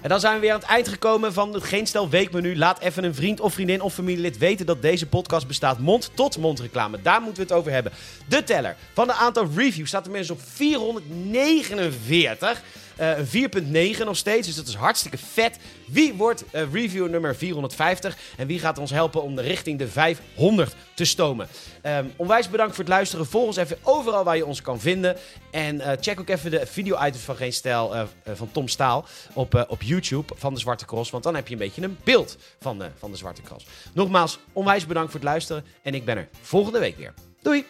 En 0.00 0.08
dan 0.08 0.20
zijn 0.20 0.34
we 0.34 0.40
weer 0.40 0.52
aan 0.52 0.58
het 0.58 0.68
eind 0.68 0.88
gekomen 0.88 1.32
van 1.32 1.54
het 1.54 1.64
Geen 1.64 1.86
Stel 1.86 2.08
Weekmenu. 2.08 2.56
Laat 2.56 2.80
even 2.80 3.04
een 3.04 3.14
vriend 3.14 3.40
of 3.40 3.52
vriendin 3.52 3.80
of 3.80 3.94
familielid 3.94 4.38
weten 4.38 4.66
dat 4.66 4.82
deze 4.82 5.06
podcast 5.06 5.46
bestaat 5.46 5.78
mond 5.78 6.10
tot 6.14 6.38
mond 6.38 6.60
reclame. 6.60 7.02
Daar 7.02 7.20
moeten 7.20 7.42
we 7.42 7.48
het 7.48 7.58
over 7.58 7.72
hebben. 7.72 7.92
De 8.28 8.44
teller 8.44 8.76
van 8.92 9.06
de 9.06 9.12
aantal 9.12 9.48
reviews 9.56 9.88
staat 9.88 10.04
inmiddels 10.04 10.38
op 10.38 10.40
449. 10.54 12.62
Eh, 12.98 13.18
een 13.18 13.26
4.9 13.26 14.04
nog 14.04 14.16
steeds, 14.16 14.46
dus 14.46 14.56
dat 14.56 14.66
is 14.66 14.74
hartstikke 14.74 15.18
vet. 15.18 15.58
Wie 15.86 16.14
wordt 16.14 16.44
eh, 16.50 16.62
review 16.72 17.08
nummer 17.08 17.36
450? 17.36 18.16
En 18.36 18.46
wie 18.46 18.58
gaat 18.58 18.78
ons 18.78 18.90
helpen 18.90 19.22
om 19.22 19.36
de 19.36 19.42
richting 19.42 19.78
de 19.78 19.88
500 19.88 20.74
te 20.94 21.04
stomen? 21.04 21.48
Ehm, 21.82 22.06
onwijs 22.16 22.48
bedankt 22.48 22.74
voor 22.74 22.84
het 22.84 22.92
luisteren. 22.92 23.26
Volg 23.26 23.46
ons 23.46 23.56
even 23.56 23.78
overal 23.82 24.24
waar 24.24 24.36
je 24.36 24.46
ons 24.46 24.62
kan 24.62 24.80
vinden. 24.80 25.16
En 25.50 25.80
eh, 25.80 25.92
check 26.00 26.20
ook 26.20 26.28
even 26.28 26.50
de 26.50 26.66
video-items 26.66 27.24
van 27.24 27.36
Geen 27.36 27.52
Stijl 27.52 27.94
eh, 27.94 28.00
eh, 28.00 28.32
van 28.34 28.52
Tom 28.52 28.68
Staal 28.68 29.06
op, 29.32 29.54
eh, 29.54 29.62
op 29.68 29.82
YouTube 29.82 30.34
van 30.36 30.54
de 30.54 30.60
Zwarte 30.60 30.84
Cross. 30.84 31.10
Want 31.10 31.24
dan 31.24 31.34
heb 31.34 31.46
je 31.46 31.52
een 31.52 31.58
beetje 31.60 31.82
een 31.82 31.98
beeld 32.04 32.36
van, 32.60 32.78
de 32.78 32.90
van 32.98 33.10
de 33.10 33.16
Zwarte 33.16 33.42
Cross. 33.42 33.66
Nogmaals, 33.92 34.38
onwijs 34.52 34.86
bedankt 34.86 35.10
voor 35.10 35.20
het 35.20 35.28
luisteren. 35.28 35.64
En 35.82 35.94
ik 35.94 36.04
ben 36.04 36.16
er 36.16 36.28
volgende 36.40 36.78
week 36.78 36.96
weer. 36.96 37.14
Doei! 37.42 37.66